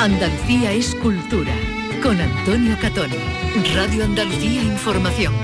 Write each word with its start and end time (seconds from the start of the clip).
Andalucía 0.00 0.70
es 0.70 0.94
cultura. 0.94 1.52
Con 2.04 2.20
Antonio 2.20 2.76
Catón. 2.80 3.10
Radio 3.74 4.04
Andalucía 4.04 4.62
Información. 4.62 5.34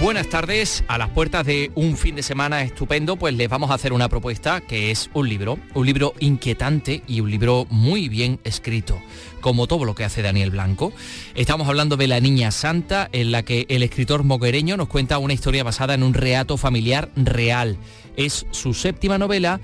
Buenas 0.00 0.28
tardes, 0.28 0.82
a 0.88 0.96
las 0.96 1.10
puertas 1.10 1.44
de 1.44 1.70
un 1.74 1.98
fin 1.98 2.16
de 2.16 2.22
semana 2.22 2.62
estupendo, 2.62 3.16
pues 3.16 3.34
les 3.34 3.50
vamos 3.50 3.70
a 3.70 3.74
hacer 3.74 3.92
una 3.92 4.08
propuesta 4.08 4.62
que 4.62 4.90
es 4.90 5.10
un 5.12 5.28
libro, 5.28 5.58
un 5.74 5.84
libro 5.84 6.14
inquietante 6.20 7.02
y 7.06 7.20
un 7.20 7.30
libro 7.30 7.66
muy 7.68 8.08
bien 8.08 8.40
escrito, 8.44 8.98
como 9.42 9.66
todo 9.66 9.84
lo 9.84 9.94
que 9.94 10.04
hace 10.04 10.22
Daniel 10.22 10.50
Blanco. 10.50 10.94
Estamos 11.34 11.68
hablando 11.68 11.98
de 11.98 12.08
La 12.08 12.20
Niña 12.20 12.50
Santa, 12.50 13.10
en 13.12 13.30
la 13.30 13.42
que 13.42 13.66
el 13.68 13.82
escritor 13.82 14.24
moguereño 14.24 14.78
nos 14.78 14.88
cuenta 14.88 15.18
una 15.18 15.34
historia 15.34 15.64
basada 15.64 15.92
en 15.92 16.02
un 16.02 16.14
reato 16.14 16.56
familiar 16.56 17.10
real. 17.14 17.76
Es 18.16 18.46
su 18.52 18.72
séptima 18.72 19.18
novela 19.18 19.60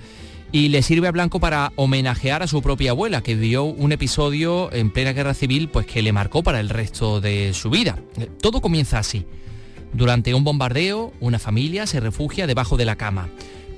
y 0.52 0.68
le 0.68 0.82
sirve 0.82 1.08
a 1.08 1.12
Blanco 1.12 1.38
para 1.38 1.72
homenajear 1.76 2.42
a 2.42 2.46
su 2.46 2.60
propia 2.62 2.90
abuela, 2.90 3.22
que 3.22 3.34
vivió 3.34 3.64
un 3.64 3.92
episodio 3.92 4.72
en 4.72 4.90
plena 4.90 5.12
guerra 5.12 5.34
civil 5.34 5.68
pues 5.68 5.86
que 5.86 6.02
le 6.02 6.12
marcó 6.12 6.42
para 6.42 6.60
el 6.60 6.68
resto 6.68 7.20
de 7.20 7.54
su 7.54 7.70
vida. 7.70 7.98
Todo 8.40 8.60
comienza 8.60 8.98
así. 8.98 9.26
Durante 9.92 10.34
un 10.34 10.44
bombardeo, 10.44 11.12
una 11.20 11.38
familia 11.38 11.86
se 11.86 12.00
refugia 12.00 12.46
debajo 12.46 12.76
de 12.76 12.84
la 12.84 12.96
cama, 12.96 13.28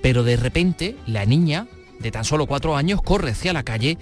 pero 0.03 0.25
de 0.25 0.37
repente 0.37 0.97
la 1.07 1.27
niña, 1.27 1.69
de 2.01 2.11
tan 2.11 2.25
solo 2.25 2.47
cuatro 2.47 2.77
años, 2.77 3.03
corre 3.03 3.31
hacia 3.31 3.53
la 3.53 3.63
calle 3.63 3.99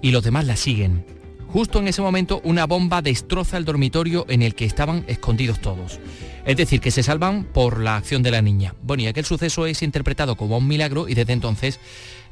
y 0.00 0.10
los 0.10 0.24
demás 0.24 0.46
la 0.46 0.56
siguen. 0.56 1.04
Justo 1.52 1.80
en 1.80 1.88
ese 1.88 2.00
momento 2.00 2.40
una 2.44 2.66
bomba 2.66 3.02
destroza 3.02 3.58
el 3.58 3.66
dormitorio 3.66 4.24
en 4.28 4.40
el 4.40 4.54
que 4.54 4.64
estaban 4.64 5.04
escondidos 5.06 5.60
todos. 5.60 6.00
Es 6.46 6.56
decir, 6.56 6.80
que 6.80 6.90
se 6.90 7.02
salvan 7.02 7.44
por 7.44 7.78
la 7.80 7.96
acción 7.96 8.22
de 8.22 8.30
la 8.30 8.40
niña. 8.40 8.74
Bueno, 8.82 9.02
y 9.02 9.06
aquel 9.06 9.26
suceso 9.26 9.66
es 9.66 9.82
interpretado 9.82 10.34
como 10.36 10.56
un 10.56 10.66
milagro 10.66 11.08
y 11.08 11.14
desde 11.14 11.34
entonces 11.34 11.78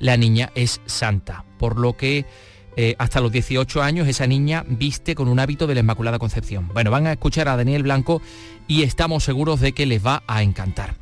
la 0.01 0.17
niña 0.17 0.51
es 0.55 0.81
santa, 0.87 1.45
por 1.59 1.79
lo 1.79 1.97
que 1.97 2.27
eh, 2.77 2.97
hasta 2.99 3.21
los 3.21 3.31
18 3.31 3.83
años 3.83 4.09
esa 4.09 4.27
niña 4.27 4.65
viste 4.67 5.15
con 5.15 5.29
un 5.29 5.39
hábito 5.39 5.67
de 5.67 5.75
la 5.75 5.81
Inmaculada 5.81 6.19
Concepción. 6.19 6.69
Bueno, 6.73 6.91
van 6.91 7.07
a 7.07 7.13
escuchar 7.13 7.49
a 7.49 7.57
Daniel 7.57 7.85
Blanco 7.85 8.23
y 8.67 8.83
estamos 8.83 9.25
seguros 9.25 9.61
de 9.61 9.73
que 9.73 9.87
les 9.87 10.05
va 10.05 10.23
a 10.27 10.43
encantar. 10.43 10.95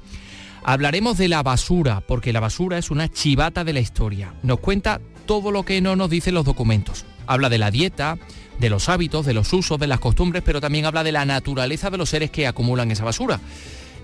Hablaremos 0.65 1.17
de 1.17 1.29
la 1.29 1.43
basura, 1.43 2.03
porque 2.07 2.33
la 2.33 2.41
basura 2.41 2.79
es 2.79 2.91
una 2.91 3.09
chivata 3.09 3.65
de 3.65 3.73
la 3.73 3.81
historia. 3.81 4.35
Nos 4.43 4.61
cuenta 4.61 5.01
todo 5.25 5.51
lo 5.51 5.65
que 5.65 5.81
no 5.81 5.97
nos 5.97 6.11
dicen 6.11 6.35
los 6.35 6.45
documentos. 6.45 7.07
Habla 7.27 7.49
de 7.49 7.59
la 7.59 7.71
dieta, 7.71 8.19
de 8.59 8.71
los 8.71 8.89
hábitos, 8.89 9.25
de 9.25 9.35
los 9.35 9.53
usos, 9.53 9.79
de 9.79 9.87
las 9.87 10.01
costumbres, 10.01 10.43
pero 10.45 10.61
también 10.61 10.87
habla 10.87 11.05
de 11.05 11.13
la 11.13 11.25
naturaleza 11.25 11.91
de 11.91 11.99
los 11.99 12.11
seres 12.11 12.31
que 12.31 12.47
acumulan 12.47 12.91
esa 12.91 13.05
basura. 13.05 13.41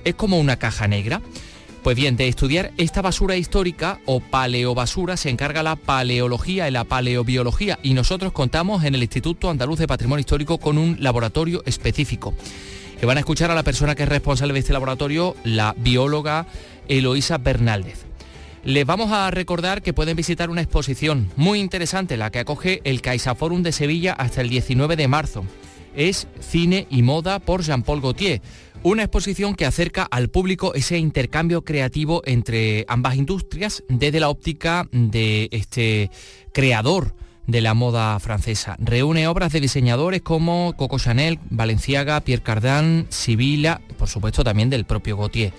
Es 0.04 0.14
como 0.14 0.38
una 0.38 0.58
caja 0.58 0.86
negra. 0.86 1.20
Pues 1.84 1.98
bien, 1.98 2.16
de 2.16 2.28
estudiar 2.28 2.72
esta 2.78 3.02
basura 3.02 3.36
histórica 3.36 4.00
o 4.06 4.20
paleobasura 4.20 5.18
se 5.18 5.28
encarga 5.28 5.62
la 5.62 5.76
paleología 5.76 6.66
y 6.66 6.70
la 6.70 6.84
paleobiología 6.84 7.78
y 7.82 7.92
nosotros 7.92 8.32
contamos 8.32 8.84
en 8.84 8.94
el 8.94 9.02
Instituto 9.02 9.50
Andaluz 9.50 9.80
de 9.80 9.86
Patrimonio 9.86 10.20
Histórico 10.20 10.56
con 10.56 10.78
un 10.78 10.96
laboratorio 11.00 11.62
específico. 11.66 12.32
Que 12.98 13.04
van 13.04 13.18
a 13.18 13.20
escuchar 13.20 13.50
a 13.50 13.54
la 13.54 13.64
persona 13.64 13.94
que 13.94 14.04
es 14.04 14.08
responsable 14.08 14.54
de 14.54 14.60
este 14.60 14.72
laboratorio, 14.72 15.36
la 15.44 15.74
bióloga 15.76 16.46
Eloísa 16.88 17.36
Bernaldez. 17.36 18.06
Les 18.64 18.86
vamos 18.86 19.12
a 19.12 19.30
recordar 19.30 19.82
que 19.82 19.92
pueden 19.92 20.16
visitar 20.16 20.48
una 20.48 20.62
exposición 20.62 21.28
muy 21.36 21.60
interesante, 21.60 22.16
la 22.16 22.30
que 22.30 22.38
acoge 22.38 22.80
el 22.84 23.02
CaixaForum 23.02 23.62
de 23.62 23.72
Sevilla 23.72 24.14
hasta 24.14 24.40
el 24.40 24.48
19 24.48 24.96
de 24.96 25.06
marzo. 25.06 25.44
Es 25.94 26.26
Cine 26.40 26.86
y 26.90 27.02
Moda 27.02 27.38
por 27.38 27.62
Jean-Paul 27.62 28.00
Gaultier, 28.00 28.42
una 28.82 29.02
exposición 29.02 29.54
que 29.54 29.66
acerca 29.66 30.02
al 30.02 30.28
público 30.28 30.74
ese 30.74 30.98
intercambio 30.98 31.64
creativo 31.64 32.22
entre 32.26 32.84
ambas 32.88 33.16
industrias 33.16 33.82
desde 33.88 34.20
la 34.20 34.28
óptica 34.28 34.88
de 34.92 35.48
este 35.52 36.10
creador 36.52 37.14
de 37.46 37.60
la 37.60 37.74
moda 37.74 38.18
francesa. 38.20 38.76
Reúne 38.78 39.28
obras 39.28 39.52
de 39.52 39.60
diseñadores 39.60 40.22
como 40.22 40.74
Coco 40.76 40.98
Chanel, 40.98 41.38
Valenciaga, 41.50 42.20
Pierre 42.20 42.42
Cardin, 42.42 43.06
Sibila, 43.10 43.80
por 43.98 44.08
supuesto 44.08 44.44
también 44.44 44.70
del 44.70 44.84
propio 44.84 45.16
Gautier. 45.16 45.52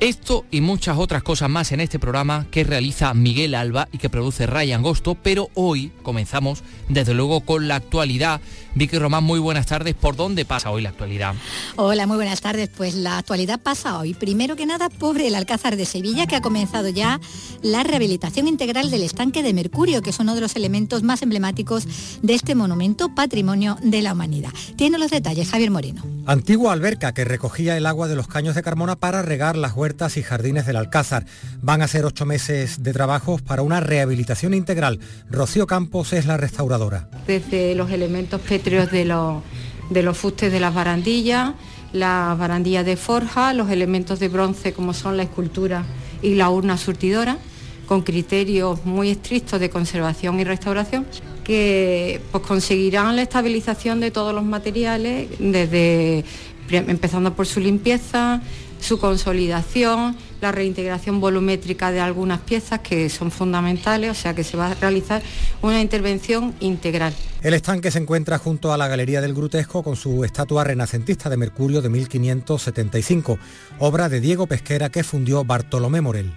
Esto 0.00 0.44
y 0.50 0.60
muchas 0.60 0.98
otras 0.98 1.22
cosas 1.22 1.48
más 1.48 1.70
en 1.70 1.80
este 1.80 2.00
programa 2.00 2.46
que 2.50 2.64
realiza 2.64 3.14
Miguel 3.14 3.54
Alba 3.54 3.88
y 3.92 3.98
que 3.98 4.10
produce 4.10 4.46
Ryan 4.46 4.80
Agosto, 4.80 5.14
pero 5.14 5.48
hoy 5.54 5.92
comenzamos 6.02 6.64
desde 6.88 7.14
luego 7.14 7.42
con 7.42 7.68
la 7.68 7.76
actualidad. 7.76 8.40
Vicky 8.74 8.98
Román, 8.98 9.22
muy 9.22 9.38
buenas 9.38 9.66
tardes. 9.66 9.94
¿Por 9.94 10.16
dónde 10.16 10.44
pasa 10.44 10.70
hoy 10.70 10.82
la 10.82 10.88
actualidad? 10.88 11.34
Hola, 11.76 12.08
muy 12.08 12.16
buenas 12.16 12.40
tardes. 12.40 12.68
Pues 12.76 12.94
la 12.94 13.18
actualidad 13.18 13.60
pasa 13.60 13.98
hoy. 13.98 14.14
Primero 14.14 14.56
que 14.56 14.66
nada, 14.66 14.88
pobre 14.88 15.28
el 15.28 15.36
Alcázar 15.36 15.76
de 15.76 15.84
Sevilla, 15.86 16.26
que 16.26 16.34
ha 16.34 16.40
comenzado 16.40 16.88
ya 16.88 17.20
la 17.62 17.84
rehabilitación 17.84 18.48
integral 18.48 18.90
del 18.90 19.04
estanque 19.04 19.44
de 19.44 19.52
Mercurio, 19.52 20.02
que 20.02 20.10
es 20.10 20.18
uno 20.18 20.34
de 20.34 20.40
los 20.40 20.56
elementos 20.56 21.04
más 21.04 21.22
emblemáticos 21.22 21.86
de 22.20 22.34
este 22.34 22.56
monumento 22.56 23.14
patrimonio 23.14 23.78
de 23.80 24.02
la 24.02 24.12
humanidad. 24.12 24.50
Tiene 24.76 24.98
los 24.98 25.12
detalles 25.12 25.50
Javier 25.50 25.70
Moreno. 25.70 26.02
Antigua 26.26 26.72
alberca 26.72 27.12
que 27.12 27.24
recogía 27.24 27.76
el 27.76 27.86
agua 27.86 28.08
de 28.08 28.16
los 28.16 28.26
caños 28.26 28.56
de 28.56 28.62
Carmona 28.62 28.96
para 28.96 29.22
regar 29.22 29.56
las 29.56 29.74
huertas 29.74 30.16
y 30.16 30.22
jardines 30.22 30.66
del 30.66 30.76
Alcázar. 30.76 31.26
Van 31.62 31.82
a 31.82 31.88
ser 31.88 32.04
ocho 32.04 32.26
meses 32.26 32.82
de 32.82 32.92
trabajos 32.92 33.40
para 33.42 33.62
una 33.62 33.78
rehabilitación 33.80 34.52
integral. 34.52 34.98
Rocío 35.30 35.66
Campos 35.66 36.12
es 36.12 36.26
la 36.26 36.36
restauradora. 36.36 37.08
Desde 37.26 37.74
los 37.74 37.90
elementos 37.90 38.40
de 38.64 39.04
los, 39.04 39.42
de 39.90 40.02
los 40.02 40.16
fustes 40.16 40.50
de 40.50 40.58
las 40.58 40.74
barandillas, 40.74 41.52
las 41.92 42.36
barandillas 42.38 42.84
de 42.86 42.96
forja, 42.96 43.52
los 43.52 43.70
elementos 43.70 44.18
de 44.18 44.28
bronce 44.28 44.72
como 44.72 44.94
son 44.94 45.16
la 45.16 45.22
escultura 45.22 45.84
y 46.22 46.34
la 46.34 46.50
urna 46.50 46.76
surtidora, 46.78 47.38
con 47.86 48.02
criterios 48.02 48.84
muy 48.86 49.10
estrictos 49.10 49.60
de 49.60 49.68
conservación 49.68 50.40
y 50.40 50.44
restauración 50.44 51.06
que 51.44 52.22
pues, 52.32 52.42
conseguirán 52.44 53.14
la 53.16 53.22
estabilización 53.22 54.00
de 54.00 54.10
todos 54.10 54.34
los 54.34 54.44
materiales, 54.44 55.28
desde 55.38 56.24
empezando 56.70 57.34
por 57.34 57.46
su 57.46 57.60
limpieza, 57.60 58.40
su 58.84 58.98
consolidación, 58.98 60.14
la 60.40 60.52
reintegración 60.52 61.20
volumétrica 61.20 61.90
de 61.90 62.00
algunas 62.00 62.40
piezas 62.40 62.80
que 62.80 63.08
son 63.08 63.30
fundamentales, 63.30 64.10
o 64.10 64.14
sea 64.14 64.34
que 64.34 64.44
se 64.44 64.56
va 64.56 64.70
a 64.70 64.74
realizar 64.74 65.22
una 65.62 65.80
intervención 65.80 66.54
integral. 66.60 67.14
El 67.42 67.54
estanque 67.54 67.90
se 67.90 67.98
encuentra 67.98 68.38
junto 68.38 68.72
a 68.72 68.76
la 68.76 68.86
Galería 68.86 69.20
del 69.20 69.34
Grutesco 69.34 69.82
con 69.82 69.96
su 69.96 70.24
estatua 70.24 70.64
renacentista 70.64 71.30
de 71.30 71.36
Mercurio 71.38 71.80
de 71.80 71.88
1575, 71.88 73.38
obra 73.78 74.08
de 74.08 74.20
Diego 74.20 74.46
Pesquera 74.46 74.90
que 74.90 75.02
fundió 75.02 75.44
Bartolomé 75.44 76.02
Morel. 76.02 76.32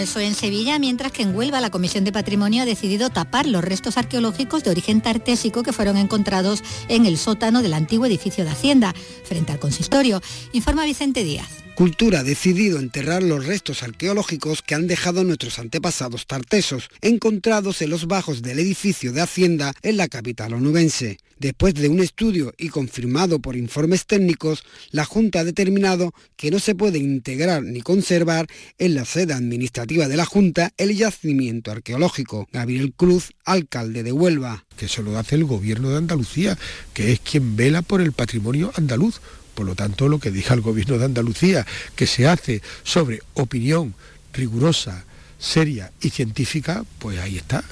Eso 0.00 0.20
en 0.20 0.34
Sevilla, 0.34 0.78
mientras 0.78 1.12
que 1.12 1.22
en 1.22 1.34
Huelva 1.34 1.60
la 1.60 1.70
Comisión 1.70 2.04
de 2.04 2.12
Patrimonio 2.12 2.62
ha 2.62 2.66
decidido 2.66 3.10
tapar 3.10 3.46
los 3.46 3.64
restos 3.64 3.96
arqueológicos 3.96 4.62
de 4.62 4.70
origen 4.70 5.00
tartésico 5.00 5.62
que 5.62 5.72
fueron 5.72 5.96
encontrados 5.96 6.62
en 6.88 7.06
el 7.06 7.16
sótano 7.16 7.62
del 7.62 7.72
antiguo 7.72 8.06
edificio 8.06 8.44
de 8.44 8.50
Hacienda, 8.50 8.94
frente 9.24 9.52
al 9.52 9.58
consistorio. 9.58 10.20
Informa 10.52 10.84
Vicente 10.84 11.24
Díaz. 11.24 11.63
Cultura 11.74 12.20
ha 12.20 12.22
decidido 12.22 12.78
enterrar 12.78 13.24
los 13.24 13.46
restos 13.46 13.82
arqueológicos 13.82 14.62
que 14.62 14.76
han 14.76 14.86
dejado 14.86 15.24
nuestros 15.24 15.58
antepasados 15.58 16.28
tartesos, 16.28 16.88
encontrados 17.00 17.82
en 17.82 17.90
los 17.90 18.06
bajos 18.06 18.42
del 18.42 18.60
edificio 18.60 19.12
de 19.12 19.20
Hacienda 19.20 19.74
en 19.82 19.96
la 19.96 20.06
capital 20.06 20.54
onubense. 20.54 21.18
Después 21.36 21.74
de 21.74 21.88
un 21.88 21.98
estudio 21.98 22.54
y 22.56 22.68
confirmado 22.68 23.40
por 23.40 23.56
informes 23.56 24.06
técnicos, 24.06 24.62
la 24.92 25.04
Junta 25.04 25.40
ha 25.40 25.44
determinado 25.44 26.12
que 26.36 26.52
no 26.52 26.60
se 26.60 26.76
puede 26.76 26.98
integrar 26.98 27.64
ni 27.64 27.80
conservar 27.80 28.46
en 28.78 28.94
la 28.94 29.04
sede 29.04 29.32
administrativa 29.32 30.06
de 30.06 30.16
la 30.16 30.26
Junta 30.26 30.72
el 30.76 30.96
yacimiento 30.96 31.72
arqueológico. 31.72 32.46
Gabriel 32.52 32.92
Cruz, 32.96 33.32
alcalde 33.44 34.04
de 34.04 34.12
Huelva. 34.12 34.64
Que 34.76 34.86
eso 34.86 35.02
lo 35.02 35.18
hace 35.18 35.34
el 35.34 35.44
gobierno 35.44 35.90
de 35.90 35.96
Andalucía, 35.96 36.56
que 36.92 37.10
es 37.10 37.18
quien 37.18 37.56
vela 37.56 37.82
por 37.82 38.00
el 38.00 38.12
patrimonio 38.12 38.72
andaluz 38.76 39.20
por 39.54 39.66
lo 39.66 39.74
tanto, 39.74 40.08
lo 40.08 40.18
que 40.18 40.30
diga 40.30 40.54
el 40.54 40.60
Gobierno 40.60 40.98
de 40.98 41.04
Andalucía, 41.04 41.66
que 41.96 42.06
se 42.06 42.26
hace 42.26 42.62
sobre 42.82 43.20
opinión 43.34 43.94
rigurosa, 44.32 45.04
seria 45.38 45.92
y 46.00 46.10
científica, 46.10 46.84
pues 46.98 47.18
ahí 47.18 47.36
está. 47.36 47.64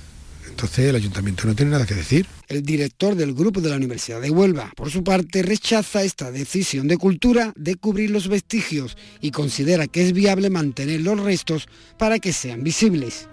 Entonces 0.49 0.91
el 0.91 0.97
ayuntamiento 0.97 1.47
no 1.47 1.55
tiene 1.55 1.73
nada 1.73 1.87
que 1.87 1.95
decir. 1.95 2.27
El 2.47 2.63
director 2.63 3.15
del 3.15 3.33
grupo 3.33 3.63
de 3.63 3.71
la 3.71 3.77
Universidad 3.77 4.21
de 4.21 4.31
Huelva, 4.31 4.71
por 4.77 4.91
su 4.91 5.03
parte, 5.03 5.43
rechaza 5.43 6.05
esta 6.05 6.31
decisión 6.31 6.89
de 6.89 6.99
cultura 6.99 7.55
de 7.57 7.77
cubrir 7.77 8.11
los 8.11 8.29
vestigios 8.29 8.99
y 9.23 9.31
considera 9.31 9.87
que 9.87 10.03
es 10.03 10.13
viable 10.13 10.51
mantener 10.51 11.01
los 11.01 11.19
restos 11.19 11.69
para 11.99 12.19
que 12.19 12.35
sean 12.35 12.63
visibles. 12.63 13.29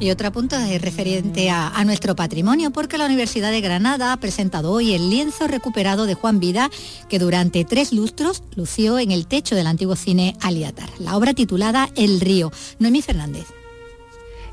Y 0.00 0.10
otro 0.10 0.30
punto 0.32 0.56
es 0.56 0.82
referente 0.82 1.50
a, 1.50 1.82
nuestro 1.84 2.16
patrimonio, 2.16 2.70
porque 2.70 2.98
la 2.98 3.06
Universidad 3.06 3.50
de 3.50 3.60
Granada 3.60 4.12
ha 4.12 4.16
presentado 4.18 4.72
hoy 4.72 4.92
el 4.92 5.08
lienzo 5.08 5.46
recuperado 5.46 6.04
de 6.06 6.14
Juan 6.14 6.40
Vida, 6.40 6.70
que 7.08 7.18
durante 7.18 7.64
tres 7.64 7.92
lustros 7.92 8.42
lució 8.56 8.98
en 8.98 9.12
el 9.12 9.26
techo 9.26 9.54
del 9.54 9.66
antiguo 9.66 9.96
cine 9.96 10.36
Aliatar. 10.40 10.90
La 10.98 11.16
obra 11.16 11.32
titulada 11.32 11.88
El 11.94 12.20
río. 12.20 12.50
Noemí 12.78 13.02
Fernández. 13.02 13.46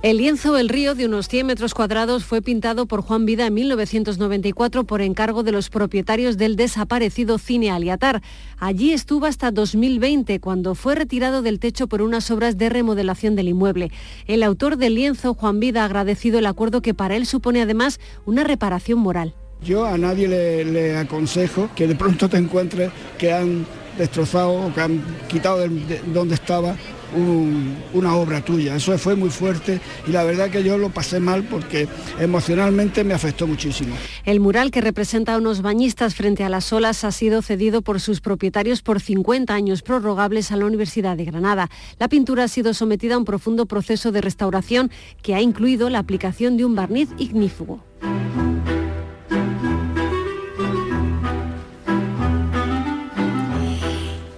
El 0.04 0.18
lienzo 0.18 0.58
El 0.58 0.68
río 0.68 0.96
de 0.96 1.06
unos 1.06 1.28
100 1.28 1.46
metros 1.46 1.76
cuadrados 1.76 2.26
fue 2.26 2.42
pintado 2.42 2.88
por 2.88 3.04
Juan 3.04 3.28
Vida 3.28 3.46
en 3.46 3.54
1994 3.54 4.84
por 4.84 5.00
encargo 5.00 5.44
de 5.44 5.52
los 5.52 5.70
propietarios 5.70 6.38
del 6.38 6.56
desaparecido 6.56 7.38
Cine 7.38 7.70
Aliatar. 7.70 8.24
Allí 8.58 8.94
estuvo 8.94 9.28
hasta 9.28 9.52
2020, 9.52 10.40
cuando 10.40 10.74
fue 10.74 10.96
retirado 10.96 11.44
del 11.44 11.60
techo 11.60 11.86
por 11.86 12.02
unas 12.02 12.32
obras 12.32 12.58
de 12.58 12.70
remodelación 12.70 13.36
del 13.36 13.50
inmueble. 13.50 13.92
El 14.26 14.42
autor 14.42 14.78
del 14.78 14.96
lienzo, 14.96 15.36
Juan 15.36 15.60
Vida, 15.60 15.84
ha 15.84 15.86
agradecido 15.86 16.40
el 16.40 16.48
acuerdo 16.48 16.82
que 16.82 16.96
para 16.96 17.16
él 17.16 17.28
supone 17.28 17.62
además 17.62 18.00
una 18.26 18.44
reparación 18.44 18.98
moral. 18.98 19.36
Yo 19.64 19.86
a 19.86 20.00
nadie 20.00 20.28
le, 20.66 20.98
aconsejo 20.98 21.70
que 21.76 21.86
de 21.86 21.94
pronto 21.94 22.28
te 22.28 22.38
encuentres 22.38 22.92
que 23.20 23.32
han 23.32 23.68
destrozado 24.00 24.66
o 24.66 24.74
que 24.74 24.82
han 24.82 25.04
quitado 25.28 25.60
de 25.60 26.02
donde 26.12 26.34
estaba 26.34 26.76
una 27.14 28.16
obra 28.16 28.42
tuya. 28.42 28.76
Eso 28.76 28.98
fue 28.98 29.16
muy 29.16 29.30
fuerte 29.30 29.80
y 30.08 30.12
la 30.12 30.24
verdad 30.24 30.50
que 30.50 30.64
yo 30.64 30.78
lo 30.78 30.90
pasé 30.90 31.20
mal 31.20 31.44
porque 31.44 31.88
emocionalmente 32.20 33.04
me 33.04 33.14
afectó 33.14 33.48
muchísimo. 33.48 33.96
El 34.26 34.40
mural 34.40 34.72
que 34.72 34.82
representa 34.82 35.36
a 35.36 35.38
unos 35.38 35.62
bañistas 35.62 36.16
frente 36.16 36.44
a 36.44 36.50
las 36.50 36.72
olas 36.74 37.04
ha 37.04 37.12
sido 37.12 37.42
cedido 37.42 37.82
por 37.82 38.00
sus 38.00 38.22
propietarios 38.22 38.82
por 38.82 39.00
50 39.00 39.54
años 39.54 39.82
prorrogables 39.82 40.52
a 40.52 40.58
la 40.58 40.66
Universidad 40.66 41.18
de 41.18 41.26
Granada. 41.26 41.70
La 42.00 42.08
pintura 42.08 42.46
ha 42.46 42.48
sido 42.48 42.74
sometida 42.74 43.16
a 43.16 43.18
un 43.18 43.26
profundo 43.26 43.66
proceso 43.66 44.12
de 44.12 44.22
restauración 44.22 44.92
que 45.22 45.36
ha 45.36 45.42
incluido 45.42 45.90
la 45.90 46.00
aplicación 46.00 46.58
de 46.58 46.66
un 46.66 46.76
barniz 46.76 47.10
ignífugo. 47.18 47.84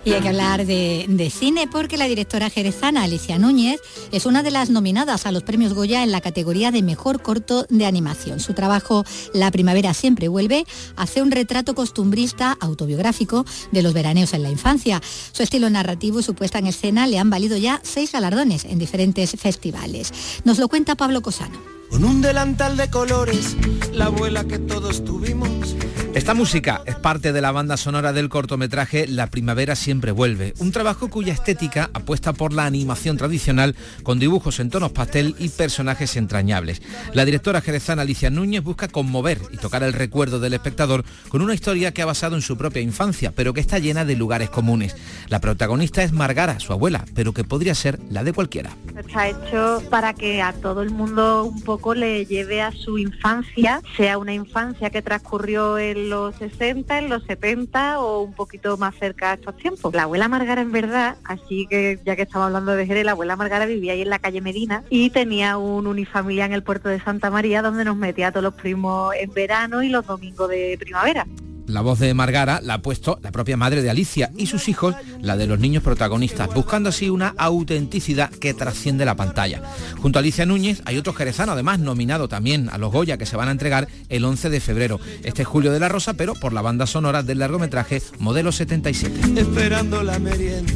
Y 0.05 0.11
hay 0.11 0.21
que 0.21 0.27
hablar 0.27 0.65
de, 0.65 1.31
cine 1.33 1.67
porque 1.71 1.97
la 1.97 2.07
directora 2.07 2.49
jerezana 2.49 3.03
Alicia 3.03 3.39
Núñez 3.39 3.79
es 4.11 4.25
una 4.25 4.43
de 4.43 4.51
las 4.51 4.69
nominadas 4.69 5.25
a 5.25 5.31
los 5.31 5.43
premios 5.43 5.73
Goya 5.73 6.03
en 6.03 6.11
la 6.11 6.19
categoría 6.19 6.71
de 6.71 6.83
mejor 6.83 7.21
corto 7.21 7.65
de 7.69 7.85
animación. 7.85 8.41
Su 8.41 8.53
trabajo 8.53 9.05
La 9.33 9.49
primavera 9.49 9.93
siempre 9.93 10.27
vuelve 10.27 10.65
hace 10.97 11.21
un 11.21 11.31
retrato 11.31 11.73
costumbrista 11.73 12.57
autobiográfico 12.59 13.45
de 13.71 13.81
los 13.81 13.93
veraneos 13.93 14.33
en 14.33 14.43
la 14.43 14.51
infancia. 14.51 15.01
Su 15.31 15.41
estilo 15.41 15.69
narrativo 15.69 16.19
y 16.19 16.23
su 16.23 16.35
puesta 16.35 16.59
en 16.59 16.67
escena 16.67 17.07
le 17.07 17.17
han 17.17 17.29
valido 17.29 17.55
ya 17.55 17.79
seis 17.83 18.11
galardones 18.11 18.65
en 18.65 18.79
diferentes 18.79 19.31
festivales. 19.31 20.11
Nos 20.43 20.59
lo 20.59 20.67
cuenta 20.67 20.95
Pablo 20.95 21.21
Cosano. 21.21 21.82
Con 21.89 22.03
un 22.03 22.21
delantal 22.21 22.77
de 22.77 22.89
colores, 22.89 23.55
la 23.91 24.05
abuela 24.05 24.43
que 24.45 24.59
todos 24.59 25.03
tuvimos 25.03 25.75
esta 26.15 26.35
música 26.35 26.83
es 26.85 26.95
parte 26.95 27.33
de 27.33 27.41
la 27.41 27.51
banda 27.51 27.75
sonora 27.75 28.13
del 28.13 28.29
cortometraje 28.29 29.07
La 29.07 29.31
primavera 29.31 29.75
siempre 29.75 30.11
vuelve, 30.11 30.53
un 30.59 30.71
trabajo 30.71 31.09
cuya 31.09 31.33
estética 31.33 31.89
apuesta 31.91 32.33
por 32.33 32.53
la 32.53 32.65
animación 32.65 33.17
tradicional 33.17 33.75
con 34.03 34.19
dibujos 34.19 34.59
en 34.59 34.69
tonos 34.69 34.91
pastel 34.91 35.35
y 35.39 35.49
personajes 35.49 36.15
entrañables. 36.15 36.83
La 37.13 37.25
directora 37.25 37.61
jerezana 37.61 38.03
Alicia 38.03 38.29
Núñez 38.29 38.61
busca 38.61 38.87
conmover 38.87 39.41
y 39.51 39.57
tocar 39.57 39.81
el 39.81 39.91
recuerdo 39.91 40.39
del 40.39 40.53
espectador 40.53 41.03
con 41.29 41.41
una 41.41 41.55
historia 41.55 41.95
que 41.95 42.03
ha 42.03 42.05
basado 42.05 42.35
en 42.35 42.43
su 42.43 42.57
propia 42.57 42.83
infancia, 42.83 43.33
pero 43.35 43.55
que 43.55 43.61
está 43.61 43.79
llena 43.79 44.05
de 44.05 44.15
lugares 44.15 44.51
comunes. 44.51 44.95
La 45.29 45.41
protagonista 45.41 46.03
es 46.03 46.11
Margara, 46.11 46.59
su 46.59 46.73
abuela, 46.73 47.05
pero 47.15 47.33
que 47.33 47.43
podría 47.43 47.73
ser 47.73 47.99
la 48.11 48.23
de 48.23 48.33
cualquiera. 48.33 48.69
Está 48.95 49.29
hecho 49.29 49.81
para 49.89 50.13
que 50.13 50.43
a 50.43 50.53
todo 50.53 50.83
el 50.83 50.91
mundo 50.91 51.43
un 51.43 51.61
poco 51.63 51.82
le 51.93 52.25
lleve 52.25 52.61
a 52.61 52.71
su 52.71 52.97
infancia, 52.97 53.81
sea 53.97 54.17
una 54.17 54.33
infancia 54.33 54.89
que 54.89 55.01
transcurrió 55.01 55.77
el 55.77 56.09
los 56.09 56.35
60, 56.35 56.99
en 56.99 57.09
los 57.09 57.23
70 57.23 57.99
o 57.99 58.21
un 58.21 58.33
poquito 58.33 58.77
más 58.77 58.95
cerca 58.95 59.31
a 59.31 59.33
estos 59.33 59.57
tiempos. 59.57 59.93
La 59.93 60.03
abuela 60.03 60.27
Margara 60.27 60.61
en 60.61 60.71
verdad, 60.71 61.17
así 61.23 61.67
que 61.67 61.99
ya 62.05 62.15
que 62.15 62.21
estamos 62.21 62.45
hablando 62.45 62.75
de 62.75 62.85
Jerez, 62.85 63.03
la 63.03 63.11
abuela 63.11 63.35
Margara 63.35 63.65
vivía 63.65 63.93
ahí 63.93 64.03
en 64.03 64.09
la 64.09 64.19
calle 64.19 64.41
Medina 64.41 64.83
y 64.89 65.09
tenía 65.09 65.57
un 65.57 65.87
unifamiliar 65.87 66.49
en 66.49 66.53
el 66.53 66.63
puerto 66.63 66.87
de 66.87 67.01
Santa 67.01 67.29
María 67.29 67.61
donde 67.61 67.83
nos 67.83 67.97
metía 67.97 68.27
a 68.27 68.31
todos 68.31 68.43
los 68.43 68.53
primos 68.53 69.13
en 69.19 69.33
verano 69.33 69.81
y 69.81 69.89
los 69.89 70.05
domingos 70.05 70.49
de 70.49 70.77
primavera. 70.79 71.25
La 71.65 71.81
voz 71.81 71.99
de 71.99 72.13
Margara 72.13 72.59
la 72.61 72.75
ha 72.75 72.81
puesto 72.81 73.19
la 73.21 73.31
propia 73.31 73.55
madre 73.55 73.81
de 73.81 73.89
Alicia 73.89 74.31
y 74.35 74.47
sus 74.47 74.67
hijos, 74.67 74.95
la 75.21 75.37
de 75.37 75.47
los 75.47 75.59
niños 75.59 75.81
protagonistas, 75.81 76.53
buscando 76.53 76.89
así 76.89 77.09
una 77.09 77.33
autenticidad 77.37 78.29
que 78.29 78.53
trasciende 78.53 79.05
la 79.05 79.15
pantalla. 79.15 79.61
Junto 80.01 80.19
a 80.19 80.21
Alicia 80.21 80.45
Núñez 80.45 80.81
hay 80.85 80.97
otro 80.97 81.13
jerezano, 81.13 81.53
además 81.53 81.79
nominado 81.79 82.27
también 82.27 82.69
a 82.69 82.77
los 82.77 82.91
Goya, 82.91 83.17
que 83.17 83.25
se 83.25 83.37
van 83.37 83.47
a 83.47 83.51
entregar 83.51 83.87
el 84.09 84.25
11 84.25 84.49
de 84.49 84.59
febrero. 84.59 84.99
Este 85.23 85.43
es 85.43 85.47
Julio 85.47 85.71
de 85.71 85.79
la 85.79 85.89
Rosa, 85.89 86.15
pero 86.15 86.33
por 86.33 86.51
la 86.51 86.61
banda 86.61 86.85
sonora 86.85 87.23
del 87.23 87.39
largometraje 87.39 88.01
Modelo 88.19 88.51
77. 88.51 89.39
Esperando 89.39 90.03
la 90.03 90.19
merienda, 90.19 90.73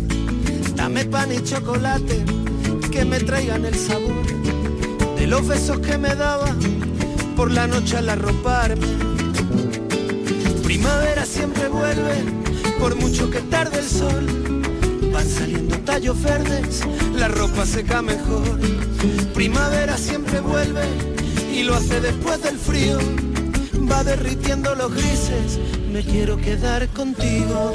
dame 0.75 1.05
pan 1.05 1.33
y 1.33 1.43
chocolate, 1.43 2.23
que 2.91 3.03
me 3.03 3.19
traigan 3.19 3.65
el 3.65 3.75
sabor 3.75 4.25
de 5.17 5.27
los 5.27 5.45
besos 5.45 5.79
que 5.79 5.97
me 5.97 6.15
daban 6.15 6.57
por 7.35 7.51
la 7.51 7.67
noche 7.67 7.97
al 7.97 8.09
arroparme 8.09 9.07
Primavera 10.67 11.25
siempre 11.25 11.69
vuelve, 11.69 12.25
por 12.77 12.93
mucho 12.97 13.31
que 13.31 13.39
tarde 13.39 13.79
el 13.79 13.87
sol. 13.87 14.61
Van 15.13 15.25
saliendo 15.25 15.77
tallos 15.85 16.21
verdes, 16.21 16.81
la 17.15 17.29
ropa 17.29 17.65
seca 17.65 18.01
mejor. 18.01 18.59
Primavera 19.33 19.97
siempre 19.97 20.41
vuelve 20.41 20.83
y 21.53 21.63
lo 21.63 21.73
hace 21.73 22.01
después 22.01 22.43
del 22.43 22.57
frío. 22.57 22.97
Va 23.89 24.03
derritiendo 24.03 24.75
los 24.75 24.93
grises, 24.93 25.57
me 25.89 26.03
quiero 26.03 26.35
quedar 26.35 26.89
contigo. 26.89 27.71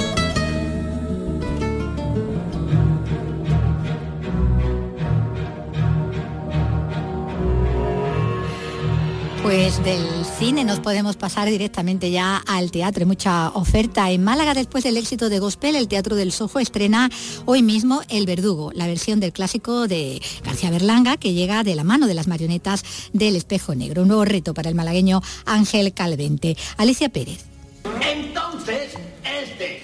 Pues 9.53 9.83
del 9.83 10.25
cine 10.39 10.63
nos 10.63 10.79
podemos 10.79 11.15
pasar 11.15 11.47
directamente 11.47 12.09
ya 12.09 12.37
al 12.37 12.71
teatro. 12.71 13.05
Mucha 13.05 13.49
oferta. 13.49 14.09
En 14.09 14.23
Málaga, 14.23 14.55
después 14.55 14.83
del 14.83 14.97
éxito 14.97 15.29
de 15.29 15.37
Gospel, 15.37 15.75
el 15.75 15.87
Teatro 15.87 16.15
del 16.15 16.31
Sojo 16.31 16.59
estrena 16.59 17.11
hoy 17.45 17.61
mismo 17.61 18.01
El 18.09 18.25
Verdugo, 18.25 18.71
la 18.73 18.87
versión 18.87 19.19
del 19.19 19.31
clásico 19.31 19.87
de 19.87 20.19
García 20.43 20.71
Berlanga, 20.71 21.17
que 21.17 21.33
llega 21.33 21.63
de 21.63 21.75
la 21.75 21.83
mano 21.83 22.07
de 22.07 22.15
las 22.15 22.25
marionetas 22.25 22.83
del 23.13 23.35
Espejo 23.35 23.75
Negro. 23.75 24.01
Un 24.01 24.07
nuevo 24.07 24.25
reto 24.25 24.55
para 24.55 24.69
el 24.69 24.75
malagueño 24.75 25.21
Ángel 25.45 25.93
Calvente. 25.93 26.57
Alicia 26.77 27.09
Pérez. 27.09 27.45
Entonces, 28.01 28.93
este 29.23 29.82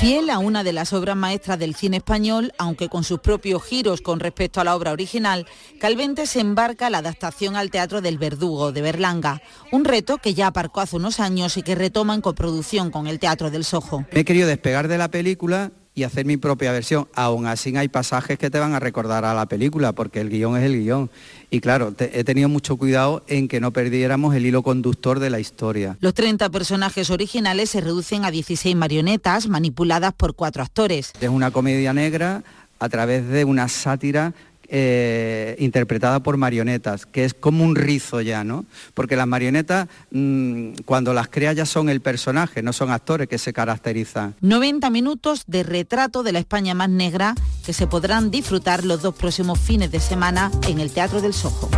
Fiel 0.00 0.30
a 0.30 0.38
una 0.38 0.64
de 0.64 0.72
las 0.72 0.94
obras 0.94 1.14
maestras 1.14 1.58
del 1.58 1.74
cine 1.74 1.98
español, 1.98 2.54
aunque 2.56 2.88
con 2.88 3.04
sus 3.04 3.20
propios 3.20 3.62
giros 3.62 4.00
con 4.00 4.18
respecto 4.18 4.58
a 4.58 4.64
la 4.64 4.74
obra 4.74 4.92
original, 4.92 5.46
Calvente 5.78 6.24
se 6.24 6.40
embarca 6.40 6.88
la 6.88 6.98
adaptación 6.98 7.54
al 7.54 7.70
teatro 7.70 8.00
del 8.00 8.16
Verdugo 8.16 8.72
de 8.72 8.80
Berlanga, 8.80 9.42
un 9.70 9.84
reto 9.84 10.16
que 10.16 10.32
ya 10.32 10.46
aparcó 10.46 10.80
hace 10.80 10.96
unos 10.96 11.20
años 11.20 11.58
y 11.58 11.62
que 11.62 11.74
retoma 11.74 12.14
en 12.14 12.22
coproducción 12.22 12.90
con 12.90 13.08
el 13.08 13.18
Teatro 13.18 13.50
del 13.50 13.62
Sojo. 13.62 14.06
Me 14.10 14.20
he 14.20 14.24
querido 14.24 14.48
despegar 14.48 14.88
de 14.88 14.96
la 14.96 15.10
película 15.10 15.70
y 15.94 16.04
hacer 16.04 16.24
mi 16.24 16.36
propia 16.36 16.72
versión. 16.72 17.08
Aún 17.14 17.46
así 17.46 17.76
hay 17.76 17.88
pasajes 17.88 18.38
que 18.38 18.50
te 18.50 18.58
van 18.58 18.74
a 18.74 18.80
recordar 18.80 19.24
a 19.24 19.34
la 19.34 19.46
película, 19.46 19.92
porque 19.92 20.20
el 20.20 20.30
guion 20.30 20.56
es 20.56 20.64
el 20.64 20.82
guion. 20.82 21.10
Y 21.50 21.60
claro, 21.60 21.94
he 21.98 22.24
tenido 22.24 22.48
mucho 22.48 22.76
cuidado 22.76 23.22
en 23.26 23.48
que 23.48 23.60
no 23.60 23.72
perdiéramos 23.72 24.34
el 24.34 24.46
hilo 24.46 24.62
conductor 24.62 25.18
de 25.18 25.30
la 25.30 25.40
historia. 25.40 25.96
Los 26.00 26.14
30 26.14 26.48
personajes 26.50 27.10
originales 27.10 27.70
se 27.70 27.80
reducen 27.80 28.24
a 28.24 28.30
16 28.30 28.76
marionetas 28.76 29.48
manipuladas 29.48 30.12
por 30.14 30.34
cuatro 30.34 30.62
actores. 30.62 31.12
Es 31.20 31.28
una 31.28 31.50
comedia 31.50 31.92
negra 31.92 32.44
a 32.78 32.88
través 32.88 33.28
de 33.28 33.44
una 33.44 33.68
sátira 33.68 34.32
eh, 34.72 35.56
interpretada 35.58 36.20
por 36.20 36.36
marionetas, 36.36 37.04
que 37.04 37.24
es 37.24 37.34
como 37.34 37.64
un 37.64 37.74
rizo 37.74 38.20
ya, 38.20 38.44
¿no? 38.44 38.64
Porque 38.94 39.16
las 39.16 39.26
marionetas, 39.26 39.88
mm, 40.12 40.74
cuando 40.84 41.12
las 41.12 41.28
crea 41.28 41.52
ya 41.52 41.66
son 41.66 41.88
el 41.88 42.00
personaje, 42.00 42.62
no 42.62 42.72
son 42.72 42.90
actores 42.90 43.28
que 43.28 43.38
se 43.38 43.52
caracterizan. 43.52 44.36
90 44.40 44.88
minutos 44.90 45.42
de 45.48 45.64
retrato 45.64 46.22
de 46.22 46.32
la 46.32 46.38
España 46.38 46.74
más 46.74 46.88
negra 46.88 47.34
que 47.66 47.72
se 47.72 47.88
podrán 47.88 48.30
disfrutar 48.30 48.84
los 48.84 49.02
dos 49.02 49.14
próximos 49.14 49.58
fines 49.58 49.90
de 49.90 49.98
semana 49.98 50.50
en 50.68 50.78
el 50.78 50.90
Teatro 50.90 51.20
del 51.20 51.34
Sojo. 51.34 51.68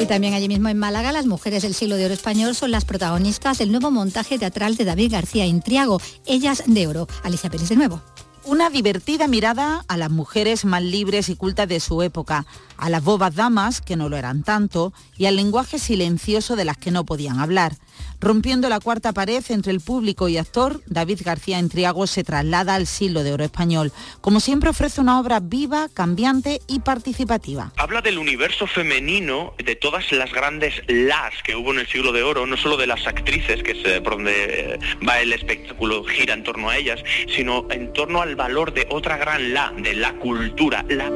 Y 0.00 0.06
también 0.06 0.34
allí 0.34 0.48
mismo 0.48 0.68
en 0.68 0.78
Málaga, 0.78 1.12
las 1.12 1.26
mujeres 1.26 1.62
del 1.62 1.74
siglo 1.74 1.96
de 1.96 2.04
oro 2.04 2.14
español 2.14 2.54
son 2.54 2.70
las 2.70 2.84
protagonistas 2.84 3.58
del 3.58 3.70
nuevo 3.70 3.90
montaje 3.90 4.38
teatral 4.38 4.76
de 4.76 4.84
David 4.84 5.12
García 5.12 5.46
Intriago, 5.46 6.00
Ellas 6.26 6.64
de 6.66 6.86
Oro. 6.86 7.06
Alicia 7.22 7.48
Pérez 7.48 7.68
de 7.68 7.76
nuevo. 7.76 8.02
Una 8.46 8.68
divertida 8.68 9.26
mirada 9.26 9.86
a 9.88 9.96
las 9.96 10.10
mujeres 10.10 10.66
más 10.66 10.82
libres 10.82 11.30
y 11.30 11.36
cultas 11.36 11.66
de 11.66 11.80
su 11.80 12.02
época, 12.02 12.44
a 12.76 12.90
las 12.90 13.02
bobas 13.02 13.34
damas, 13.34 13.80
que 13.80 13.96
no 13.96 14.10
lo 14.10 14.18
eran 14.18 14.42
tanto, 14.42 14.92
y 15.16 15.24
al 15.24 15.36
lenguaje 15.36 15.78
silencioso 15.78 16.54
de 16.54 16.66
las 16.66 16.76
que 16.76 16.90
no 16.90 17.04
podían 17.04 17.40
hablar. 17.40 17.78
Rompiendo 18.20 18.68
la 18.68 18.80
cuarta 18.80 19.12
pared 19.12 19.44
entre 19.50 19.72
el 19.72 19.80
público 19.80 20.28
y 20.28 20.38
actor, 20.38 20.80
David 20.86 21.20
García 21.24 21.58
Entriago 21.58 22.06
se 22.06 22.24
traslada 22.24 22.74
al 22.74 22.86
siglo 22.86 23.22
de 23.22 23.32
oro 23.32 23.44
español. 23.44 23.92
Como 24.20 24.40
siempre 24.40 24.70
ofrece 24.70 25.00
una 25.00 25.20
obra 25.20 25.40
viva, 25.40 25.88
cambiante 25.92 26.60
y 26.66 26.80
participativa. 26.80 27.72
Habla 27.76 28.00
del 28.00 28.18
universo 28.18 28.66
femenino, 28.66 29.54
de 29.62 29.76
todas 29.76 30.10
las 30.12 30.32
grandes 30.32 30.74
las 30.88 31.34
que 31.42 31.54
hubo 31.56 31.72
en 31.72 31.80
el 31.80 31.86
siglo 31.86 32.12
de 32.12 32.22
oro, 32.22 32.46
no 32.46 32.56
solo 32.56 32.76
de 32.76 32.86
las 32.86 33.06
actrices, 33.06 33.62
que 33.62 33.72
es 33.72 34.00
por 34.00 34.14
donde 34.14 34.78
va 35.06 35.20
el 35.20 35.32
espectáculo, 35.32 36.04
gira 36.04 36.34
en 36.34 36.44
torno 36.44 36.70
a 36.70 36.76
ellas, 36.76 37.00
sino 37.34 37.66
en 37.70 37.92
torno 37.92 38.22
al 38.22 38.36
valor 38.36 38.72
de 38.72 38.86
otra 38.90 39.16
gran 39.16 39.52
la, 39.52 39.72
de 39.76 39.94
la 39.94 40.12
cultura. 40.14 40.84
La... 40.88 41.10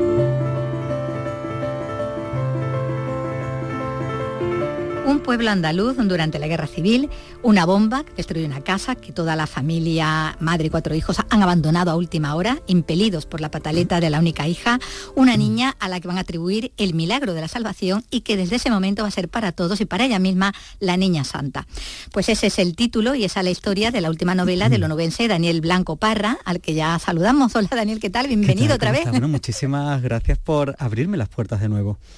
Un 5.09 5.21
pueblo 5.21 5.51
andaluz 5.51 5.97
durante 5.97 6.39
la 6.39 6.49
guerra 6.49 6.67
civil, 6.67 7.09
una 7.43 7.65
bomba 7.65 8.05
que 8.05 8.13
destruye 8.13 8.45
una 8.45 8.61
casa 8.61 8.95
que 8.95 9.11
toda 9.11 9.37
la 9.37 9.47
familia, 9.47 10.37
madre 10.39 10.67
y 10.67 10.71
cuatro 10.71 10.95
hijos, 10.95 11.17
han 11.31 11.43
abandonado 11.43 11.91
a 11.91 11.97
última 11.97 12.35
hora, 12.35 12.61
impelidos 12.67 13.25
por 13.25 13.41
la 13.41 13.51
pataleta 13.51 14.01
de 14.01 14.11
la 14.11 14.19
única 14.19 14.47
hija, 14.47 14.79
una 15.15 15.39
niña 15.39 15.75
a 15.81 15.89
la 15.89 16.01
que 16.01 16.09
van 16.09 16.19
a 16.19 16.21
atribuir 16.21 16.73
el 16.77 16.93
milagro 16.93 17.33
de 17.33 17.41
la 17.41 17.49
salvación 17.49 18.05
y 18.11 18.21
que 18.21 18.37
desde 18.37 18.57
ese 18.57 18.71
momento 18.71 19.01
va 19.01 19.09
a 19.09 19.11
ser 19.11 19.31
para 19.31 19.53
todos 19.53 19.81
y 19.81 19.87
para 19.87 20.05
ella 20.05 20.19
misma 20.19 20.53
la 20.79 20.99
Niña 20.99 21.25
Santa. 21.25 21.67
Pues 22.13 22.29
ese 22.29 22.49
es 22.49 22.59
el 22.59 22.77
título 22.77 23.15
y 23.15 23.25
esa 23.25 23.41
es 23.41 23.45
la 23.45 23.51
historia 23.51 23.91
de 23.91 24.03
la 24.03 24.11
última 24.11 24.35
novela 24.35 24.69
del 24.69 24.85
onubense 24.85 25.27
Daniel 25.27 25.63
Blanco 25.63 25.97
Parra, 25.97 26.37
al 26.45 26.61
que 26.61 26.75
ya 26.75 26.99
saludamos. 26.99 27.57
Hola 27.57 27.71
Daniel, 27.71 27.99
¿qué 27.99 28.11
tal? 28.11 28.27
Bienvenido 28.27 28.75
otra 28.75 28.93
vez. 28.93 29.09
Bueno, 29.09 29.29
muchísimas 29.29 30.03
gracias 30.03 30.37
por 30.37 30.77
abrirme 30.79 31.17
las 31.17 31.31
puertas 31.31 31.63
de 31.63 31.71
nuevo. 31.71 31.99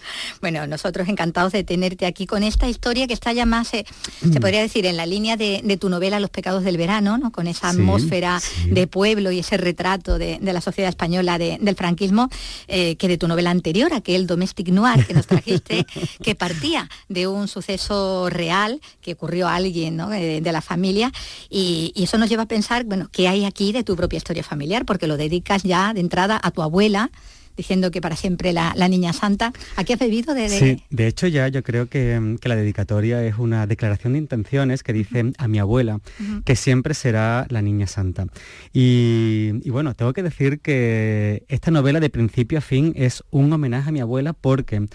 Bueno, 0.41 0.67
nosotros 0.67 1.07
encantados 1.09 1.53
de 1.53 1.65
tenerte 1.65 2.07
aquí 2.07 2.27
con 2.27 2.43
esta 2.43 2.67
historia 2.67 2.80
historia 2.81 3.07
que 3.07 3.13
está 3.13 3.35
ya 3.35 3.45
más, 3.45 3.75
eh, 3.75 3.85
se 4.21 4.27
mm. 4.27 4.41
podría 4.41 4.63
decir, 4.63 4.87
en 4.87 4.97
la 4.97 5.05
línea 5.05 5.37
de, 5.37 5.77
tu 5.79 5.91
novela 5.91 6.19
Los 6.19 6.31
pecados 6.31 6.65
del 6.65 6.79
verano, 6.79 7.19
¿no? 7.19 7.31
con 7.31 7.47
esa 7.47 7.69
atmósfera 7.69 8.41
de 8.67 8.87
pueblo 8.87 9.31
y 9.31 9.41
ese 9.41 9.59
retrato 9.59 10.19
de, 10.19 10.39
la 10.41 10.63
sociedad 10.63 10.89
española 10.89 11.39
del 11.39 11.75
franquismo, 11.77 12.31
eh, 12.69 12.97
que 12.97 13.07
de 13.07 13.19
tu 13.19 13.29
novela 13.29 13.51
anterior, 13.51 13.93
aquel 13.93 14.27
Domestic 14.27 14.69
Noir 14.69 15.07
que 15.07 15.13
nos 15.13 15.27
trajiste, 15.27 15.87
que 16.23 16.35
partía 16.35 16.89
de 17.11 17.27
un 17.27 17.49
suceso 17.49 18.31
real 18.31 18.81
que 19.03 19.13
ocurrió 19.13 19.47
a 19.47 19.57
alguien 19.57 20.01
eh, 20.13 20.41
de, 20.41 20.53
la 20.53 20.63
familia, 20.63 21.13
y, 21.51 21.93
y 21.95 22.05
eso 22.05 22.17
nos 22.17 22.31
lleva 22.31 22.45
a 22.45 22.49
pensar, 22.49 22.85
bueno, 22.85 23.11
¿qué 23.13 23.29
hay 23.29 23.45
aquí 23.45 23.73
de 23.73 23.85
tu 23.85 23.95
propia 23.95 24.17
historia 24.17 24.43
familiar? 24.43 24.87
Porque 24.87 25.07
lo 25.07 25.19
dedicas 25.19 25.65
ya 25.65 25.93
de 25.93 26.01
entrada 26.01 26.41
a 26.43 26.51
tu 26.51 26.63
abuela, 26.63 27.11
diciendo 27.57 27.91
que 27.91 28.01
para 28.01 28.17
siempre 28.17 28.53
la, 28.53 28.73
niña 28.89 29.13
santa. 29.13 29.53
¿A 29.77 29.85
qué 29.85 29.95
has 29.95 29.99
bebido 29.99 30.35
de, 30.35 30.49
Sí, 30.49 30.83
de 30.91 31.07
hecho 31.07 31.27
ya 31.27 31.49
yo 31.49 31.63
creo 31.63 31.89
que, 31.89 32.39
la 32.43 32.57
dedicatoria 32.57 33.25
es 33.25 33.39
una 33.39 33.67
declaración 33.67 34.15
de 34.15 34.19
intenciones 34.19 34.83
que 34.83 34.93
dice 34.93 35.33
a 35.39 35.49
mi 35.49 35.59
abuela 35.59 36.01
que 36.45 36.57
siempre 36.57 36.95
será 36.95 37.47
la 37.49 37.63
niña 37.63 37.87
santa. 37.87 38.27
Y, 38.73 39.69
bueno, 39.71 39.95
tengo 39.95 40.13
que 40.13 40.23
decir 40.23 40.61
que 40.61 41.45
esta 41.49 41.71
novela 41.71 42.01
de 42.01 42.11
principio 42.11 42.59
a 42.59 42.63
fin 42.63 42.93
es 42.97 43.23
un 43.31 43.53
homenaje 43.53 43.91
a 43.91 43.93
mi 43.93 44.01
abuela 44.01 44.33
porque 44.33 44.87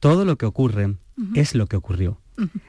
todo 0.00 0.24
lo 0.24 0.36
que 0.36 0.46
ocurre 0.46 0.96
es 1.34 1.54
lo 1.54 1.66
que 1.66 1.76
ocurrió. 1.76 2.20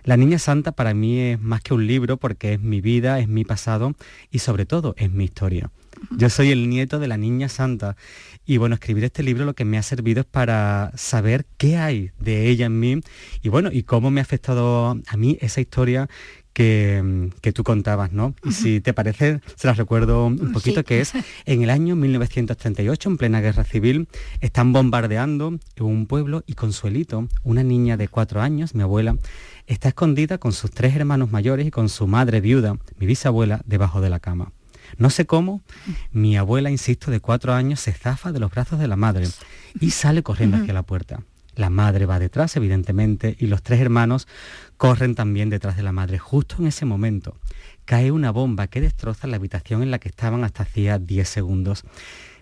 La 0.04 0.16
Niña 0.16 0.38
Santa 0.38 0.74
para 0.74 0.94
mí 0.94 1.20
es 1.20 1.42
más 1.42 1.62
que 1.62 1.74
un 1.74 1.88
libro 1.88 2.18
porque 2.18 2.54
es 2.54 2.62
mi 2.62 2.82
vida, 2.82 3.20
es 3.20 3.28
mi 3.28 3.44
pasado 3.44 3.96
y 4.30 4.40
sobre 4.40 4.66
todo 4.66 4.94
es 4.98 5.12
mi 5.12 5.24
historia. 5.24 5.72
Yo 6.12 6.30
soy 6.30 6.52
el 6.52 6.70
nieto 6.70 7.00
de 7.00 7.08
la 7.08 7.18
Niña 7.18 7.50
Santa 7.50 7.96
y 8.46 8.58
bueno, 8.58 8.76
escribir 8.76 9.04
este 9.04 9.24
libro 9.24 9.46
lo 9.46 9.54
que 9.54 9.66
me 9.66 9.78
ha 9.78 9.84
servido 9.84 10.22
es 10.22 10.26
para 10.26 10.92
saber 10.96 11.46
qué 11.58 11.78
hay 11.78 12.12
de 12.20 12.50
ella 12.50 12.68
en 12.68 12.80
mí 12.80 13.02
y 13.42 13.50
bueno, 13.50 13.70
y 13.72 13.84
cómo 13.84 14.12
me 14.12 14.22
ha 14.22 14.24
afectado 14.24 15.00
a 15.08 15.18
mí 15.18 15.38
esa 15.42 15.62
historia 15.62 16.08
que, 16.56 17.52
tú 17.54 17.64
contabas, 17.64 18.14
¿no? 18.14 18.34
Y 18.46 18.54
si 18.54 18.80
te 18.80 18.94
parece, 18.94 19.42
se 19.56 19.68
las 19.68 19.76
recuerdo 19.76 20.28
un 20.28 20.54
poquito, 20.54 20.86
que 20.86 21.02
es 21.02 21.12
en 21.46 21.64
el 21.64 21.70
año 21.70 21.98
1938, 21.98 23.10
en 23.10 23.18
plena 23.18 23.42
guerra 23.42 23.66
civil, 23.66 24.08
están 24.40 24.72
bombardeando 24.72 25.60
un 25.82 26.08
pueblo 26.08 26.46
y 26.48 26.54
Consuelito, 26.54 27.28
una 27.44 27.62
niña 27.62 27.98
de 27.98 28.08
cuatro 28.08 28.42
años, 28.42 28.74
mi 28.74 28.84
abuela, 28.84 29.18
está 29.68 29.90
escondida 29.90 30.38
con 30.38 30.54
sus 30.54 30.72
tres 30.72 30.96
hermanos 30.96 31.30
mayores 31.30 31.68
y 31.68 31.72
con 31.72 31.90
su 31.90 32.08
madre 32.08 32.40
viuda, 32.40 32.78
mi 32.98 33.06
bisabuela, 33.06 33.62
debajo 33.66 34.00
de 34.00 34.10
la 34.10 34.22
cama. 34.22 34.54
No 34.98 35.10
sé 35.10 35.26
cómo, 35.26 35.62
mi 36.12 36.38
abuela, 36.38 36.70
insisto, 36.72 37.12
de 37.12 37.20
cuatro 37.20 37.54
años, 37.54 37.80
se 37.80 37.92
zafa 37.92 38.32
de 38.32 38.40
los 38.40 38.52
brazos 38.52 38.80
de 38.80 38.88
la 38.88 38.96
madre 38.96 39.28
y 39.80 39.92
sale 39.92 40.24
corriendo 40.24 40.58
hacia 40.58 40.74
la 40.74 40.84
puerta. 40.84 41.22
La 41.56 41.70
madre 41.70 42.06
va 42.06 42.20
detrás, 42.20 42.56
evidentemente, 42.58 43.36
y 43.40 43.48
los 43.48 43.64
tres 43.64 43.80
hermanos 43.80 44.28
corren 44.78 45.16
también 45.16 45.50
detrás 45.50 45.78
de 45.78 45.84
la 45.84 45.94
madre. 45.94 46.20
Justo 46.20 46.58
en 46.60 46.68
ese 46.68 46.86
momento 46.86 47.38
cae 47.86 48.12
una 48.12 48.32
bomba 48.32 48.68
que 48.68 48.82
destroza 48.82 49.28
la 49.28 49.38
habitación 49.38 49.82
en 49.82 49.92
la 49.92 50.00
que 50.00 50.10
estaban 50.10 50.44
hasta 50.44 50.64
hacía 50.64 51.00
10 51.00 51.28
segundos. 51.28 51.84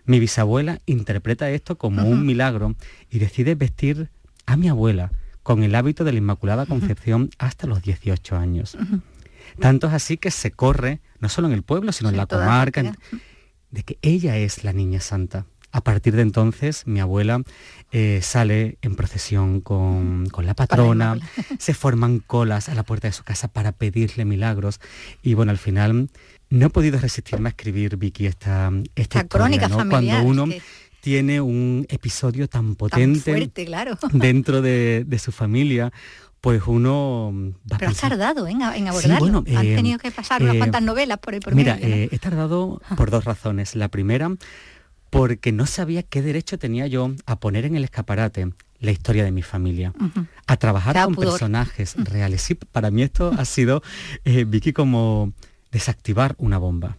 Mi 0.05 0.19
bisabuela 0.19 0.81
interpreta 0.85 1.49
esto 1.49 1.77
como 1.77 2.03
un 2.03 2.25
milagro 2.25 2.75
y 3.09 3.19
decide 3.19 3.55
vestir 3.55 4.09
a 4.45 4.57
mi 4.57 4.67
abuela 4.67 5.11
con 5.43 5.63
el 5.63 5.75
hábito 5.75 6.03
de 6.03 6.13
la 6.13 6.17
Inmaculada 6.17 6.65
Concepción 6.65 7.29
hasta 7.37 7.67
los 7.67 7.81
18 7.83 8.35
años. 8.35 8.77
Tanto 9.59 9.87
es 9.87 9.93
así 9.93 10.17
que 10.17 10.31
se 10.31 10.51
corre, 10.51 11.01
no 11.23 11.29
solo 11.29 11.47
en 11.47 11.53
el 11.53 11.63
pueblo, 11.63 11.93
sino 11.93 12.09
en 12.09 12.17
la 12.17 12.27
comarca, 12.27 12.95
de 13.71 13.83
que 13.83 13.97
ella 14.01 14.37
es 14.37 14.65
la 14.65 14.73
niña 14.73 14.99
santa. 14.99 15.45
A 15.71 15.81
partir 15.81 16.15
de 16.15 16.21
entonces, 16.21 16.85
mi 16.85 16.99
abuela 16.99 17.41
eh, 17.91 18.19
sale 18.21 18.77
en 18.81 18.95
procesión 18.95 19.61
con, 19.61 20.27
la 20.43 20.53
patrona, 20.53 21.17
se 21.59 21.73
forman 21.73 22.19
colas 22.19 22.67
a 22.67 22.75
la 22.75 22.83
puerta 22.83 23.07
de 23.07 23.13
su 23.13 23.23
casa 23.23 23.47
para 23.47 23.71
pedirle 23.71 24.25
milagros. 24.25 24.81
Y 25.23 25.33
bueno, 25.33 25.51
al 25.51 25.57
final 25.57 26.09
no 26.49 26.65
he 26.67 26.69
podido 26.69 26.99
resistirme 26.99 27.47
a 27.47 27.51
escribir, 27.51 27.95
Vicky, 27.95 28.27
esta, 28.27 28.69
esta, 28.95 29.25
crónica 29.25 29.69
familiar. 29.69 30.21
Cuando 30.23 30.43
uno 30.43 30.55
tiene 30.99 31.39
un 31.39 31.85
episodio 31.89 32.49
tan 32.49 32.75
potente 32.75 33.49
dentro 34.11 34.61
de, 34.61 35.05
de 35.07 35.19
su 35.19 35.31
familia, 35.31 35.91
pues 36.43 36.61
uno 36.65 37.31
va 37.71 37.77
Pero 37.77 37.91
has 37.91 37.97
tardado 37.97 38.47
en, 38.47 38.61
abordarlo. 38.61 39.45
Han 39.55 39.65
eh, 39.65 39.75
tenido 39.77 39.97
que 39.97 40.11
pasar 40.11 40.43
unas 40.43 40.55
eh, 40.55 40.57
cuantas 40.57 40.81
novelas 40.81 41.17
por 41.19 41.33
el 41.33 41.39
por 41.39 41.55
Mira, 41.55 41.77
eh, 41.79 42.09
he 42.11 42.19
tardado 42.19 42.81
por 42.97 43.11
dos 43.11 43.23
razones. 43.23 43.77
La 43.77 43.87
primera, 43.87 44.29
porque 45.09 45.53
no 45.53 45.65
sabía 45.65 46.03
qué 46.03 46.21
derecho 46.21 46.59
tenía 46.59 46.85
yo 46.87 47.11
a 47.25 47.39
poner 47.39 47.63
en 47.63 47.77
el 47.77 47.85
escaparate 47.85 48.51
la 48.81 48.91
historia 48.91 49.23
de 49.23 49.31
mi 49.31 49.41
familia, 49.41 49.93
a 50.45 50.57
trabajar 50.57 51.05
con 51.05 51.15
personajes 51.15 51.95
reales. 51.95 52.41
Sí, 52.41 52.55
para 52.55 52.91
mí 52.91 53.03
esto 53.03 53.31
ha 53.37 53.45
sido, 53.45 53.81
Vicky, 54.25 54.73
como 54.73 55.31
desactivar 55.71 56.35
una 56.39 56.57
bomba. 56.57 56.97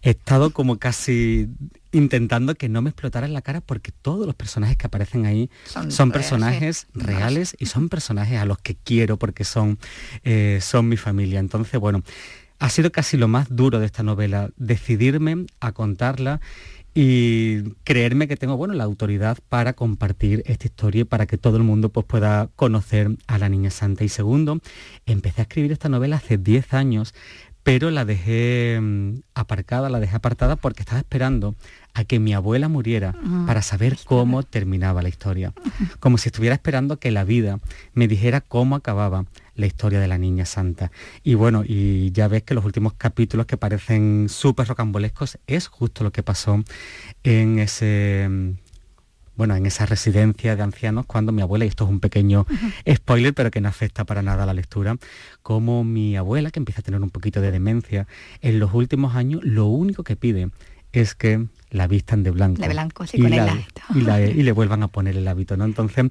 He 0.00 0.10
estado 0.10 0.52
como 0.52 0.78
casi 0.78 1.48
intentando 1.92 2.54
que 2.54 2.68
no 2.68 2.80
me 2.82 2.90
explotara 2.90 3.26
en 3.26 3.34
la 3.34 3.42
cara 3.42 3.60
porque 3.60 3.92
todos 3.92 4.26
los 4.26 4.34
personajes 4.34 4.76
que 4.76 4.86
aparecen 4.86 5.26
ahí 5.26 5.50
son, 5.88 6.10
personajes 6.10 6.86
reales 6.94 7.54
y 7.58 7.66
son 7.66 7.88
personajes 7.88 8.38
a 8.38 8.46
los 8.46 8.58
que 8.58 8.76
quiero 8.76 9.18
porque 9.18 9.44
son, 9.44 9.78
eh, 10.24 10.58
son 10.62 10.88
mi 10.88 10.96
familia. 10.96 11.38
Entonces, 11.38 11.78
bueno, 11.78 12.02
ha 12.58 12.70
sido 12.70 12.92
casi 12.92 13.16
lo 13.16 13.28
más 13.28 13.48
duro 13.50 13.78
de 13.78 13.86
esta 13.86 14.02
novela, 14.02 14.50
decidirme 14.56 15.46
a 15.60 15.72
contarla 15.72 16.40
y 16.94 17.62
creerme 17.84 18.28
que 18.28 18.36
tengo 18.36 18.56
bueno 18.56 18.74
la 18.74 18.84
autoridad 18.84 19.38
para 19.48 19.72
compartir 19.72 20.42
esta 20.46 20.66
historia 20.66 21.02
y 21.02 21.04
para 21.04 21.26
que 21.26 21.38
todo 21.38 21.56
el 21.56 21.62
mundo 21.62 21.88
pues, 21.88 22.04
pueda 22.06 22.50
conocer 22.54 23.16
a 23.26 23.38
la 23.38 23.48
niña 23.48 23.70
santa. 23.70 24.04
Y 24.04 24.08
segundo 24.08 24.60
empecé 25.06 25.40
a 25.40 25.44
escribir 25.44 25.72
esta 25.72 25.88
novela 25.88 26.16
hace 26.16 26.36
10 26.36 26.74
años 26.74 27.14
pero 27.62 27.90
la 27.90 28.04
dejé 28.04 28.78
mm, 28.80 29.20
aparcada, 29.34 29.88
la 29.88 30.00
dejé 30.00 30.16
apartada 30.16 30.56
porque 30.56 30.82
estaba 30.82 30.98
esperando 30.98 31.54
a 31.94 32.04
que 32.04 32.18
mi 32.18 32.32
abuela 32.32 32.68
muriera 32.68 33.14
para 33.46 33.60
saber 33.60 33.98
cómo 34.04 34.42
terminaba 34.42 35.02
la 35.02 35.10
historia. 35.10 35.52
Como 36.00 36.16
si 36.16 36.30
estuviera 36.30 36.54
esperando 36.54 36.98
que 36.98 37.10
la 37.10 37.24
vida 37.24 37.60
me 37.92 38.08
dijera 38.08 38.40
cómo 38.40 38.76
acababa 38.76 39.26
la 39.54 39.66
historia 39.66 40.00
de 40.00 40.08
la 40.08 40.16
niña 40.16 40.46
santa. 40.46 40.90
Y 41.22 41.34
bueno, 41.34 41.64
y 41.66 42.10
ya 42.12 42.28
ves 42.28 42.44
que 42.44 42.54
los 42.54 42.64
últimos 42.64 42.94
capítulos 42.94 43.44
que 43.44 43.58
parecen 43.58 44.28
súper 44.30 44.68
rocambolescos 44.68 45.38
es 45.46 45.68
justo 45.68 46.02
lo 46.02 46.12
que 46.12 46.22
pasó 46.22 46.62
en 47.22 47.58
ese 47.58 48.26
mm, 48.28 48.50
bueno, 49.36 49.56
en 49.56 49.66
esa 49.66 49.86
residencia 49.86 50.56
de 50.56 50.62
ancianos 50.62 51.06
cuando 51.06 51.32
mi 51.32 51.42
abuela, 51.42 51.64
y 51.64 51.68
esto 51.68 51.84
es 51.84 51.90
un 51.90 52.00
pequeño 52.00 52.46
spoiler, 52.88 53.34
pero 53.34 53.50
que 53.50 53.60
no 53.60 53.68
afecta 53.68 54.04
para 54.04 54.22
nada 54.22 54.42
a 54.42 54.46
la 54.46 54.54
lectura, 54.54 54.96
como 55.42 55.84
mi 55.84 56.16
abuela, 56.16 56.50
que 56.50 56.60
empieza 56.60 56.80
a 56.80 56.84
tener 56.84 57.00
un 57.00 57.10
poquito 57.10 57.40
de 57.40 57.50
demencia, 57.50 58.06
en 58.40 58.58
los 58.58 58.74
últimos 58.74 59.14
años 59.14 59.40
lo 59.44 59.66
único 59.66 60.04
que 60.04 60.16
pide 60.16 60.50
es 60.92 61.14
que 61.14 61.46
la 61.70 61.86
vistan 61.86 62.22
de 62.22 62.30
blanco. 62.30 62.60
De 62.60 62.68
blanco, 62.68 63.06
sí, 63.06 63.16
y 63.16 63.22
con 63.22 63.32
el 63.32 63.40
hábito. 63.40 63.82
Y, 63.94 64.42
le 64.42 64.52
vuelvan 64.52 64.82
a 64.82 64.88
poner 64.88 65.16
el 65.16 65.26
hábito, 65.26 65.56
¿no? 65.56 65.64
Entonces, 65.64 66.10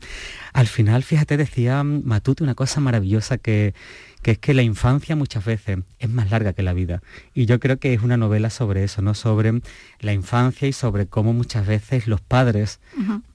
al 0.54 0.68
final, 0.68 1.04
fíjate, 1.04 1.38
decía 1.38 1.84
Matute 1.84 2.44
una 2.44 2.56
cosa 2.56 2.80
maravillosa 2.82 3.38
que, 3.38 3.75
que 4.22 4.32
es 4.32 4.38
que 4.38 4.54
la 4.54 4.62
infancia 4.62 5.16
muchas 5.16 5.44
veces 5.46 5.80
es 6.00 6.10
más 6.10 6.30
larga 6.30 6.54
que 6.54 6.63
la 6.63 6.74
vida. 6.74 7.01
Y 7.34 7.46
yo 7.46 7.60
creo 7.60 7.78
que 7.78 7.94
es 7.94 8.01
una 8.01 8.18
novela 8.18 8.50
sobre 8.50 8.84
eso, 8.84 9.01
¿no? 9.01 9.13
Sobre 9.13 9.62
la 10.00 10.13
infancia 10.13 10.68
y 10.68 10.74
sobre 10.74 11.08
cómo 11.08 11.34
muchas 11.34 11.66
veces 11.66 12.08
los 12.08 12.22
padres 12.22 12.80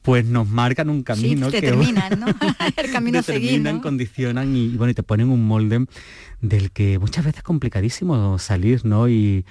pues 0.02 0.24
nos 0.24 0.48
marcan 0.48 0.88
un 0.90 1.02
camino 1.02 1.50
que 1.50 1.60
determinan, 1.60 2.20
¿no? 2.20 2.26
el 2.76 2.92
camino 2.92 3.18
determinan, 3.18 3.80
condicionan 3.80 4.54
y, 4.56 4.68
bueno, 4.76 4.90
y 4.90 4.94
te 4.94 5.02
ponen 5.02 5.30
un 5.30 5.46
molde 5.46 5.86
del 6.40 6.70
que 6.70 6.98
muchas 6.98 7.24
veces 7.24 7.38
es 7.38 7.44
complicadísimo 7.44 8.38
salir, 8.38 8.84
¿no? 8.84 9.08
Y, 9.08 9.44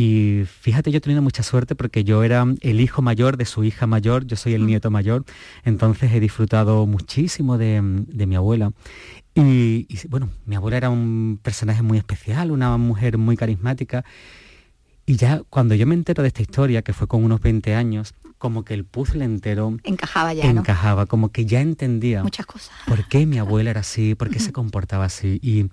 y 0.00 0.44
fíjate, 0.46 0.92
yo 0.92 0.98
he 0.98 1.00
tenido 1.00 1.22
mucha 1.22 1.42
suerte 1.42 1.74
porque 1.74 2.04
yo 2.04 2.22
era 2.22 2.46
el 2.60 2.80
hijo 2.80 3.02
mayor 3.02 3.36
de 3.36 3.44
su 3.44 3.64
hija 3.64 3.88
mayor, 3.88 4.26
yo 4.26 4.36
soy 4.36 4.54
el 4.54 4.64
nieto 4.64 4.92
mayor, 4.92 5.24
entonces 5.64 6.12
he 6.12 6.20
disfrutado 6.20 6.86
muchísimo 6.86 7.58
de, 7.58 7.80
de 7.82 8.26
mi 8.26 8.36
abuela. 8.36 8.70
Y, 9.46 9.86
bueno, 10.08 10.30
mi 10.46 10.56
abuela 10.56 10.76
era 10.76 10.90
un 10.90 11.38
personaje 11.42 11.82
muy 11.82 11.98
especial, 11.98 12.50
una 12.50 12.76
mujer 12.76 13.18
muy 13.18 13.36
carismática. 13.36 14.04
Y 15.06 15.16
ya 15.16 15.42
cuando 15.48 15.74
yo 15.74 15.86
me 15.86 15.94
entero 15.94 16.22
de 16.22 16.28
esta 16.28 16.42
historia, 16.42 16.82
que 16.82 16.92
fue 16.92 17.06
con 17.06 17.24
unos 17.24 17.40
20 17.40 17.74
años, 17.74 18.14
como 18.36 18.64
que 18.64 18.74
el 18.74 18.84
puzzle 18.84 19.24
entero 19.24 19.76
encajaba 19.84 20.34
ya. 20.34 20.44
Encajaba, 20.44 21.06
como 21.06 21.30
que 21.30 21.46
ya 21.46 21.60
entendía. 21.60 22.22
Muchas 22.22 22.46
cosas. 22.46 22.74
¿Por 22.86 23.06
qué 23.08 23.26
mi 23.26 23.38
abuela 23.38 23.70
era 23.70 23.80
así? 23.80 24.14
¿Por 24.14 24.30
qué 24.30 24.38
se 24.38 24.52
comportaba 24.52 25.04
así? 25.06 25.38
Y, 25.42 25.70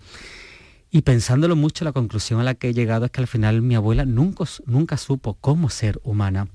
y 0.96 1.02
pensándolo 1.02 1.58
mucho, 1.58 1.84
la 1.84 1.92
conclusión 1.92 2.40
a 2.40 2.44
la 2.46 2.54
que 2.54 2.70
he 2.70 2.74
llegado 2.74 3.04
es 3.04 3.12
que 3.12 3.20
al 3.20 3.28
final 3.28 3.62
mi 3.62 3.76
abuela 3.76 4.06
nunca, 4.06 4.46
nunca 4.66 4.96
supo 4.96 5.34
cómo 5.34 5.70
ser 5.70 6.00
humana. 6.06 6.48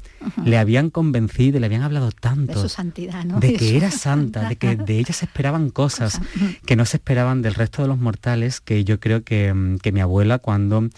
Le 0.43 0.57
habían 0.57 0.89
convencido, 0.89 1.61
le 1.61 1.67
habían 1.67 1.83
hablado 1.83 2.11
tanto. 2.11 2.55
De 2.55 2.59
su 2.59 2.71
santidad, 2.71 3.23
¿no? 3.27 3.39
De 3.39 3.53
que 3.53 3.77
era 3.77 3.91
santa, 3.91 4.49
de 4.49 4.57
que 4.57 4.77
de 4.77 4.99
ella 4.99 5.13
se 5.13 5.27
esperaban 5.27 5.69
cosas 5.83 6.23
que 6.65 6.75
no 6.75 6.87
se 6.87 6.97
esperaban 6.97 7.43
del 7.43 7.53
resto 7.53 7.83
de 7.83 7.89
los 7.89 7.99
mortales, 7.99 8.63
que 8.63 8.83
yo 8.83 8.99
creo 8.99 9.25
que, 9.25 9.77
que 9.83 9.93
mi 9.93 10.01
abuela 10.01 10.39
cuando 10.39 10.89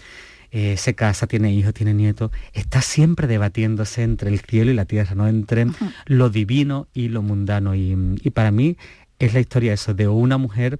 eh, 0.51 0.77
se 0.77 0.95
casa, 0.95 1.27
tiene 1.27 1.53
hijos, 1.53 1.73
tiene 1.73 1.93
nietos, 1.93 2.31
está 2.53 2.81
siempre 2.81 3.27
debatiéndose 3.27 4.03
entre 4.03 4.29
el 4.29 4.39
cielo 4.39 4.71
y 4.71 4.73
la 4.73 4.85
tierra, 4.85 5.15
¿no? 5.15 5.27
Entre 5.27 5.67
lo 6.05 6.29
divino 6.29 6.87
y 6.93 7.09
lo 7.09 7.21
mundano. 7.21 7.75
Y, 7.75 7.93
y 8.23 8.29
para 8.29 8.51
mí 8.51 8.77
es 9.19 9.33
la 9.33 9.41
historia 9.41 9.73
eso, 9.73 9.93
de 9.93 10.07
una 10.07 10.37
mujer 10.37 10.79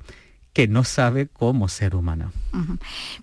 que 0.53 0.67
no 0.67 0.83
sabe 0.83 1.27
cómo 1.27 1.67
ser 1.67 1.95
humana. 1.95 2.31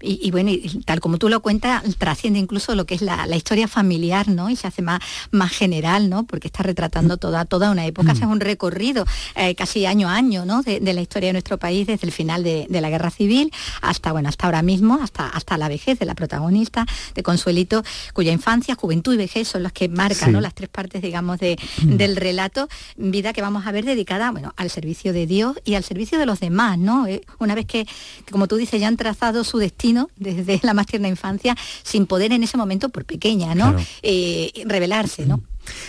y, 0.00 0.28
bueno, 0.32 0.50
y 0.50 0.82
tal 0.84 0.98
como 0.98 1.16
tú 1.16 1.28
lo 1.28 1.40
cuentas, 1.40 1.84
trasciende 1.96 2.40
incluso 2.40 2.74
lo 2.74 2.84
que 2.86 2.96
es 2.96 3.02
la, 3.02 3.24
historia 3.36 3.68
familiar, 3.68 4.26
¿no? 4.26 4.50
Y 4.50 4.56
se 4.56 4.66
hace 4.66 4.82
más, 4.82 5.00
más 5.30 5.52
general, 5.52 6.10
¿no? 6.10 6.24
Porque 6.24 6.48
está 6.48 6.64
retratando 6.64 7.16
toda, 7.16 7.44
toda 7.44 7.70
una 7.70 7.86
época, 7.86 8.12
hace 8.12 8.26
un 8.26 8.40
recorrido 8.40 9.06
eh, 9.36 9.54
casi 9.54 9.86
año 9.86 10.08
a 10.08 10.16
año, 10.16 10.44
¿no? 10.44 10.62
De, 10.62 10.80
la 10.80 11.00
historia 11.00 11.28
de 11.28 11.34
nuestro 11.34 11.58
país 11.58 11.86
desde 11.86 12.04
el 12.06 12.12
final 12.12 12.42
de, 12.42 12.66
la 12.68 12.90
guerra 12.90 13.10
civil 13.10 13.52
hasta, 13.82 14.10
bueno, 14.10 14.28
hasta 14.28 14.46
ahora 14.46 14.62
mismo, 14.62 14.98
hasta, 15.00 15.28
hasta 15.28 15.56
la 15.56 15.68
vejez 15.68 16.00
de 16.00 16.06
la 16.06 16.16
protagonista, 16.16 16.86
de 17.14 17.22
Consuelito, 17.22 17.84
cuya 18.12 18.32
infancia, 18.32 18.74
juventud 18.74 19.14
y 19.14 19.18
vejez 19.18 19.46
son 19.46 19.62
las 19.62 19.72
que 19.72 19.88
marcan, 19.88 20.32
¿no? 20.32 20.40
Las 20.40 20.54
tres 20.54 20.68
partes, 20.68 21.02
digamos, 21.02 21.38
de, 21.38 21.56
del 21.82 22.16
relato, 22.16 22.68
vida 22.96 23.32
que 23.32 23.42
vamos 23.42 23.66
a 23.66 23.72
ver 23.72 23.84
dedicada, 23.84 24.32
bueno, 24.32 24.52
al 24.56 24.70
servicio 24.70 25.12
de 25.12 25.26
Dios 25.26 25.56
y 25.64 25.74
al 25.74 25.84
servicio 25.84 26.18
de 26.18 26.26
los 26.26 26.40
demás, 26.40 26.76
¿no? 26.76 27.06
Una 27.38 27.54
vez 27.54 27.66
que, 27.66 27.86
como 28.30 28.46
tú 28.46 28.56
dices, 28.56 28.80
ya 28.80 28.88
han 28.88 28.96
trazado 28.96 29.44
su 29.44 29.58
destino 29.58 30.10
desde 30.16 30.60
la 30.62 30.74
más 30.74 30.86
tierna 30.86 31.08
infancia, 31.08 31.56
sin 31.82 32.06
poder 32.06 32.32
en 32.32 32.42
ese 32.42 32.56
momento, 32.56 32.88
por 32.88 33.04
pequeña, 33.04 33.54
¿no? 33.54 33.74
Eh, 34.02 34.52
revelarse, 34.66 35.26
¿no? 35.26 35.42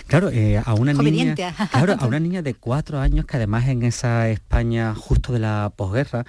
Claro, 0.08 0.30
eh, 0.30 0.62
a 0.64 0.74
una 0.74 0.94
niña, 0.94 1.34
claro, 1.72 1.96
a 1.98 2.06
una 2.06 2.20
niña 2.20 2.42
de 2.42 2.54
cuatro 2.54 3.00
años 3.00 3.26
que 3.26 3.38
además 3.38 3.68
en 3.68 3.84
esa 3.84 4.30
España 4.30 4.94
justo 4.96 5.32
de 5.32 5.40
la 5.40 5.72
posguerra 5.76 6.26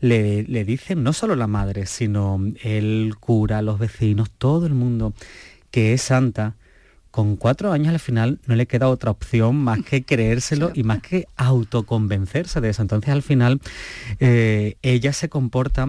le, 0.00 0.42
le, 0.44 0.64
dicen 0.64 1.02
no 1.02 1.12
solo 1.12 1.36
la 1.36 1.46
madre, 1.46 1.86
sino 1.86 2.40
el 2.62 3.14
cura, 3.20 3.60
los 3.62 3.78
vecinos, 3.78 4.30
todo 4.30 4.66
el 4.66 4.74
mundo 4.74 5.12
que 5.70 5.92
es 5.92 6.02
santa, 6.02 6.54
con 7.16 7.36
cuatro 7.36 7.72
años 7.72 7.94
al 7.94 7.98
final 7.98 8.40
no 8.44 8.56
le 8.56 8.66
queda 8.66 8.90
otra 8.90 9.10
opción 9.10 9.56
más 9.56 9.82
que 9.82 10.02
creérselo 10.04 10.70
y 10.74 10.82
más 10.82 11.00
que 11.00 11.26
autoconvencerse 11.36 12.60
de 12.60 12.68
eso. 12.68 12.82
Entonces 12.82 13.08
al 13.08 13.22
final 13.22 13.58
eh, 14.20 14.76
ella 14.82 15.14
se 15.14 15.30
comporta 15.30 15.88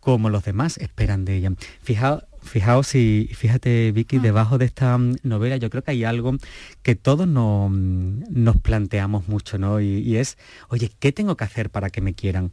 como 0.00 0.30
los 0.30 0.44
demás 0.44 0.78
esperan 0.78 1.26
de 1.26 1.36
ella. 1.36 1.52
Fijaos, 1.82 2.24
Fijaos 2.42 2.94
y 2.94 3.30
fíjate 3.34 3.92
Vicky, 3.92 4.16
ah. 4.16 4.20
debajo 4.20 4.58
de 4.58 4.64
esta 4.64 4.98
mm, 4.98 5.16
novela 5.22 5.56
yo 5.56 5.70
creo 5.70 5.82
que 5.82 5.92
hay 5.92 6.04
algo 6.04 6.36
que 6.82 6.94
todos 6.94 7.26
mm, 7.26 8.24
nos 8.30 8.56
planteamos 8.60 9.28
mucho, 9.28 9.58
¿no? 9.58 9.80
Y, 9.80 10.16
es, 10.16 10.38
oye, 10.68 10.90
¿qué 10.98 11.12
tengo 11.12 11.36
que 11.36 11.44
hacer 11.44 11.70
para 11.70 11.90
que 11.90 12.00
me 12.00 12.14
quieran? 12.14 12.52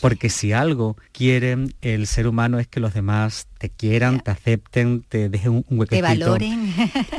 Porque 0.00 0.30
si 0.30 0.52
algo 0.52 0.96
quiere 1.12 1.56
el 1.80 2.06
ser 2.06 2.28
humano 2.28 2.58
es 2.58 2.68
que 2.68 2.80
los 2.80 2.94
demás 2.94 3.48
te 3.58 3.70
quieran, 3.70 4.20
te 4.20 4.30
acepten, 4.30 5.04
te 5.08 5.28
dejen 5.28 5.64
un, 5.68 5.78
huequecito. 5.78 6.06
Te 6.06 6.18
valoren. 6.18 6.74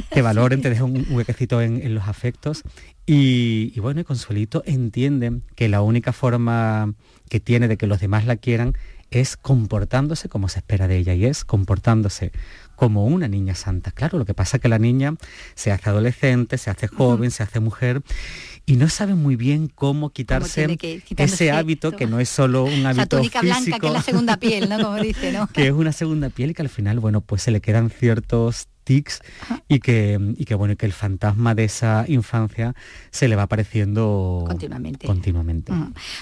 Te 0.10 0.22
valoren, 0.22 0.62
te 0.62 0.70
dejen 0.70 0.86
un 0.86 1.08
huequecito 1.10 1.62
en, 1.62 1.94
los 1.94 2.08
afectos. 2.08 2.64
Y, 3.06 3.72
y 3.76 3.80
bueno, 3.80 4.04
Consuelito 4.04 4.64
entiende 4.66 5.42
que 5.56 5.68
la 5.68 5.82
única 5.82 6.14
forma 6.14 6.94
que 7.30 7.40
tiene 7.40 7.68
de 7.68 7.78
que 7.78 7.88
los 7.88 8.00
demás 8.00 8.26
la 8.26 8.38
quieran 8.38 8.74
es 9.12 9.38
comportándose 9.38 10.30
como 10.30 10.50
se 10.50 10.60
espera 10.60 10.88
de 10.88 10.98
ella 10.98 11.14
y 11.14 11.26
es 11.26 11.46
comportándose 11.46 12.32
como 12.76 13.06
una 13.06 13.28
niña 13.28 13.56
santa. 13.56 13.92
Claro, 13.92 14.20
lo 14.20 14.26
que 14.26 14.34
pasa 14.34 14.58
es 14.58 14.62
que 14.62 14.70
la 14.70 14.78
niña 14.78 15.16
se 15.56 15.72
hace 15.72 15.90
adolescente, 15.90 16.58
se 16.58 16.70
hace 16.70 16.88
joven, 16.88 17.32
se 17.32 17.44
hace 17.44 17.60
mujer 17.60 18.02
y 18.66 18.76
no 18.76 18.88
sabe 18.90 19.16
muy 19.16 19.36
bien 19.36 19.68
cómo 19.74 20.12
quitarse 20.12 20.78
ese 21.18 21.52
hábito 21.52 21.94
que 21.94 22.06
no 22.06 22.20
es 22.20 22.30
solo 22.30 22.66
un 22.66 22.86
hábito 22.86 23.18
túnica 23.18 23.42
blanca 23.42 23.80
que 23.80 23.88
es 23.88 23.94
la 23.94 24.02
segunda 24.04 24.38
piel, 24.38 24.70
¿no? 24.70 24.80
Como 24.80 24.98
dice, 24.98 25.32
¿no? 25.32 25.48
que 25.54 25.68
es 25.68 25.74
una 25.74 25.92
segunda 25.92 26.30
piel 26.30 26.52
y 26.52 26.54
que 26.54 26.62
al 26.62 26.70
final, 26.70 27.00
bueno, 27.00 27.22
pues 27.22 27.42
se 27.42 27.52
le 27.52 27.62
quedan 27.62 27.90
ciertos 27.90 28.68
y 29.68 29.80
que, 29.80 30.20
y 30.38 30.46
que 30.46 30.56
bueno, 30.56 30.76
que 30.76 30.86
el 30.86 30.94
fantasma 30.94 31.56
de 31.56 31.66
esa 31.66 32.06
infancia 32.08 32.74
se 33.12 33.28
le 33.28 33.36
va 33.36 33.44
apareciendo 33.44 34.46
continuamente. 34.48 35.08
continuamente. 35.08 35.74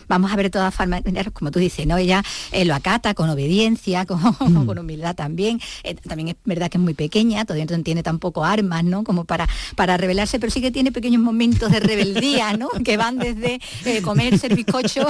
Vamos 0.07 0.31
a 0.31 0.35
ver 0.35 0.47
de 0.47 0.49
todas 0.49 0.73
formas, 0.73 1.01
como 1.33 1.51
tú 1.51 1.59
dices, 1.59 1.85
¿no? 1.85 1.97
Ella 1.97 2.23
eh, 2.51 2.65
lo 2.65 2.75
acata 2.75 3.13
con 3.13 3.29
obediencia, 3.29 4.05
con, 4.07 4.19
con 4.65 4.77
humildad 4.77 5.15
también. 5.15 5.59
Eh, 5.83 5.95
también 5.95 6.29
es 6.29 6.35
verdad 6.43 6.69
que 6.69 6.77
es 6.77 6.83
muy 6.83 6.93
pequeña, 6.93 7.45
todavía 7.45 7.65
no 7.65 7.83
tiene 7.83 8.03
tampoco 8.03 8.43
armas, 8.43 8.83
¿no? 8.83 9.03
Como 9.03 9.25
para, 9.25 9.47
para 9.75 9.97
rebelarse, 9.97 10.39
pero 10.39 10.51
sí 10.51 10.61
que 10.61 10.71
tiene 10.71 10.91
pequeños 10.91 11.21
momentos 11.21 11.71
de 11.71 11.79
rebeldía, 11.79 12.57
¿no? 12.57 12.69
que 12.83 12.97
van 12.97 13.17
desde 13.17 13.59
eh, 13.85 14.01
comerse 14.01 14.47
el 14.47 14.55
bizcocho 14.55 15.07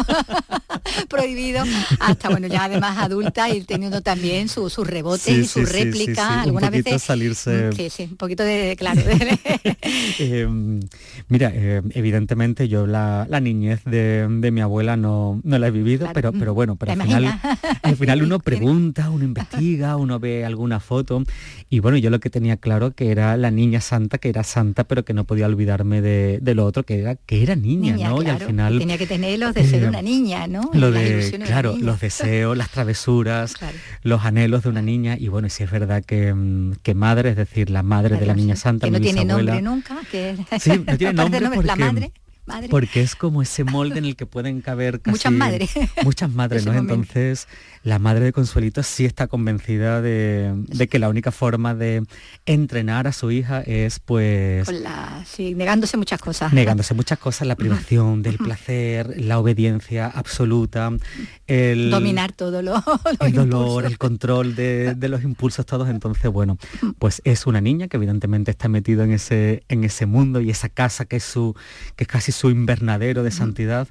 prohibido 1.09 1.63
hasta, 1.99 2.29
bueno, 2.29 2.47
ya 2.47 2.65
además 2.65 2.97
adulta 2.97 3.49
y 3.49 3.63
teniendo 3.63 4.01
también 4.01 4.49
sus 4.49 4.75
su 4.75 4.83
rebotes 4.83 5.27
y 5.27 5.47
su 5.47 5.65
réplica. 5.65 6.41
Algunas 6.41 6.71
veces 6.71 7.01
Sí, 7.75 7.89
sí, 7.89 8.07
un 8.09 8.17
poquito 8.17 8.43
de, 8.43 8.75
claro. 8.77 9.01
Em, 10.19 10.79
mira, 11.27 11.51
eh, 11.53 11.81
evidentemente 11.91 12.67
yo 12.67 12.87
la, 12.87 13.27
niñez 13.41 13.83
de, 13.83 14.27
mi 14.29 14.61
abuela 14.61 14.97
no, 14.97 15.41
no 15.43 15.59
la 15.59 15.67
he 15.67 15.71
vivido, 15.71 16.09
pero, 16.13 16.31
pero 16.31 16.53
bueno, 16.53 16.75
pero 16.75 16.93
al 16.93 17.01
final, 17.01 17.39
al 17.81 17.95
final 17.95 18.23
uno 18.23 18.39
pregunta, 18.45 19.09
uno 19.09 19.23
investiga, 19.23 19.97
uno 19.97 20.19
ve 20.19 20.45
alguna 20.45 20.79
foto 20.79 21.23
y 21.69 21.79
bueno, 21.79 21.97
yo 21.97 22.09
lo 22.09 22.19
que 22.19 22.29
tenía 22.29 22.57
claro 22.57 22.91
que 22.91 23.11
era 23.11 23.37
la 23.37 23.51
niña 23.51 23.81
santa, 23.81 24.17
que 24.17 24.29
era 24.29 24.43
santa, 24.43 24.85
pero 24.85 25.03
que 25.03 25.13
no 25.13 25.25
podía 25.25 25.45
olvidarme 25.45 26.01
de, 26.01 26.55
lo 26.55 26.65
otro, 26.65 26.83
que 26.83 26.99
era 26.99 27.15
que 27.15 27.43
era 27.43 27.55
niña, 27.55 27.97
¿no? 27.97 28.23
y 28.23 28.27
al 28.27 28.39
final... 28.39 28.79
Tenía 28.79 28.97
que 28.97 29.07
tener 29.07 29.39
los 29.39 29.53
deseos 29.53 29.81
de 29.81 29.89
una 29.89 30.01
niña, 30.01 30.47
¿no? 30.47 30.71
Lo 30.73 30.91
de, 30.91 31.37
claro, 31.45 31.75
los 31.77 31.99
deseos, 31.99 32.57
las 32.57 32.69
travesuras, 32.69 33.55
los 34.03 34.23
anhelos 34.23 34.63
de 34.63 34.69
una 34.69 34.81
niña 34.81 35.17
y 35.19 35.27
bueno, 35.27 35.49
si 35.49 35.63
es 35.63 35.71
verdad 35.71 36.03
que, 36.03 36.33
que 36.81 36.93
madre 36.93 37.34
es 37.35 37.49
decir, 37.49 37.69
la 37.69 37.83
madre 37.83 38.17
de 38.17 38.25
la 38.25 38.33
Niña 38.33 38.55
Santa, 38.55 38.87
que 38.87 38.91
no 38.91 39.01
tiene 39.01 39.25
nombre 39.25 39.61
nunca, 39.61 39.99
que 40.09 40.37
sí, 40.57 40.83
no 40.87 40.97
tiene 40.97 41.13
nombre 41.13 41.41
porque, 41.53 41.67
la 41.67 41.75
madre. 41.75 42.13
Porque 42.69 43.01
es 43.01 43.15
como 43.15 43.41
ese 43.41 43.65
molde 43.65 43.97
en 43.97 44.05
el 44.05 44.15
que 44.15 44.25
pueden 44.25 44.61
caber 44.61 45.01
casi 45.01 45.11
muchas 45.11 45.33
madres. 45.33 45.71
Muchas 46.03 46.31
madres, 46.31 46.65
¿no? 46.65 46.73
Entonces, 46.73 47.49
la 47.85 47.99
madre 47.99 48.25
de 48.25 48.33
Consuelito 48.33 48.81
sí 48.81 49.05
está 49.05 49.27
convencida 49.27 50.01
de, 50.01 50.87
que 50.89 50.97
la 50.97 51.07
única 51.07 51.31
forma 51.31 51.75
de 51.75 52.03
entrenar 52.47 53.05
a 53.05 53.11
su 53.11 53.29
hija 53.29 53.61
es 53.61 53.99
pues... 53.99 54.67
sí, 55.27 55.53
negándose 55.53 55.95
muchas 55.95 56.19
cosas. 56.19 56.51
Negándose 56.51 56.95
muchas 56.95 57.19
cosas, 57.19 57.47
la 57.47 57.55
privación 57.55 58.23
del 58.23 58.39
placer, 58.39 59.21
la 59.21 59.37
obediencia 59.37 60.07
absoluta, 60.07 60.91
el... 61.45 61.91
Dominar 61.91 62.31
todo 62.31 62.63
lo... 62.63 62.83
el 63.19 63.33
dolor, 63.33 63.85
el 63.85 63.99
control 63.99 64.55
de, 64.55 64.97
los 65.07 65.21
impulsos 65.23 65.67
todos. 65.67 65.87
Entonces, 65.87 66.31
bueno, 66.31 66.57
pues 66.97 67.21
es 67.23 67.45
una 67.45 67.61
niña 67.61 67.87
que 67.87 67.97
evidentemente 67.97 68.49
está 68.49 68.67
metida 68.67 69.03
en 69.03 69.11
ese, 69.11 69.63
en 69.69 69.83
ese 69.83 70.07
mundo 70.07 70.41
y 70.41 70.49
esa 70.49 70.69
casa 70.69 71.05
que 71.05 71.17
es, 71.17 71.23
su, 71.23 71.55
que 71.95 72.05
es 72.05 72.07
casi 72.07 72.31
su 72.31 72.49
invernadero 72.49 73.21
de 73.21 73.29
santidad 73.29 73.87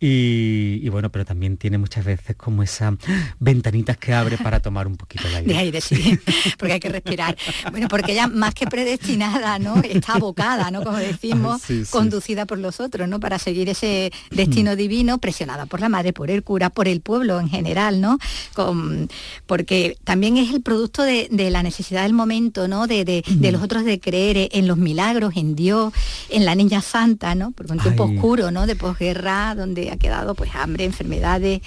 y, 0.00 0.86
bueno, 0.90 1.10
pero 1.10 1.24
también 1.24 1.56
tiene 1.56 1.78
muchas 1.78 2.04
veces 2.04 2.36
como 2.36 2.62
esas 2.62 2.94
ventanitas 3.38 3.96
que 3.96 4.12
abre 4.12 4.36
para 4.36 4.60
tomar 4.60 4.86
un 4.86 4.96
poquito 4.96 5.26
de 5.28 5.36
aire. 5.36 5.44
De 5.54 5.58
aire, 5.58 5.80
sí, 5.80 6.18
porque 6.58 6.74
hay 6.74 6.80
que 6.80 6.88
respirar. 6.88 7.36
Bueno, 7.70 7.88
porque 7.88 8.12
ella 8.12 8.26
más 8.26 8.54
que 8.54 8.66
predestinada, 8.66 9.58
¿no? 9.58 9.76
Está 9.76 10.14
abocada, 10.14 10.70
¿no? 10.70 10.82
Como 10.82 10.98
decimos, 10.98 11.62
conducida 11.90 12.44
por 12.44 12.58
los 12.58 12.80
otros, 12.80 13.08
¿no? 13.08 13.20
Para 13.20 13.38
seguir 13.38 13.68
ese 13.68 14.12
destino 14.30 14.72
mm. 14.72 14.76
divino, 14.76 15.18
presionada 15.18 15.66
por 15.66 15.80
la 15.80 15.88
madre, 15.88 16.12
por 16.12 16.30
el 16.30 16.42
cura, 16.42 16.70
por 16.70 16.88
el 16.88 17.00
pueblo 17.00 17.40
en 17.40 17.48
general, 17.48 18.00
¿no? 18.00 18.18
Con, 18.52 19.08
porque 19.46 19.96
también 20.04 20.36
es 20.36 20.52
el 20.52 20.60
producto 20.60 21.02
de, 21.02 21.28
la 21.50 21.62
necesidad 21.62 22.02
del 22.02 22.14
momento, 22.14 22.68
¿no? 22.68 22.86
De, 22.86 23.04
de, 23.04 23.24
mm. 23.26 23.52
los 23.52 23.62
otros 23.62 23.84
de 23.84 24.00
creer 24.00 24.48
en 24.52 24.66
los 24.66 24.76
milagros, 24.76 25.34
en 25.36 25.54
Dios, 25.54 25.92
en 26.30 26.44
la 26.44 26.54
niña 26.54 26.82
santa, 26.82 27.34
¿no? 27.34 27.52
Porque 27.52 27.72
un 27.72 27.78
tiempo 27.78 28.04
oscuro, 28.04 28.50
¿no? 28.50 28.66
De 28.66 28.76
posguerra, 28.76 29.54
donde 29.54 29.83
ha 29.90 29.96
quedado 29.96 30.34
pues 30.34 30.54
hambre, 30.54 30.84
enfermedades, 30.84 31.60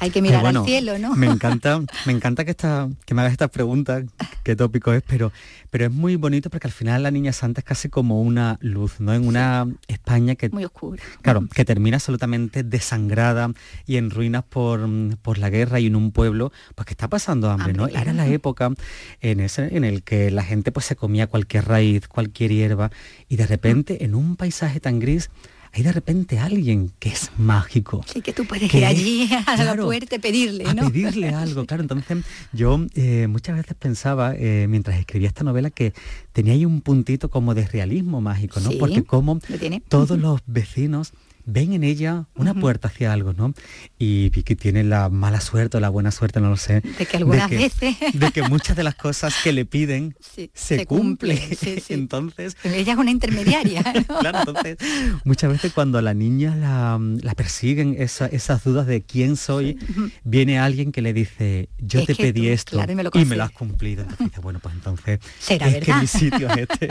Hay 0.00 0.10
que 0.10 0.22
mirar 0.22 0.44
al 0.44 0.64
cielo, 0.64 0.98
¿no? 0.98 1.14
Me 1.14 1.26
encanta, 1.26 1.80
me 2.06 2.12
encanta 2.12 2.44
que, 2.44 2.50
esta, 2.50 2.88
que 3.04 3.14
me 3.14 3.20
hagas 3.20 3.32
esta 3.32 3.48
pregunta, 3.48 4.02
qué 4.42 4.56
tópico 4.56 4.92
es, 4.92 5.02
pero, 5.06 5.32
pero 5.70 5.84
es 5.84 5.92
muy 5.92 6.16
bonito 6.16 6.50
porque 6.50 6.66
al 6.66 6.72
final 6.72 7.02
la 7.02 7.10
Niña 7.10 7.32
Santa 7.32 7.60
es 7.60 7.64
casi 7.64 7.88
como 7.88 8.20
una 8.22 8.58
luz, 8.62 9.00
¿no? 9.00 9.12
En 9.12 9.26
una 9.26 9.68
España 9.88 10.34
que... 10.34 10.48
Muy 10.48 10.64
oscura. 10.64 11.02
Claro, 11.20 11.46
que 11.46 11.64
termina 11.64 11.98
absolutamente 11.98 12.62
desangrada 12.62 13.52
y 13.86 13.96
en 13.96 14.10
ruinas 14.10 14.44
por, 14.44 14.88
por 15.20 15.38
la 15.38 15.50
guerra 15.50 15.78
y 15.78 15.86
en 15.86 15.94
un 15.94 16.10
pueblo 16.10 16.52
pues 16.74 16.86
que 16.86 16.94
está 16.94 17.08
pasando 17.08 17.50
hambre, 17.50 17.74
¿no? 17.74 17.86
Era 17.86 18.12
la 18.12 18.26
época 18.26 18.72
en, 19.20 19.40
ese, 19.40 19.76
en 19.76 19.84
el 19.84 20.02
que 20.02 20.30
la 20.30 20.42
gente 20.42 20.72
pues 20.72 20.86
se 20.86 20.96
comía 20.96 21.26
cualquier 21.26 21.66
raíz, 21.66 22.08
cualquier 22.08 22.50
hierba 22.50 22.90
y 23.28 23.36
de 23.36 23.46
repente 23.46 24.04
en 24.04 24.14
un 24.14 24.36
paisaje 24.36 24.80
tan 24.80 24.98
gris 24.98 25.30
hay 25.74 25.82
de 25.82 25.92
repente 25.92 26.38
alguien 26.38 26.92
que 26.98 27.08
es 27.08 27.30
mágico. 27.38 28.04
Sí, 28.06 28.20
que 28.20 28.32
tú 28.32 28.44
puedes 28.44 28.72
ir 28.74 28.84
allí 28.84 29.28
a 29.46 29.64
la 29.64 29.74
puerta 29.74 30.18
pedirle, 30.18 30.64
¿no? 30.74 30.86
A 30.86 30.90
pedirle 30.90 31.30
algo, 31.30 31.64
claro. 31.64 31.82
Entonces 31.82 32.18
yo 32.52 32.84
eh, 32.94 33.26
muchas 33.26 33.56
veces 33.56 33.74
pensaba, 33.78 34.34
eh, 34.36 34.66
mientras 34.68 34.98
escribía 34.98 35.28
esta 35.28 35.44
novela, 35.44 35.70
que 35.70 35.94
tenía 36.32 36.52
ahí 36.52 36.66
un 36.66 36.82
puntito 36.82 37.30
como 37.30 37.54
de 37.54 37.66
realismo 37.66 38.20
mágico, 38.20 38.60
¿no? 38.60 38.70
Porque 38.78 39.02
como 39.02 39.40
todos 39.88 40.18
los 40.18 40.40
vecinos 40.46 41.12
ven 41.44 41.72
en 41.72 41.84
ella 41.84 42.26
una 42.34 42.54
puerta 42.54 42.88
hacia 42.88 43.12
algo, 43.12 43.32
¿no? 43.32 43.54
Y 43.98 44.30
Vicky 44.30 44.56
tiene 44.56 44.84
la 44.84 45.08
mala 45.08 45.40
suerte 45.40 45.76
o 45.76 45.80
la 45.80 45.88
buena 45.88 46.10
suerte, 46.10 46.40
no 46.40 46.50
lo 46.50 46.56
sé. 46.56 46.80
De 46.98 47.06
que 47.06 47.16
algunas 47.16 47.50
veces. 47.50 47.96
De 48.14 48.30
que 48.30 48.42
muchas 48.42 48.76
de 48.76 48.82
las 48.82 48.94
cosas 48.94 49.34
que 49.42 49.52
le 49.52 49.64
piden 49.64 50.14
se, 50.54 50.86
cumplen. 50.86 51.38
entonces. 51.88 52.56
ella 52.64 52.92
es 52.92 52.98
una 52.98 53.10
intermediaria. 53.10 53.82
claro, 54.20 54.38
entonces, 54.40 54.76
muchas 55.24 55.50
veces 55.50 55.72
cuando 55.72 55.98
a 55.98 56.02
la 56.02 56.14
niña 56.14 56.54
la, 56.56 57.34
persiguen 57.34 57.96
esas 57.98 58.64
dudas 58.64 58.86
de 58.86 59.02
quién 59.02 59.36
soy, 59.36 59.78
viene 60.24 60.58
alguien 60.58 60.92
que 60.92 61.02
le 61.02 61.12
dice, 61.12 61.68
yo 61.78 62.04
te 62.04 62.14
pedí 62.14 62.48
esto 62.48 62.80
y 63.14 63.24
me, 63.24 63.36
lo 63.36 63.44
has 63.44 63.50
cumplido. 63.50 64.02
Entonces 64.02 64.26
dice, 64.26 64.40
bueno, 64.40 64.60
pues 64.60 64.74
entonces 64.74 65.20
¿Será 65.38 65.68
es 65.68 65.84
que 65.84 65.94
mi 65.94 66.06
sitio 66.06 66.48
es 66.50 66.68
este. 66.68 66.88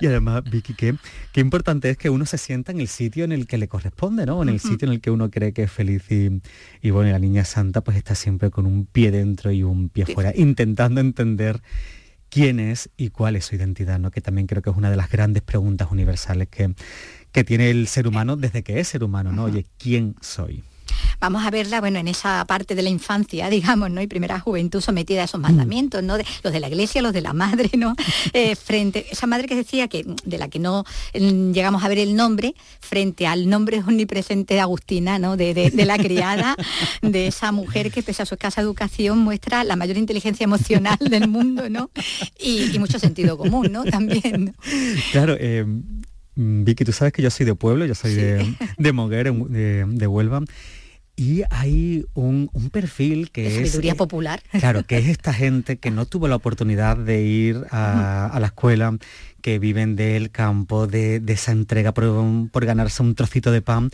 y 0.00 0.06
además, 0.06 0.42
Vicky, 0.44 0.74
qué, 0.74 0.94
qué 1.32 1.40
importante 1.40 1.90
es 1.90 1.96
que 1.96 2.10
uno 2.10 2.26
se 2.26 2.38
sienta 2.38 2.72
en 2.72 2.80
el 2.80 2.88
sitio 2.88 3.24
en 3.24 3.32
el 3.32 3.45
que 3.46 3.58
le 3.58 3.68
corresponde, 3.68 4.26
¿no? 4.26 4.42
En 4.42 4.48
el 4.48 4.60
sitio 4.60 4.86
en 4.86 4.94
el 4.94 5.00
que 5.00 5.10
uno 5.10 5.30
cree 5.30 5.52
que 5.52 5.64
es 5.64 5.70
feliz 5.70 6.04
y, 6.10 6.90
bueno, 6.90 7.10
la 7.10 7.18
niña 7.18 7.44
santa 7.44 7.82
pues 7.82 7.96
está 7.96 8.14
siempre 8.14 8.50
con 8.50 8.66
un 8.66 8.86
pie 8.86 9.10
dentro 9.10 9.52
y 9.52 9.62
un 9.62 9.88
pie 9.88 10.06
fuera, 10.06 10.32
intentando 10.34 11.00
entender 11.00 11.62
quién 12.28 12.60
es 12.60 12.90
y 12.96 13.10
cuál 13.10 13.36
es 13.36 13.46
su 13.46 13.56
identidad, 13.56 13.98
¿no? 13.98 14.10
Que 14.10 14.20
también 14.20 14.46
creo 14.46 14.62
que 14.62 14.70
es 14.70 14.76
una 14.76 14.90
de 14.90 14.96
las 14.96 15.10
grandes 15.10 15.42
preguntas 15.42 15.88
universales 15.90 16.48
que, 16.48 16.74
que 17.32 17.44
tiene 17.44 17.70
el 17.70 17.86
ser 17.86 18.06
humano 18.06 18.36
desde 18.36 18.62
que 18.62 18.80
es 18.80 18.88
ser 18.88 19.04
humano, 19.04 19.32
¿no? 19.32 19.44
Oye, 19.44 19.66
¿quién 19.78 20.16
soy? 20.20 20.64
Vamos 21.20 21.44
a 21.44 21.50
verla, 21.50 21.80
bueno, 21.80 21.98
en 21.98 22.08
esa 22.08 22.44
parte 22.46 22.74
de 22.74 22.82
la 22.82 22.90
infancia, 22.90 23.48
digamos, 23.50 23.90
¿no? 23.90 24.00
Y 24.00 24.06
primera 24.06 24.40
juventud 24.40 24.80
sometida 24.80 25.22
a 25.22 25.24
esos 25.24 25.40
mandamientos, 25.40 26.02
¿no? 26.02 26.16
los 26.16 26.52
de 26.52 26.60
la 26.60 26.68
iglesia, 26.68 27.02
los 27.02 27.12
de 27.12 27.20
la 27.20 27.32
madre, 27.32 27.70
¿no? 27.76 27.94
Eh, 28.32 28.56
frente, 28.56 29.06
esa 29.10 29.26
madre 29.26 29.46
que 29.46 29.54
decía 29.54 29.88
que, 29.88 30.04
de 30.24 30.38
la 30.38 30.48
que 30.48 30.58
no 30.58 30.84
mm, 31.14 31.52
llegamos 31.52 31.84
a 31.84 31.88
ver 31.88 31.98
el 31.98 32.16
nombre, 32.16 32.54
frente 32.80 33.26
al 33.26 33.48
nombre 33.48 33.78
omnipresente 33.78 34.54
de 34.54 34.60
Agustina, 34.60 35.18
¿no? 35.18 35.36
De, 35.36 35.70
la 35.86 35.96
criada, 35.96 36.56
de 37.02 37.28
esa 37.28 37.52
mujer 37.52 37.90
que 37.90 38.02
pese 38.02 38.22
a 38.22 38.26
su 38.26 38.34
escasa 38.34 38.60
educación 38.60 39.18
muestra 39.18 39.64
la 39.64 39.76
mayor 39.76 39.96
inteligencia 39.96 40.44
emocional 40.44 40.98
del 40.98 41.28
mundo, 41.28 41.68
¿no? 41.68 41.90
Y, 42.38 42.78
mucho 42.78 42.98
sentido 42.98 43.38
común, 43.38 43.72
¿no? 43.72 43.84
También. 43.84 44.54
Claro, 45.12 45.36
eh, 45.38 45.64
Vicky, 46.34 46.84
tú 46.84 46.92
sabes 46.92 47.12
que 47.12 47.22
yo 47.22 47.30
soy 47.30 47.46
de 47.46 47.54
pueblo, 47.54 47.86
yo 47.86 47.94
soy 47.94 48.14
de, 48.14 48.54
de 48.76 48.92
Moguer, 48.92 49.32
de, 49.32 49.84
de 49.86 50.06
Huelva. 50.06 50.42
Y 51.16 51.44
hay 51.48 52.04
un, 52.12 52.50
perfil 52.70 53.30
que 53.30 53.46
es... 53.46 53.54
Sabiduría 53.54 53.92
eh, 53.92 53.96
popular. 53.96 54.42
Claro, 54.52 54.82
que 54.84 54.98
es 54.98 55.08
esta 55.08 55.32
gente 55.32 55.78
que 55.78 55.90
no 55.90 56.04
tuvo 56.04 56.28
la 56.28 56.36
oportunidad 56.36 56.98
de 56.98 57.22
ir 57.22 57.64
a, 57.70 58.36
la 58.38 58.46
escuela, 58.46 58.96
que 59.40 59.58
viven 59.58 59.96
del 59.96 60.30
campo, 60.30 60.86
de, 60.86 61.22
esa 61.26 61.52
entrega 61.52 61.92
por, 61.92 62.50
por, 62.50 62.66
ganarse 62.66 63.02
un 63.02 63.14
trocito 63.14 63.50
de 63.50 63.62
pan, 63.62 63.90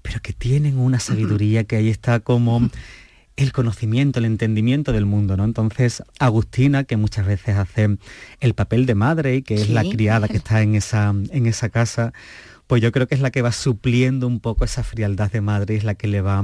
pero 0.00 0.20
que 0.20 0.32
tienen 0.32 0.78
una 0.78 0.98
sabiduría 0.98 1.64
que 1.64 1.76
ahí 1.76 1.90
está 1.90 2.20
como 2.20 2.70
el 3.36 3.52
conocimiento, 3.52 4.18
el 4.18 4.26
entendimiento 4.26 4.92
del 4.92 5.06
mundo, 5.06 5.36
¿no? 5.36 5.44
Entonces, 5.44 6.02
Agustina, 6.18 6.84
que 6.84 6.96
muchas 6.96 7.26
veces 7.26 7.56
hace 7.56 7.96
el 8.40 8.54
papel 8.54 8.86
de 8.86 8.94
madre 8.94 9.36
y 9.36 9.42
que 9.42 9.54
es 9.54 9.70
la 9.70 9.82
criada 9.82 10.28
que 10.28 10.36
está 10.36 10.62
en 10.62 10.74
esa, 10.74 11.14
en 11.30 11.46
esa 11.46 11.68
casa, 11.70 12.12
pues 12.72 12.80
yo 12.80 12.90
creo 12.90 13.06
que 13.06 13.14
es 13.14 13.20
la 13.20 13.30
que 13.30 13.42
va 13.42 13.52
supliendo 13.52 14.26
un 14.26 14.40
poco 14.40 14.64
esa 14.64 14.82
frialdad 14.82 15.30
de 15.30 15.42
madre, 15.42 15.76
es 15.76 15.84
la 15.84 15.94
que 15.94 16.08
le 16.08 16.22
va 16.22 16.42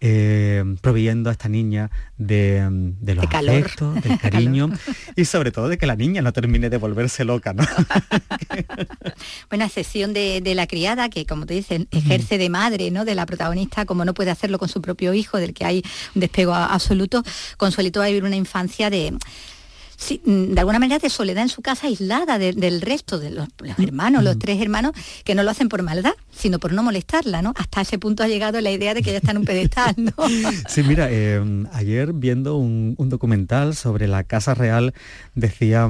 eh, 0.00 0.64
proveyendo 0.80 1.30
a 1.30 1.32
esta 1.32 1.48
niña 1.48 1.92
de, 2.18 2.68
los 3.04 3.24
afectos, 3.24 4.02
del 4.02 4.18
cariño 4.20 4.72
y 5.14 5.26
sobre 5.26 5.52
todo 5.52 5.68
de 5.68 5.78
que 5.78 5.86
la 5.86 5.94
niña 5.94 6.22
no 6.22 6.32
termine 6.32 6.70
de 6.70 6.76
volverse 6.76 7.24
loca, 7.24 7.52
¿no? 7.52 7.62
Buena 9.48 9.66
excepción 9.66 10.12
de, 10.12 10.42
la 10.56 10.66
criada 10.66 11.08
que, 11.08 11.24
como 11.24 11.46
te 11.46 11.54
dicen, 11.54 11.86
ejerce 11.92 12.36
de 12.36 12.48
madre, 12.48 12.90
¿no? 12.90 13.04
De 13.04 13.14
la 13.14 13.24
protagonista, 13.24 13.86
como 13.86 14.04
no 14.04 14.12
puede 14.12 14.32
hacerlo 14.32 14.58
con 14.58 14.68
su 14.68 14.82
propio 14.82 15.14
hijo, 15.14 15.38
del 15.38 15.54
que 15.54 15.64
hay 15.64 15.84
un 16.16 16.20
despego 16.20 16.52
absoluto, 16.52 17.22
Consuelito 17.58 18.00
va 18.00 18.06
a 18.06 18.08
vivir 18.08 18.24
una 18.24 18.34
infancia 18.34 18.90
de 18.90 19.16
Mm, 20.24 20.54
de 20.54 20.60
alguna 20.60 20.78
manera 20.78 20.98
de 20.98 21.10
soledad 21.10 21.42
en 21.42 21.48
su 21.48 21.62
casa 21.62 21.86
aislada 21.86 22.38
del 22.38 22.80
resto 22.80 23.18
de 23.18 23.30
los, 23.30 23.48
hermanos, 23.78 24.24
los 24.24 24.36
mm. 24.36 24.38
tres 24.38 24.60
hermanos, 24.60 24.92
que 25.24 25.34
no 25.34 25.42
lo 25.42 25.50
hacen 25.50 25.68
por 25.68 25.82
maldad, 25.82 26.14
sino 26.32 26.58
por 26.58 26.72
no 26.72 26.82
molestarla, 26.82 27.42
¿no? 27.42 27.52
Hasta 27.56 27.82
ese 27.82 27.98
punto 27.98 28.22
ha 28.22 28.28
llegado 28.28 28.60
la 28.60 28.70
idea 28.70 28.94
de 28.94 29.02
que 29.02 29.10
ella 29.10 29.18
está 29.18 29.32
en 29.32 29.38
un 29.38 29.44
pedestal, 29.44 29.94
¿no? 29.96 30.12
Sí, 30.68 30.82
mira, 30.82 31.08
eh, 31.10 31.40
ayer 31.72 32.12
viendo 32.12 32.56
un, 32.56 32.96
documental 32.98 33.74
sobre 33.74 34.06
la 34.06 34.24
Casa 34.24 34.54
Real, 34.54 34.94
decía 35.34 35.88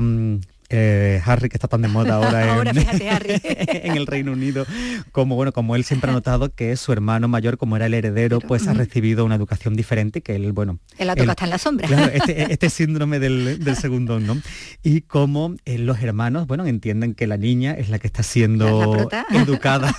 eh, 0.70 1.20
Harry, 1.24 1.48
que 1.48 1.56
está 1.56 1.68
tan 1.68 1.82
de 1.82 1.88
moda 1.88 2.14
ahora, 2.14 2.62
en, 2.70 3.96
el 3.96 4.06
Reino 4.06 4.32
Unido, 4.32 4.66
como 5.12 5.34
bueno, 5.34 5.52
como 5.52 5.76
él 5.76 5.84
siempre 5.84 6.10
ha 6.10 6.14
notado 6.14 6.54
que 6.54 6.76
su 6.76 6.92
hermano 6.92 7.28
mayor, 7.28 7.58
como 7.58 7.76
era 7.76 7.86
el 7.86 7.94
heredero, 7.94 8.40
pues 8.40 8.68
ha 8.68 8.72
recibido 8.72 9.24
una 9.24 9.34
educación 9.34 9.74
diferente 9.74 10.22
que 10.22 10.36
él, 10.36 10.52
bueno. 10.52 10.78
La 10.98 11.16
toca 11.16 11.32
está 11.32 11.44
en 11.44 11.50
la 11.50 11.58
sombra. 11.58 11.88
Este, 12.20 12.52
este, 12.52 12.70
síndrome 12.70 13.18
del, 13.18 13.76
segundo, 13.76 14.20
¿no? 14.20 14.40
Y 14.82 15.02
como 15.02 15.54
eh, 15.64 15.78
los 15.78 16.00
hermanos, 16.02 16.46
bueno, 16.46 16.66
entienden 16.66 17.14
que 17.14 17.26
la 17.26 17.36
niña 17.36 17.72
es 17.72 17.88
la 17.88 17.98
que 17.98 18.06
está 18.06 18.22
siendo 18.22 19.08
educada 19.32 19.94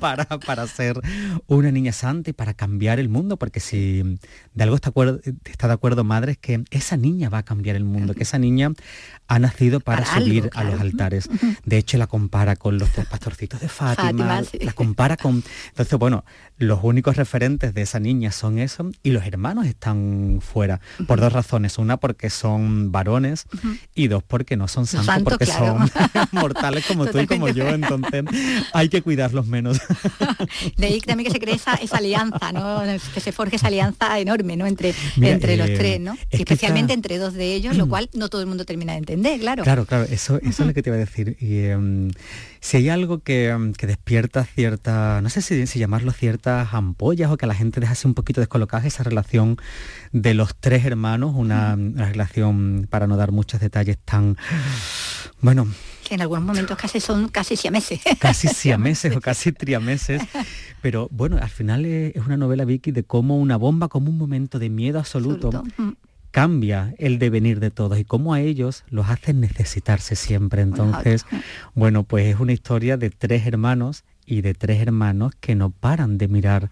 para, 0.00 0.24
para 0.24 0.66
ser 0.66 1.00
una 1.46 1.70
niña 1.70 1.92
santa 1.92 2.30
y 2.30 2.32
para 2.32 2.54
cambiar 2.54 2.98
el 2.98 3.08
mundo, 3.08 3.36
porque 3.36 3.60
si 3.60 4.02
de 4.54 4.62
algo 4.62 4.76
está, 4.76 4.92
está 5.44 5.68
de 5.68 5.74
acuerdo 5.74 6.04
madre 6.04 6.32
es 6.32 6.38
que 6.38 6.64
esa 6.70 6.96
niña 6.96 7.28
va 7.28 7.38
a 7.38 7.42
cambiar 7.44 7.76
el 7.76 7.84
mundo, 7.84 8.14
que 8.14 8.22
esa 8.22 8.38
niña 8.38 8.72
ha 9.28 9.38
nacido 9.38 9.80
para, 9.80 10.04
subir 10.18 10.50
a 10.54 10.64
los 10.64 10.80
altares. 10.80 11.28
De 11.64 11.78
hecho, 11.78 11.98
la 11.98 12.06
compara 12.06 12.56
con 12.56 12.78
los 12.78 12.90
tres 12.90 13.06
pastorcitos 13.06 13.60
de 13.60 13.68
Fátima, 13.68 14.42
la 14.60 14.72
compara 14.72 15.16
con... 15.16 15.42
Entonces, 15.68 15.98
bueno, 15.98 16.24
los 16.58 16.80
únicos 16.82 17.16
referentes 17.16 17.74
de 17.74 17.82
esa 17.82 18.00
niña 18.00 18.32
son 18.32 18.58
eso 18.58 18.90
y 19.02 19.10
los 19.10 19.24
hermanos 19.24 19.66
están 19.66 20.40
fuera 20.40 20.80
por 21.06 21.20
dos 21.20 21.32
razones. 21.32 21.78
Una 21.78 21.96
porque 21.96 22.30
son 22.30 22.92
varones 22.92 23.46
y 23.94 24.08
dos 24.08 24.22
porque 24.22 24.56
no 24.56 24.68
son 24.68 24.86
santos, 24.86 25.22
porque 25.22 25.46
son 25.46 25.90
mortales 26.32 26.84
como 26.86 27.06
tú 27.06 27.18
y 27.18 27.26
como 27.26 27.48
yo. 27.48 27.68
Entonces, 27.68 28.24
hay 28.72 28.88
que 28.88 29.02
cuidarlos 29.02 29.46
menos. 29.46 29.80
De 30.76 30.86
ahí 30.86 31.00
también 31.00 31.26
que 31.26 31.32
se 31.32 31.40
cree 31.40 31.54
esa, 31.54 31.78
alianza, 31.96 32.52
¿no? 32.52 32.82
Que 33.14 33.20
se 33.20 33.32
forje 33.32 33.56
esa 33.56 33.68
alianza 33.68 34.18
enorme, 34.18 34.56
¿no? 34.56 34.66
Entre, 34.66 34.94
entre 35.20 35.56
los 35.56 35.68
eh, 35.68 35.76
tres, 35.76 36.00
¿no? 36.00 36.16
especialmente 36.30 36.92
entre 36.92 37.18
dos 37.18 37.34
de 37.34 37.54
ellos, 37.54 37.76
lo 37.76 37.88
cual 37.88 38.08
no 38.14 38.28
todo 38.28 38.40
el 38.40 38.46
mundo 38.46 38.64
termina 38.64 38.92
de 38.92 38.98
entender 38.98 39.40
claro. 39.40 39.62
Claro, 39.64 39.84
claro, 39.86 39.99
eso, 40.02 40.38
eso 40.38 40.62
es 40.62 40.66
lo 40.66 40.74
que 40.74 40.82
te 40.82 40.90
iba 40.90 40.96
a 40.96 40.98
decir. 40.98 41.36
Y 41.40 41.64
em, 41.64 42.10
si 42.60 42.76
hay 42.76 42.88
algo 42.88 43.22
em, 43.26 43.72
que, 43.72 43.86
despierta 43.86 44.44
cierta, 44.44 45.20
no 45.22 45.28
sé 45.28 45.42
si, 45.42 45.66
si, 45.66 45.78
llamarlo 45.78 46.12
ciertas 46.12 46.72
ampollas 46.74 47.30
o 47.30 47.36
que 47.36 47.46
a 47.46 47.48
la 47.48 47.54
gente 47.54 47.80
deja 47.80 47.92
así 47.92 48.06
un 48.06 48.14
poquito 48.14 48.40
descolocada, 48.40 48.86
esa 48.86 49.02
relación 49.02 49.56
de 50.12 50.34
los 50.34 50.54
tres 50.56 50.84
hermanos, 50.84 51.32
una, 51.36 51.76
relación, 51.76 52.86
para 52.90 53.06
no 53.06 53.16
dar 53.16 53.32
muchos 53.32 53.60
detalles, 53.60 53.98
tan, 53.98 54.36
bueno, 55.40 55.66
que 56.06 56.14
en 56.16 56.22
algunos 56.22 56.44
momentos 56.44 56.76
casi 56.76 56.98
son 56.98 57.28
casi 57.28 57.56
siameses. 57.56 58.00
Casi 58.18 58.48
siameses 58.54 59.14
o 59.14 59.20
casi 59.20 59.52
triameses. 59.52 60.20
Pero 60.82 61.08
bueno, 61.12 61.38
al 61.40 61.50
final 61.50 61.84
es, 61.84 62.16
una 62.16 62.36
novela, 62.36 62.64
Vicky, 62.64 62.90
de 62.90 63.04
cómo 63.04 63.38
una 63.38 63.56
bomba, 63.56 63.88
como 63.88 64.10
un 64.10 64.18
momento 64.18 64.58
de 64.58 64.70
miedo 64.70 64.98
absoluto, 64.98 65.62
cambia 66.30 66.94
el 66.98 67.18
devenir 67.18 67.60
de 67.60 67.70
todos 67.70 67.98
y 67.98 68.04
cómo 68.04 68.34
a 68.34 68.40
ellos 68.40 68.84
los 68.88 69.08
hacen 69.08 69.40
necesitarse 69.40 70.16
siempre. 70.16 70.62
Entonces, 70.62 71.26
bueno, 71.74 72.04
pues 72.04 72.34
es 72.34 72.40
una 72.40 72.52
historia 72.52 72.96
de 72.96 73.10
tres 73.10 73.46
hermanos 73.46 74.04
y 74.26 74.42
de 74.42 74.54
tres 74.54 74.80
hermanos 74.80 75.32
que 75.40 75.54
no 75.54 75.70
paran 75.70 76.18
de 76.18 76.28
mirar 76.28 76.70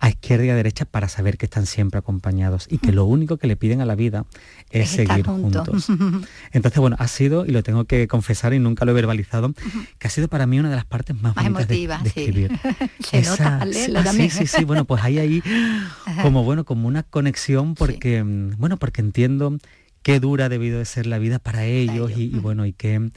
a 0.00 0.10
izquierda 0.10 0.44
y 0.44 0.50
a 0.50 0.54
derecha 0.54 0.84
para 0.84 1.08
saber 1.08 1.38
que 1.38 1.46
están 1.46 1.66
siempre 1.66 1.98
acompañados 1.98 2.66
y 2.68 2.78
que 2.78 2.92
lo 2.92 3.04
único 3.04 3.38
que 3.38 3.46
le 3.46 3.56
piden 3.56 3.80
a 3.80 3.86
la 3.86 3.94
vida 3.94 4.26
es, 4.70 4.90
seguir 4.90 5.24
juntos. 5.24 5.88
Entonces, 6.52 6.78
bueno, 6.78 6.96
ha 6.98 7.08
sido, 7.08 7.46
y 7.46 7.52
lo 7.52 7.62
tengo 7.62 7.84
que 7.84 8.06
confesar 8.06 8.52
y 8.52 8.58
nunca 8.58 8.84
lo 8.84 8.90
he 8.90 8.94
verbalizado, 8.94 9.54
que 9.98 10.06
ha 10.06 10.10
sido 10.10 10.28
para 10.28 10.46
mí 10.46 10.58
una 10.58 10.68
de 10.68 10.76
las 10.76 10.84
partes 10.84 11.16
más, 11.20 11.34
bonitas 11.34 11.68
de, 11.68 12.08
escribir. 12.08 12.60
Se 13.00 13.22
nota 13.22 13.66
Sí, 14.12 14.30
sí, 14.30 14.46
sí, 14.46 14.64
bueno, 14.64 14.84
pues 14.84 15.02
hay 15.02 15.18
ahí 15.18 15.42
como, 16.22 16.44
bueno, 16.44 16.64
como 16.64 16.88
una 16.88 17.02
conexión 17.02 17.74
porque, 17.74 18.22
mm, 18.22 18.56
bueno, 18.58 18.76
porque 18.78 19.00
entiendo 19.00 19.58
qué 20.02 20.20
dura 20.20 20.46
ha 20.46 20.48
debido 20.48 20.78
de 20.78 20.84
ser 20.84 21.06
la 21.06 21.18
vida 21.18 21.38
para 21.38 21.64
ellos, 21.64 22.12
y, 22.16 22.24
y, 22.24 22.38
bueno, 22.38 22.66
y 22.66 22.72
qué 22.72 23.10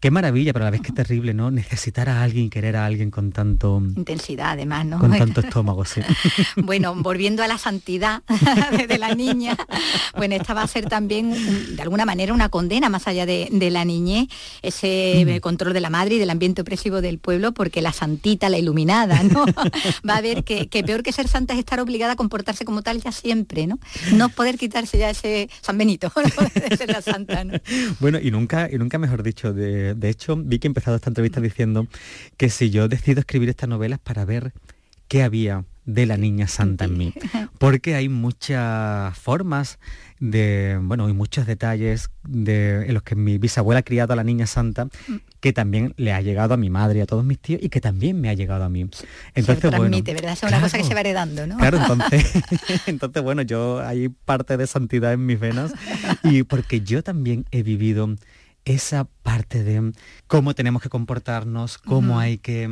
Qué 0.00 0.10
maravilla, 0.10 0.54
pero 0.54 0.64
a 0.64 0.68
la 0.68 0.70
vez 0.70 0.80
que 0.80 0.92
terrible, 0.92 1.34
¿no? 1.34 1.50
Necesitar 1.50 2.08
a 2.08 2.22
alguien, 2.22 2.48
querer 2.48 2.74
a 2.74 2.86
alguien 2.86 3.10
con 3.10 3.32
tanto... 3.32 3.82
Intensidad, 3.96 4.52
además, 4.52 4.86
¿no? 4.86 4.98
Con 4.98 5.10
tanto 5.10 5.42
estómago, 5.42 5.84
sí. 5.84 6.00
bueno, 6.56 6.94
volviendo 6.94 7.42
a 7.42 7.48
la 7.48 7.58
santidad 7.58 8.22
de 8.88 8.96
la 8.96 9.14
niña, 9.14 9.58
bueno, 10.16 10.36
esta 10.36 10.54
va 10.54 10.62
a 10.62 10.66
ser 10.68 10.88
también, 10.88 11.76
de 11.76 11.82
alguna 11.82 12.06
manera, 12.06 12.32
una 12.32 12.48
condena 12.48 12.88
más 12.88 13.06
allá 13.08 13.26
de, 13.26 13.50
la 13.70 13.84
niñez, 13.84 14.28
ese 14.62 15.22
mm. 15.26 15.40
control 15.40 15.74
de 15.74 15.80
la 15.80 15.90
madre 15.90 16.14
y 16.14 16.18
del 16.18 16.30
ambiente 16.30 16.62
opresivo 16.62 17.02
del 17.02 17.18
pueblo, 17.18 17.52
porque 17.52 17.82
la 17.82 17.92
santita, 17.92 18.48
la 18.48 18.56
iluminada, 18.56 19.22
¿no? 19.22 19.44
va 20.08 20.16
a 20.16 20.22
ver 20.22 20.44
que, 20.44 20.66
peor 20.82 21.02
que 21.02 21.12
ser 21.12 21.28
santa 21.28 21.52
es 21.52 21.58
estar 21.58 21.78
obligada 21.78 22.14
a 22.14 22.16
comportarse 22.16 22.64
como 22.64 22.80
tal 22.80 23.02
ya 23.02 23.12
siempre, 23.12 23.66
¿no? 23.66 23.78
No 24.14 24.30
poder 24.30 24.56
quitarse 24.56 24.96
ya 24.96 25.10
ese 25.10 25.50
San 25.60 25.76
Benito, 25.76 26.10
de 26.54 26.74
ser 26.74 26.88
la 26.88 27.02
santa, 27.02 27.44
¿no? 27.44 27.58
Bueno, 27.98 28.18
y 28.18 28.30
nunca, 28.30 28.70
y 28.72 28.78
nunca 28.78 28.96
mejor 28.96 29.22
dicho, 29.22 29.52
de 29.52 29.89
de 29.94 30.08
hecho, 30.08 30.36
vi 30.36 30.58
que 30.58 30.66
he 30.66 30.70
empezado 30.70 30.96
esta 30.96 31.10
entrevista 31.10 31.40
diciendo 31.40 31.86
que 32.36 32.50
si 32.50 32.70
yo 32.70 32.88
decido 32.88 33.20
escribir 33.20 33.48
estas 33.48 33.68
novelas 33.68 33.98
para 33.98 34.24
ver 34.24 34.52
qué 35.08 35.22
había 35.22 35.64
de 35.84 36.06
la 36.06 36.16
niña 36.16 36.46
santa 36.46 36.84
en 36.84 36.96
mí, 36.96 37.14
porque 37.58 37.94
hay 37.94 38.08
muchas 38.08 39.16
formas 39.18 39.78
de, 40.20 40.78
bueno, 40.82 41.08
y 41.08 41.14
muchos 41.14 41.46
detalles 41.46 42.10
de, 42.22 42.86
en 42.86 42.94
los 42.94 43.02
que 43.02 43.16
mi 43.16 43.38
bisabuela 43.38 43.80
ha 43.80 43.82
criado 43.82 44.12
a 44.12 44.16
la 44.16 44.22
niña 44.22 44.46
santa, 44.46 44.88
que 45.40 45.52
también 45.52 45.94
le 45.96 46.12
ha 46.12 46.20
llegado 46.20 46.54
a 46.54 46.56
mi 46.58 46.68
madre 46.68 46.98
y 46.98 47.02
a 47.02 47.06
todos 47.06 47.24
mis 47.24 47.38
tíos 47.38 47.60
y 47.62 47.70
que 47.70 47.80
también 47.80 48.20
me 48.20 48.28
ha 48.28 48.34
llegado 48.34 48.62
a 48.64 48.68
mí. 48.68 48.82
Entonces, 49.34 49.62
se 49.62 49.68
transmite, 49.70 50.14
¿verdad? 50.14 50.34
Es 50.34 50.42
una 50.42 50.60
cosa 50.60 50.76
que 50.76 50.84
se 50.84 50.94
va 50.94 51.00
heredando, 51.00 51.46
¿no? 51.46 51.56
Claro, 51.56 51.78
entonces, 51.78 52.30
entonces, 52.86 53.22
bueno, 53.22 53.42
yo 53.42 53.80
hay 53.80 54.10
parte 54.10 54.56
de 54.56 54.66
santidad 54.66 55.12
en 55.14 55.24
mis 55.24 55.40
venas 55.40 55.72
y 56.22 56.42
porque 56.42 56.82
yo 56.82 57.02
también 57.02 57.46
he 57.50 57.62
vivido 57.62 58.14
esa 58.64 59.04
parte 59.04 59.62
de 59.64 59.92
cómo 60.26 60.54
tenemos 60.54 60.82
que 60.82 60.88
comportarnos, 60.88 61.78
cómo 61.78 62.18
hay 62.18 62.38
que 62.38 62.68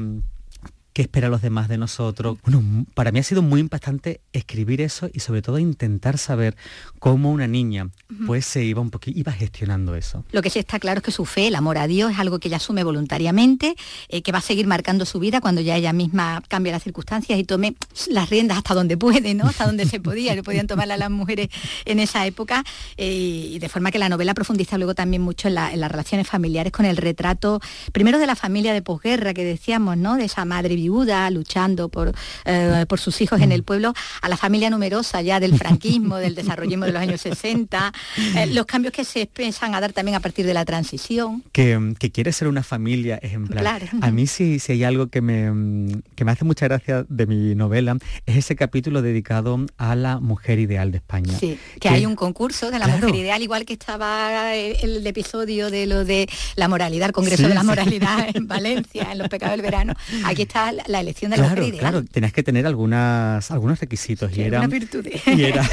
qué 0.99 1.03
esperan 1.03 1.31
los 1.31 1.43
demás 1.43 1.69
de 1.69 1.79
nosotros. 1.79 2.39
Bueno, 2.43 2.85
para 2.95 3.13
mí 3.13 3.21
ha 3.21 3.23
sido 3.23 3.41
muy 3.41 3.61
impactante 3.61 4.21
escribir 4.33 4.81
eso 4.81 5.09
y 5.15 5.21
sobre 5.21 5.43
todo 5.43 5.61
intentar 5.61 6.19
saber 6.19 6.57
cómo 6.99 7.31
una 7.31 7.47
niña 7.47 7.91
pues 8.27 8.45
se 8.45 8.65
iba 8.65 8.81
un 8.81 8.91
poquito, 8.91 9.17
iba 9.17 9.31
gestionando 9.31 9.95
eso. 9.95 10.25
Lo 10.33 10.43
que 10.43 10.51
sí 10.51 10.59
está 10.59 10.81
claro 10.81 10.99
es 10.99 11.05
que 11.05 11.13
su 11.13 11.25
fe, 11.25 11.47
el 11.47 11.55
amor 11.55 11.79
a 11.79 11.87
Dios, 11.87 12.11
es 12.11 12.19
algo 12.19 12.41
que 12.41 12.49
ella 12.49 12.57
asume 12.57 12.83
voluntariamente, 12.83 13.77
eh, 14.09 14.23
que 14.23 14.33
va 14.33 14.39
a 14.39 14.41
seguir 14.41 14.67
marcando 14.67 15.05
su 15.05 15.21
vida 15.21 15.41
cuando 15.41 15.61
ya 15.61 15.77
ella 15.77 15.93
misma 15.93 16.43
cambie 16.49 16.73
las 16.73 16.83
circunstancias 16.83 17.39
y 17.39 17.45
tome 17.45 17.77
las 18.09 18.29
riendas 18.29 18.59
hasta 18.59 18.75
donde 18.75 18.97
puede, 18.97 19.35
¿no? 19.35 19.45
Hasta 19.45 19.67
donde 19.67 19.87
se 19.87 20.01
podía, 20.01 20.35
que 20.35 20.43
podían 20.43 20.67
tomarla 20.67 20.97
las 20.97 21.11
mujeres 21.11 21.49
en 21.85 22.01
esa 22.01 22.27
época. 22.27 22.65
Eh, 22.97 23.51
y 23.53 23.59
de 23.61 23.69
forma 23.69 23.93
que 23.93 24.01
la 24.01 24.09
novela 24.09 24.35
profundiza 24.35 24.77
luego 24.79 24.97
también 24.97 25.23
mucho 25.23 25.47
en, 25.47 25.55
las 25.55 25.93
relaciones 25.93 26.27
familiares 26.27 26.73
con 26.73 26.87
el 26.87 26.97
retrato, 26.97 27.61
primero 27.93 28.19
de 28.19 28.27
la 28.27 28.35
familia 28.35 28.73
de 28.73 28.83
posguerra 28.83 29.33
que 29.33 29.45
decíamos, 29.45 29.97
¿no? 29.97 30.17
De 30.17 30.25
esa 30.25 30.45
madre 30.45 30.75
luchando 30.89 31.89
por, 31.89 32.13
eh, 32.45 32.85
por 32.89 32.99
sus 32.99 33.21
hijos 33.21 33.41
en 33.41 33.53
el 33.53 33.63
pueblo, 33.63 33.95
a 34.23 34.29
la 34.29 34.37
familia 34.37 34.71
numerosa 34.71 35.23
ya 35.23 35.41
del 35.41 35.57
franquismo, 35.57 36.17
del 36.17 36.35
desarrollismo 36.35 36.85
de 36.85 36.93
los 36.93 37.03
años 37.03 37.21
60, 37.21 37.93
eh, 38.37 38.47
los 38.47 38.67
cambios 38.67 38.93
que 38.93 39.05
se 39.05 39.23
empiezan 39.23 39.75
a 39.75 39.81
dar 39.81 39.93
también 39.93 40.17
a 40.17 40.21
partir 40.21 40.47
de 40.47 40.55
la 40.55 40.65
transición. 40.65 41.43
Que, 41.53 41.95
quiere 42.13 42.33
ser 42.33 42.49
una 42.49 42.63
familia 42.63 43.19
ejemplar. 43.23 43.91
A 44.01 44.11
mí 44.11 44.27
sí, 44.27 44.59
sí 44.59 44.73
hay 44.73 44.85
algo 44.85 45.09
que 45.09 45.21
me, 45.21 46.01
que 46.15 46.25
me 46.25 46.33
hace 46.33 46.45
mucha 46.45 46.67
gracia 46.67 47.05
de 47.09 47.27
mi 47.27 47.55
novela, 47.55 47.97
es 48.27 48.37
ese 48.37 48.57
capítulo 48.57 49.03
dedicado 49.03 49.67
a 49.77 49.95
la 49.95 50.21
mujer 50.21 50.59
ideal 50.59 50.91
de 50.91 50.99
España. 50.99 51.37
Sí, 51.39 51.59
que, 51.81 51.89
hay 51.89 52.07
un 52.07 52.17
concurso 52.17 52.71
de 52.71 52.79
la 52.79 52.89
mujer 52.89 53.15
ideal, 53.15 53.43
igual 53.43 53.65
que 53.65 53.75
estaba 53.75 54.55
el, 54.55 55.07
episodio 55.07 55.71
de 55.71 55.87
lo 55.87 56.05
de 56.05 56.29
la 56.57 56.69
moralidad, 56.69 57.07
el 57.07 57.13
Congreso 57.13 57.49
de 57.49 57.55
la 57.55 57.63
Moralidad 57.63 58.29
en 58.35 58.47
Valencia, 58.49 59.09
en 59.13 59.19
los 59.19 59.29
pecados 59.29 59.53
del 59.53 59.63
verano. 59.63 59.95
Aquí 60.25 60.43
está 60.43 60.68
la 60.73 61.01
elección 61.01 61.31
de 61.31 61.37
la 61.37 61.45
mujer 61.45 61.59
ideal. 61.65 61.79
Claro, 61.79 62.05
tenías 62.05 62.33
que 62.33 62.43
tener 62.43 62.67
algunas, 62.67 63.51
algunos 63.51 63.81
requisitos 63.81 64.37
y 64.37 64.43
era, 64.43 64.69
y 65.27 65.45
era, 65.45 65.69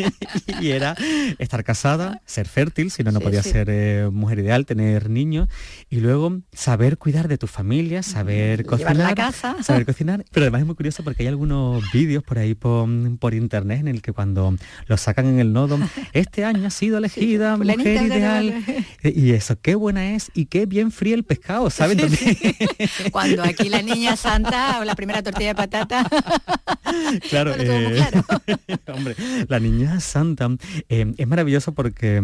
y 0.60 0.70
era 0.70 0.96
estar 1.38 1.64
casada, 1.64 2.22
ser 2.24 2.48
fértil, 2.48 2.90
si 2.90 3.02
no, 3.02 3.12
no 3.12 3.20
podía 3.20 3.42
ser 3.42 3.68
eh, 3.70 4.08
mujer 4.12 4.40
ideal, 4.40 4.66
tener 4.66 5.10
niños 5.10 5.48
y 5.90 6.00
luego 6.00 6.40
saber 6.52 6.98
cuidar 6.98 7.28
de 7.28 7.38
tu 7.38 7.46
familia, 7.46 8.02
saber 8.02 8.64
cocinar, 8.64 8.96
la 8.96 9.14
casa. 9.14 9.56
saber 9.62 9.86
cocinar. 9.86 10.24
Pero 10.30 10.44
además 10.44 10.62
es 10.62 10.66
muy 10.66 10.76
curioso 10.76 11.02
porque 11.02 11.22
hay 11.22 11.28
algunos 11.28 11.84
vídeos 11.92 12.22
por 12.22 12.38
ahí 12.38 12.54
por, 12.54 12.88
por, 13.18 13.34
internet 13.34 13.80
en 13.80 13.88
el 13.88 14.02
que 14.02 14.12
cuando 14.12 14.56
lo 14.86 14.96
sacan 14.96 15.26
en 15.26 15.40
el 15.40 15.52
nodo, 15.52 15.78
este 16.12 16.44
año 16.44 16.66
ha 16.66 16.70
sido 16.70 16.98
elegida 16.98 17.56
mujer 17.56 18.02
ideal. 18.02 18.64
Y 19.02 19.32
eso, 19.32 19.60
qué 19.60 19.74
buena 19.74 20.14
es 20.14 20.30
y 20.34 20.46
qué 20.46 20.66
bien 20.66 20.90
fría 20.90 21.14
el 21.14 21.24
pescado, 21.24 21.70
¿saben? 21.70 21.98
Cuando 23.10 23.42
aquí 23.42 23.68
la 23.68 23.82
niña 23.82 24.16
o 24.44 24.84
la 24.84 24.94
primera 24.94 25.22
tortilla 25.22 25.48
de 25.48 25.54
patata. 25.54 26.08
Claro, 27.28 27.52
eh, 27.58 28.00
hombre, 28.94 29.16
la 29.48 29.58
niña 29.58 30.00
santa 30.00 30.48
eh, 30.88 31.12
es 31.16 31.26
maravilloso 31.26 31.74
porque, 31.74 32.22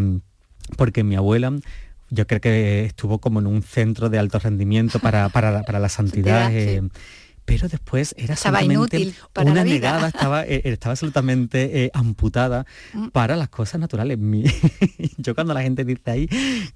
porque 0.77 1.05
mi 1.05 1.17
abuela 1.17 1.53
yo 2.09 2.27
creo 2.27 2.41
que 2.41 2.85
estuvo 2.85 3.19
como 3.19 3.41
en 3.41 3.47
un 3.47 3.63
centro 3.63 4.09
de 4.09 4.19
alto 4.19 4.39
rendimiento 4.39 4.99
para, 4.99 5.29
para, 5.31 5.63
para 5.63 5.79
la 5.79 5.89
santidad. 5.89 6.51
Eh, 6.53 6.83
pero 7.45 7.69
después 7.69 8.15
era 8.17 8.35
estaba 8.35 8.63
inútil 8.63 9.15
para 9.33 9.51
una 9.51 9.61
la 9.61 9.65
vida. 9.65 9.75
negada, 9.75 10.09
estaba, 10.09 10.45
eh, 10.45 10.63
estaba 10.65 10.93
absolutamente 10.93 11.85
eh, 11.85 11.91
amputada 11.93 12.67
mm. 12.93 13.09
para 13.09 13.37
las 13.37 13.49
cosas 13.49 13.81
naturales. 13.81 14.19
yo 15.19 15.35
cuando 15.35 15.53
la 15.53 15.63
gente 15.63 15.85
dice 15.85 16.11
ahí, 16.11 16.29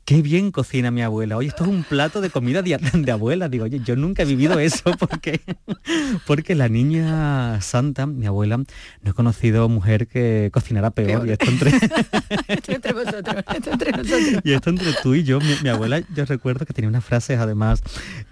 qué 0.05 0.23
bien 0.23 0.51
cocina 0.51 0.91
mi 0.91 1.03
abuela, 1.03 1.37
oye, 1.37 1.49
esto 1.49 1.65
es 1.65 1.71
un 1.71 1.85
plato 1.85 2.21
de 2.21 2.31
comida 2.31 2.63
de, 2.63 3.13
abuela, 3.13 3.49
digo, 3.49 3.65
oye, 3.65 3.81
yo 3.85 3.97
nunca 3.97 4.23
he 4.23 4.27
vivido 4.27 4.59
eso 4.59 4.91
porque, 4.99 5.41
porque 6.27 6.55
la 6.55 6.69
niña 6.69 7.61
santa, 7.61 8.07
mi 8.07 8.27
abuela, 8.27 8.57
no 8.57 9.11
he 9.11 9.13
conocido 9.13 9.69
mujer 9.69 10.09
que 10.09 10.51
cocinara 10.53 10.91
peor, 10.91 11.27
y 11.27 11.31
esto 11.31 11.47
entre... 11.47 11.71
entre 12.49 12.93
vosotros, 12.93 13.45
esto 13.55 13.71
entre 13.71 13.93
nosotros. 13.93 14.41
Y 14.43 14.53
esto 14.53 14.71
entre 14.71 14.93
tú 15.03 15.15
y 15.15 15.23
yo, 15.23 15.39
mi, 15.63 15.69
abuela, 15.69 16.03
yo 16.15 16.25
recuerdo 16.25 16.67
que 16.67 16.73
tenía 16.73 16.89
unas 16.89 17.05
frases 17.05 17.39
además 17.39 17.83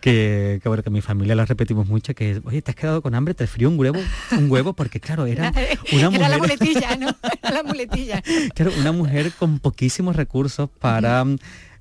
que, 0.01 0.61
que 0.63 0.69
bueno, 0.69 0.83
que 0.83 0.91
mi 0.91 1.01
familia 1.01 1.35
las 1.35 1.49
repetimos 1.49 1.87
mucho, 1.87 2.15
que 2.15 2.24
oye, 2.45 2.63
te 2.63 2.71
has 2.71 2.77
quedado 2.77 3.03
con 3.03 3.15
hambre, 3.15 3.35
te 3.35 3.47
frío 3.47 3.69
un 3.69 3.79
huevo, 3.79 4.01
un 4.33 4.51
huevo, 4.51 4.75
porque 4.75 5.01
claro, 5.01 5.27
era 5.27 5.53
una 5.93 6.11
mujer... 6.11 6.21
Era 6.21 6.29
la 6.29 6.39
muletilla, 6.39 6.97
¿no? 6.97 7.17
la 7.43 7.63
muletilla. 7.63 8.23
Claro, 8.55 8.73
una 8.79 8.93
mujer 8.93 9.33
con 9.33 9.59
poquísimos 9.59 10.17
recursos 10.17 10.69
para 10.79 11.25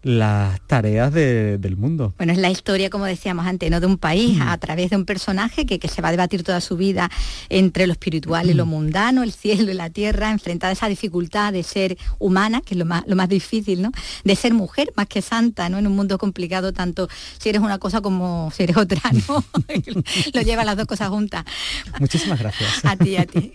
las 0.04 0.60
tareas 0.68 1.14
del 1.14 1.78
mundo. 1.78 2.14
Bueno, 2.18 2.34
es 2.34 2.40
la 2.40 2.52
historia, 2.52 2.90
como 2.90 3.06
decíamos 3.06 3.46
antes, 3.46 3.72
¿no? 3.72 3.80
de 3.80 3.88
un 3.88 3.98
país 3.98 4.40
a 4.42 4.58
través 4.58 4.90
de 4.90 4.98
un 4.98 5.06
personaje 5.06 5.66
que, 5.66 5.80
se 5.88 6.02
va 6.02 6.10
a 6.10 6.12
debatir 6.12 6.44
toda 6.44 6.60
su 6.62 6.78
vida 6.78 7.10
entre 7.50 7.88
lo 7.88 7.94
espiritual 7.94 8.50
y 8.50 8.54
lo 8.54 8.66
mundano, 8.66 9.24
el 9.24 9.32
cielo 9.32 9.72
y 9.72 9.74
la 9.74 9.90
tierra, 9.90 10.32
enfrentada 10.32 10.72
a 10.72 10.74
esa 10.74 10.90
dificultad 10.90 11.54
de 11.54 11.64
ser 11.64 11.98
humana, 12.20 12.62
que 12.62 12.74
es 12.74 12.78
lo 12.78 12.86
más, 12.86 13.04
lo 13.08 13.16
más 13.16 13.30
difícil, 13.30 13.82
¿no? 13.82 13.92
De 14.24 14.36
ser 14.36 14.54
mujer 14.54 14.92
más 14.96 15.08
que 15.08 15.22
santa, 15.22 15.70
¿no? 15.70 15.78
En 15.78 15.88
un 15.88 15.96
mundo 15.96 16.18
complicado, 16.18 16.74
tanto 16.74 17.08
si 17.38 17.50
eres 17.50 17.62
una 17.62 17.80
cosa 17.80 18.02
como 18.02 18.52
si 18.52 18.64
eres 18.64 18.78
otra, 18.78 19.02
¿no? 19.28 19.44
lo 20.34 20.42
lleva 20.42 20.64
las 20.66 20.78
dos 20.78 20.86
cosas 20.86 21.10
juntas. 21.10 21.46
Muchísimas 22.00 22.40
gracias. 22.40 22.84
A 22.84 22.96
ti, 22.98 23.16
a 23.18 23.26
ti. 23.26 23.52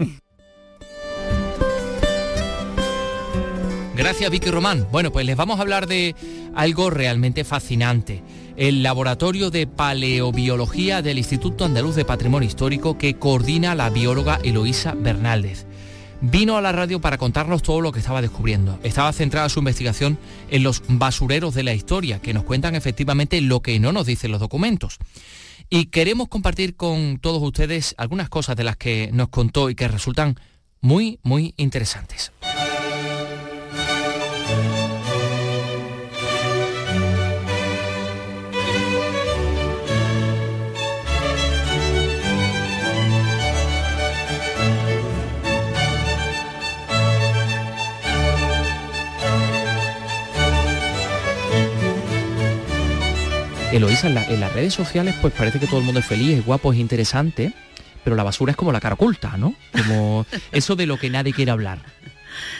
Gracias 3.98 4.30
Vicky 4.30 4.52
Román. 4.52 4.86
Bueno, 4.92 5.10
pues 5.10 5.26
les 5.26 5.34
vamos 5.34 5.58
a 5.58 5.62
hablar 5.62 5.88
de 5.88 6.14
algo 6.54 6.88
realmente 6.88 7.42
fascinante. 7.42 8.22
El 8.56 8.84
Laboratorio 8.84 9.50
de 9.50 9.66
Paleobiología 9.66 11.02
del 11.02 11.18
Instituto 11.18 11.64
Andaluz 11.64 11.96
de 11.96 12.04
Patrimonio 12.04 12.46
Histórico 12.46 12.96
que 12.96 13.16
coordina 13.18 13.74
la 13.74 13.90
bióloga 13.90 14.38
Eloísa 14.44 14.94
Bernaldez. 14.94 15.66
Vino 16.20 16.56
a 16.56 16.60
la 16.60 16.70
radio 16.70 17.00
para 17.00 17.18
contarnos 17.18 17.62
todo 17.62 17.80
lo 17.80 17.90
que 17.90 17.98
estaba 17.98 18.22
descubriendo. 18.22 18.78
Estaba 18.84 19.12
centrada 19.12 19.48
su 19.48 19.58
investigación 19.58 20.16
en 20.48 20.62
los 20.62 20.80
basureros 20.86 21.54
de 21.54 21.64
la 21.64 21.74
historia, 21.74 22.20
que 22.20 22.32
nos 22.32 22.44
cuentan 22.44 22.76
efectivamente 22.76 23.40
lo 23.40 23.62
que 23.62 23.80
no 23.80 23.90
nos 23.90 24.06
dicen 24.06 24.30
los 24.30 24.38
documentos. 24.38 24.98
Y 25.70 25.86
queremos 25.86 26.28
compartir 26.28 26.76
con 26.76 27.18
todos 27.18 27.42
ustedes 27.42 27.96
algunas 27.98 28.28
cosas 28.28 28.54
de 28.54 28.62
las 28.62 28.76
que 28.76 29.10
nos 29.12 29.30
contó 29.30 29.70
y 29.70 29.74
que 29.74 29.88
resultan 29.88 30.38
muy, 30.80 31.18
muy 31.24 31.52
interesantes. 31.56 32.30
Eloísa, 53.72 54.08
en, 54.08 54.16
en 54.18 54.40
las 54.40 54.52
redes 54.52 54.74
sociales 54.74 55.14
pues 55.20 55.32
parece 55.34 55.58
que 55.60 55.66
todo 55.66 55.80
el 55.80 55.84
mundo 55.84 56.00
es 56.00 56.06
feliz, 56.06 56.38
es 56.38 56.44
guapo, 56.44 56.72
es 56.72 56.78
interesante, 56.78 57.52
pero 58.02 58.16
la 58.16 58.22
basura 58.22 58.52
es 58.52 58.56
como 58.56 58.72
la 58.72 58.80
cara 58.80 58.94
oculta, 58.94 59.36
¿no? 59.36 59.54
Como 59.72 60.26
eso 60.52 60.74
de 60.76 60.86
lo 60.86 60.98
que 60.98 61.10
nadie 61.10 61.32
quiere 61.32 61.50
hablar. 61.50 61.80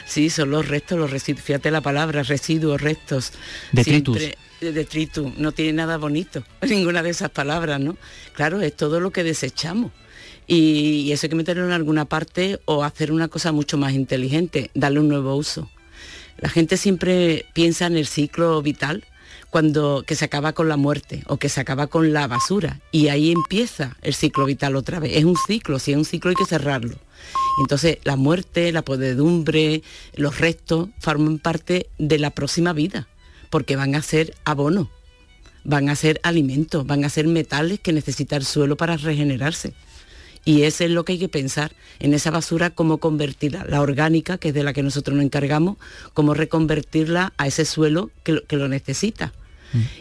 Sí, 0.05 0.29
son 0.29 0.51
los 0.51 0.67
restos, 0.67 0.99
los 0.99 1.09
residuos, 1.09 1.43
fíjate 1.43 1.71
la 1.71 1.81
palabra, 1.81 2.23
residuos, 2.23 2.81
restos. 2.81 3.31
Detritus. 3.71 4.17
Siempre- 4.17 4.37
de 4.59 4.73
detritus, 4.73 5.37
no 5.37 5.53
tiene 5.53 5.71
nada 5.71 5.95
bonito, 5.97 6.43
ninguna 6.67 7.01
de 7.01 7.11
esas 7.11 7.29
palabras, 7.29 7.79
¿no? 7.79 7.95
Claro, 8.33 8.61
es 8.61 8.75
todo 8.75 8.99
lo 8.99 9.11
que 9.11 9.23
desechamos. 9.23 9.91
Y, 10.47 11.03
y 11.05 11.11
eso 11.13 11.25
hay 11.25 11.29
que 11.29 11.35
meterlo 11.37 11.63
en 11.65 11.71
alguna 11.71 12.03
parte 12.05 12.59
o 12.65 12.83
hacer 12.83 13.13
una 13.13 13.29
cosa 13.29 13.53
mucho 13.53 13.77
más 13.77 13.93
inteligente, 13.93 14.69
darle 14.73 14.99
un 14.99 15.07
nuevo 15.07 15.35
uso. 15.35 15.69
La 16.39 16.49
gente 16.49 16.75
siempre 16.75 17.45
piensa 17.53 17.85
en 17.85 17.95
el 17.95 18.05
ciclo 18.05 18.61
vital 18.61 19.05
cuando 19.49 20.03
que 20.05 20.15
se 20.15 20.25
acaba 20.25 20.53
con 20.53 20.69
la 20.69 20.77
muerte 20.77 21.23
o 21.27 21.37
que 21.37 21.49
se 21.49 21.59
acaba 21.59 21.87
con 21.87 22.13
la 22.13 22.27
basura 22.27 22.79
y 22.91 23.07
ahí 23.07 23.31
empieza 23.31 23.97
el 24.01 24.13
ciclo 24.13 24.45
vital 24.45 24.75
otra 24.75 24.99
vez. 24.99 25.15
Es 25.15 25.23
un 25.23 25.35
ciclo, 25.47 25.79
si 25.79 25.91
es 25.91 25.97
un 25.97 26.05
ciclo 26.05 26.29
hay 26.29 26.35
que 26.35 26.45
cerrarlo. 26.45 26.95
Entonces 27.61 27.97
la 28.03 28.15
muerte, 28.15 28.71
la 28.71 28.83
podedumbre, 28.83 29.83
los 30.13 30.39
restos 30.39 30.89
forman 30.99 31.39
parte 31.39 31.87
de 31.97 32.19
la 32.19 32.29
próxima 32.29 32.73
vida 32.73 33.07
porque 33.49 33.75
van 33.75 33.95
a 33.95 34.01
ser 34.01 34.35
abono, 34.45 34.89
van 35.63 35.89
a 35.89 35.95
ser 35.95 36.19
alimentos, 36.23 36.85
van 36.85 37.03
a 37.03 37.09
ser 37.09 37.27
metales 37.27 37.79
que 37.79 37.93
necesita 37.93 38.35
el 38.35 38.45
suelo 38.45 38.77
para 38.77 38.97
regenerarse. 38.97 39.73
Y 40.45 40.63
eso 40.63 40.83
es 40.83 40.91
lo 40.91 41.05
que 41.05 41.13
hay 41.13 41.19
que 41.19 41.29
pensar 41.29 41.73
en 41.99 42.13
esa 42.13 42.31
basura, 42.31 42.69
cómo 42.69 42.97
convertirla, 42.97 43.65
la 43.65 43.81
orgánica, 43.81 44.37
que 44.37 44.49
es 44.49 44.53
de 44.53 44.63
la 44.63 44.73
que 44.73 44.83
nosotros 44.83 45.15
nos 45.15 45.25
encargamos, 45.25 45.77
cómo 46.13 46.33
reconvertirla 46.33 47.33
a 47.37 47.47
ese 47.47 47.65
suelo 47.65 48.09
que 48.23 48.33
lo, 48.33 48.45
que 48.45 48.55
lo 48.57 48.67
necesita. 48.67 49.33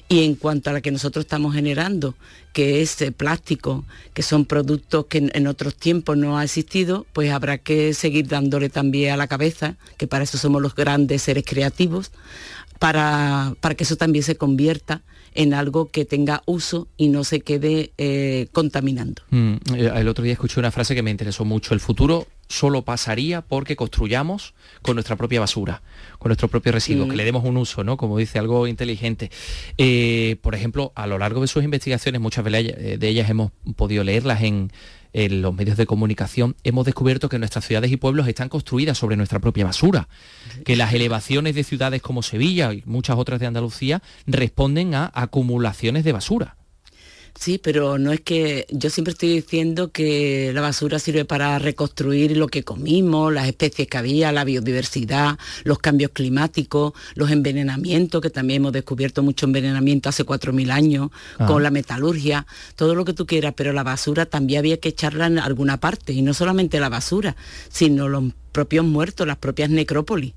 Y 0.09 0.25
en 0.25 0.35
cuanto 0.35 0.71
a 0.71 0.73
la 0.73 0.81
que 0.81 0.91
nosotros 0.91 1.27
estamos 1.27 1.55
generando, 1.55 2.15
que 2.55 2.81
es 2.81 3.03
eh, 3.03 3.13
plástico, 3.13 3.85
que 4.15 4.23
son 4.23 4.47
productos 4.47 5.07
que 5.07 5.19
en, 5.19 5.31
en 5.35 5.47
otros 5.47 5.75
tiempos 5.75 6.17
no 6.17 6.39
ha 6.39 6.45
existido, 6.45 7.07
pues 7.13 7.31
habrá 7.31 7.59
que 7.59 7.93
seguir 7.93 8.29
dándole 8.29 8.71
también 8.71 9.13
a 9.13 9.19
la 9.19 9.27
cabeza, 9.27 9.77
que 9.99 10.07
para 10.07 10.25
eso 10.25 10.39
somos 10.39 10.63
los 10.63 10.75
grandes 10.75 11.21
seres 11.21 11.45
creativos, 11.47 12.13
para, 12.79 13.55
para 13.61 13.75
que 13.75 13.85
eso 13.85 13.97
también 13.97 14.23
se 14.23 14.37
convierta 14.37 15.03
en 15.39 15.55
algo 15.55 15.89
que 15.89 16.05
tenga 16.05 16.43
uso 16.47 16.89
y 16.97 17.11
no 17.11 17.23
se 17.23 17.43
quede 17.43 17.93
eh, 17.97 18.49
contaminando. 18.51 19.23
Mm, 19.31 19.55
eh, 19.77 19.93
el 19.95 20.09
otro 20.09 20.25
día 20.25 20.33
escuché 20.33 20.59
una 20.59 20.73
frase 20.73 20.97
que 20.97 21.03
me 21.05 21.13
interesó 21.13 21.45
mucho. 21.45 21.75
El 21.75 21.81
futuro 21.81 22.27
solo 22.49 22.83
pasaría 22.83 23.41
porque 23.43 23.77
construyamos 23.77 24.55
con 24.83 24.97
nuestra 24.97 25.15
propia 25.15 25.39
basura, 25.39 25.81
con 26.19 26.31
nuestro 26.31 26.49
propio 26.49 26.73
residuo, 26.73 27.07
Mm. 27.07 27.11
que 27.11 27.17
le 27.17 27.25
demos 27.25 27.45
un 27.45 27.57
uso, 27.57 27.85
¿no? 27.85 27.97
Como 27.97 28.19
dice, 28.19 28.41
algo 28.41 28.67
inteligente. 28.67 29.31
Eh, 29.77 30.39
por 30.43 30.57
ejemplo, 30.57 30.91
a 30.97 31.07
lo 31.07 31.19
largo 31.19 31.41
de 31.41 31.47
sus 31.47 31.63
investigaciones, 31.63 32.21
muchas 32.21 32.45
de 32.45 32.99
ellas 33.09 33.31
hemos 33.31 33.53
podido 33.77 34.03
leerlas 34.03 34.43
en, 34.43 34.73
en 35.13 35.43
los 35.43 35.55
medios 35.55 35.77
de 35.77 35.87
comunicación, 35.87 36.57
hemos 36.65 36.85
descubierto 36.85 37.29
que 37.29 37.39
nuestras 37.39 37.65
ciudades 37.65 37.91
y 37.91 37.97
pueblos 37.97 38.29
están 38.29 38.49
construidas 38.49 38.99
sobre 38.99 39.17
nuestra 39.17 39.39
propia 39.39 39.65
basura, 39.65 40.09
que 40.65 40.77
las 40.77 40.93
elevaciones 40.93 41.55
de 41.55 41.65
ciudades 41.65 42.03
como 42.03 42.23
Sevilla 42.23 42.73
y 42.73 42.83
muchas 42.87 43.17
otras 43.17 43.41
de 43.41 43.47
Andalucía 43.47 44.03
responden 44.27 44.95
a 44.95 45.11
acumulaciones 45.15 46.05
de 46.05 46.13
basura. 46.13 46.58
Sí, 47.39 47.59
pero 47.63 47.99
no 47.99 48.11
es 48.11 48.21
que 48.21 48.67
yo 48.69 48.91
siempre 48.91 49.13
estoy 49.13 49.29
diciendo 49.29 49.93
que 49.93 50.51
la 50.53 50.61
basura 50.61 50.99
sirve 50.99 51.25
para 51.25 51.57
reconstruir 51.61 52.37
lo 52.37 52.49
que 52.49 52.65
comimos, 52.65 53.33
las 53.33 53.47
especies 53.47 53.87
que 53.87 53.97
había, 53.97 54.33
la 54.33 54.43
biodiversidad, 54.43 55.39
los 55.63 55.79
cambios 55.79 56.11
climáticos, 56.13 56.95
los 57.15 57.31
envenenamientos, 57.31 58.21
que 58.23 58.31
también 58.31 58.63
hemos 58.63 58.73
descubierto 58.73 59.23
mucho 59.23 59.47
envenenamiento 59.47 60.09
hace 60.09 60.25
4.000 60.25 60.73
años, 60.73 61.11
Ah. 61.39 61.47
con 61.47 61.63
la 61.63 61.71
metalurgia, 61.71 62.45
todo 62.75 62.97
lo 62.97 63.05
que 63.05 63.13
tú 63.13 63.25
quieras, 63.25 63.55
pero 63.57 63.73
la 63.73 63.85
basura 63.85 64.27
también 64.27 64.59
había 64.59 64.81
que 64.81 64.89
echarla 64.89 65.27
en 65.27 65.39
alguna 65.39 65.79
parte, 65.79 66.13
y 66.13 66.23
no 66.23 66.35
solamente 66.35 66.81
la 66.81 66.89
basura, 66.89 67.37
sino 67.69 68.09
los 68.09 68.25
propios 68.51 68.85
muertos, 68.85 69.29
las 69.29 69.37
propias 69.37 69.71
necrópolis, 69.71 70.33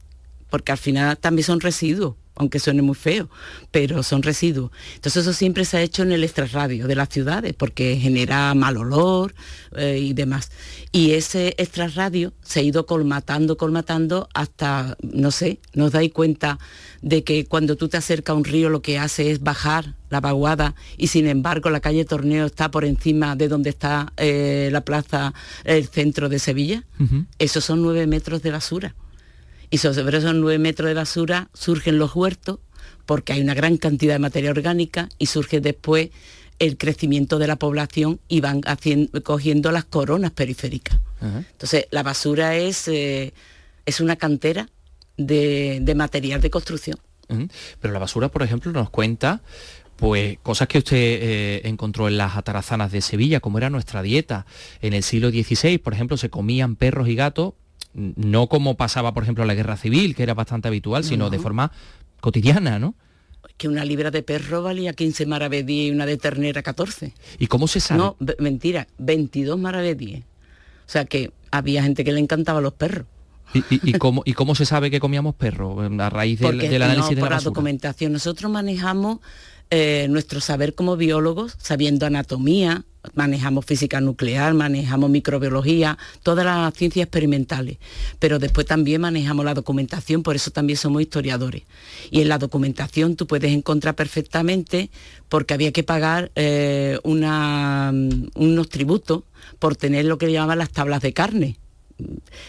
porque 0.52 0.72
al 0.72 0.78
final 0.78 1.18
también 1.18 1.46
son 1.48 1.62
residuos 1.62 2.14
aunque 2.36 2.60
suene 2.60 2.82
muy 2.82 2.96
feo, 2.96 3.30
pero 3.72 4.04
son 4.04 4.24
residuos. 4.24 4.72
Entonces 4.96 5.24
eso 5.24 5.34
siempre 5.34 5.66
se 5.66 5.78
ha 5.78 5.82
hecho 5.82 6.04
en 6.04 6.12
el 6.12 6.24
extrarradio 6.24 6.88
de 6.88 6.96
las 6.96 7.10
ciudades, 7.10 7.54
porque 7.54 7.98
genera 7.98 8.54
mal 8.54 8.78
olor 8.78 9.34
eh, 9.76 10.00
y 10.00 10.14
demás. 10.14 10.52
Y 10.92 11.12
ese 11.12 11.54
extrarradio 11.58 12.34
se 12.42 12.60
ha 12.60 12.64
ido 12.64 12.86
colmatando, 12.86 13.58
colmatando 13.58 14.30
hasta, 14.34 14.98
no 15.02 15.32
sé, 15.32 15.60
nos 15.74 15.92
dais 15.92 16.12
cuenta 16.12 16.58
de 17.02 17.24
que 17.24 17.46
cuando 17.46 17.76
tú 17.76 17.90
te 17.90 17.98
acercas 17.98 18.34
a 18.34 18.38
un 18.38 18.44
río 18.44 18.70
lo 18.70 18.82
que 18.82 18.98
hace 18.98 19.32
es 19.32 19.42
bajar 19.42 19.96
la 20.10 20.20
vaguada 20.20 20.76
y 20.98 21.08
sin 21.08 21.28
embargo 21.28 21.70
la 21.70 21.80
calle 21.80 22.06
Torneo 22.06 22.46
está 22.46 22.70
por 22.70 22.86
encima 22.86 23.36
de 23.36 23.48
donde 23.48 23.70
está 23.70 24.14
eh, 24.18 24.70
la 24.72 24.82
plaza, 24.82 25.34
el 25.64 25.88
centro 25.88 26.30
de 26.30 26.40
Sevilla. 26.40 26.84
Esos 27.40 27.66
son 27.66 27.82
nueve 27.82 28.06
metros 28.08 28.42
de 28.42 28.52
basura. 28.52 28.96
Y 29.72 29.80
sobre 29.80 30.18
esos 30.18 30.36
nueve 30.36 30.60
metros 30.60 30.90
de 30.90 30.94
basura 30.94 31.50
surgen 31.54 31.98
los 31.98 32.16
huertos, 32.16 32.60
porque 33.06 33.34
hay 33.34 33.42
una 33.42 33.54
gran 33.54 33.78
cantidad 33.78 34.14
de 34.14 34.20
materia 34.20 34.52
orgánica 34.52 35.10
y 35.18 35.26
surge 35.26 35.62
después 35.62 36.10
el 36.60 36.78
crecimiento 36.78 37.40
de 37.40 37.48
la 37.48 37.56
población 37.56 38.20
y 38.28 38.42
van 38.42 38.62
haciendo, 38.66 39.24
cogiendo 39.24 39.72
las 39.72 39.86
coronas 39.86 40.32
periféricas. 40.32 41.00
Entonces, 41.22 41.88
la 41.92 42.04
basura 42.04 42.56
es, 42.56 42.88
eh, 42.88 43.34
es 43.86 44.00
una 44.00 44.16
cantera 44.16 44.70
de, 45.18 45.80
de 45.82 45.96
material 45.96 46.42
de 46.42 46.50
construcción. 46.50 46.98
Pero 47.80 47.94
la 47.94 48.00
basura, 48.00 48.30
por 48.30 48.44
ejemplo, 48.44 48.72
nos 48.72 48.90
cuenta 48.90 49.42
pues 49.96 50.40
cosas 50.42 50.68
que 50.68 50.80
usted 50.80 50.98
eh, 50.98 51.62
encontró 51.66 52.08
en 52.08 52.18
las 52.18 52.36
atarazanas 52.36 52.92
de 52.92 53.02
Sevilla, 53.02 53.40
como 53.40 53.60
era 53.60 53.70
nuestra 53.70 54.02
dieta. 54.02 54.48
En 54.82 54.94
el 54.94 55.04
siglo 55.04 55.30
XVI, 55.30 55.78
por 55.78 55.94
ejemplo, 55.94 56.18
se 56.18 56.32
comían 56.32 56.76
perros 56.76 57.08
y 57.08 57.14
gatos, 57.14 57.54
no 57.94 58.48
como 58.48 58.76
pasaba, 58.78 59.14
por 59.14 59.24
ejemplo, 59.24 59.46
la 59.46 59.54
guerra 59.54 59.78
civil, 59.78 60.16
que 60.16 60.24
era 60.24 60.34
bastante 60.34 60.68
habitual, 60.68 61.04
sino 61.04 61.26
No. 61.26 61.30
de 61.30 61.40
forma 61.40 61.72
cotidiana, 62.20 62.80
¿no? 62.80 62.96
Que 63.58 63.68
una 63.68 63.84
libra 63.86 64.12
de 64.12 64.24
perro 64.24 64.64
valía 64.64 64.94
15 64.94 65.26
maravedíes 65.26 65.90
y 65.90 65.92
una 65.92 66.06
de 66.06 66.18
ternera 66.18 66.62
14. 66.64 67.14
¿Y 67.40 67.48
cómo 67.48 67.68
se 67.68 67.80
sabe? 67.80 68.00
No, 68.00 68.18
mentira, 68.40 68.88
22 68.98 69.60
maravedíes. 69.60 70.22
O 70.22 70.90
sea 70.92 71.06
que 71.06 71.32
había 71.52 71.84
gente 71.84 72.04
que 72.04 72.12
le 72.12 72.20
encantaba 72.20 72.62
los 72.62 72.74
perros. 72.74 73.06
¿Y, 73.54 73.60
y- 73.60 73.90
y 73.90 73.94
cómo, 73.94 74.22
¿Y 74.26 74.34
cómo 74.34 74.56
se 74.56 74.66
sabe 74.66 74.90
que 74.90 75.00
comíamos 75.02 75.36
perros? 75.36 75.78
A 76.00 76.10
raíz 76.10 76.40
del, 76.40 76.52
Porque 76.52 76.70
del 76.70 76.82
análisis 76.84 77.12
no, 77.12 77.16
de 77.16 77.22
por 77.22 77.24
la 77.26 77.30
la 77.32 77.36
basura. 77.38 77.50
documentación. 77.50 78.14
Nosotros 78.14 78.50
manejamos 78.52 79.20
eh, 79.72 80.08
nuestro 80.10 80.42
saber 80.42 80.76
como 80.76 80.98
biólogos, 80.98 81.56
sabiendo 81.58 82.06
anatomía, 82.06 82.84
manejamos 83.14 83.66
física 83.66 84.02
nuclear, 84.02 84.54
manejamos 84.54 85.10
microbiología, 85.10 85.98
todas 86.24 86.46
las 86.46 86.74
ciencias 86.74 87.06
experimentales, 87.06 87.78
pero 88.20 88.38
después 88.38 88.68
también 88.68 89.00
manejamos 89.00 89.46
la 89.46 89.54
documentación, 89.54 90.24
por 90.24 90.36
eso 90.36 90.52
también 90.52 90.76
somos 90.78 91.02
historiadores. 91.02 91.64
Y 92.10 92.22
en 92.22 92.28
la 92.28 92.38
documentación 92.38 93.16
tú 93.16 93.28
puedes 93.28 93.52
encontrar 93.52 93.96
perfectamente, 93.96 94.90
porque 95.30 95.54
había 95.54 95.72
que 95.72 95.84
pagar 95.84 96.32
eh, 96.36 97.00
mm, 97.04 98.26
unos 98.36 98.70
tributos 98.70 99.24
por 99.58 99.78
tener 99.78 100.06
lo 100.06 100.18
que 100.18 100.32
llamaban 100.32 100.60
las 100.60 100.72
tablas 100.72 101.02
de 101.02 101.14
carne 101.14 101.58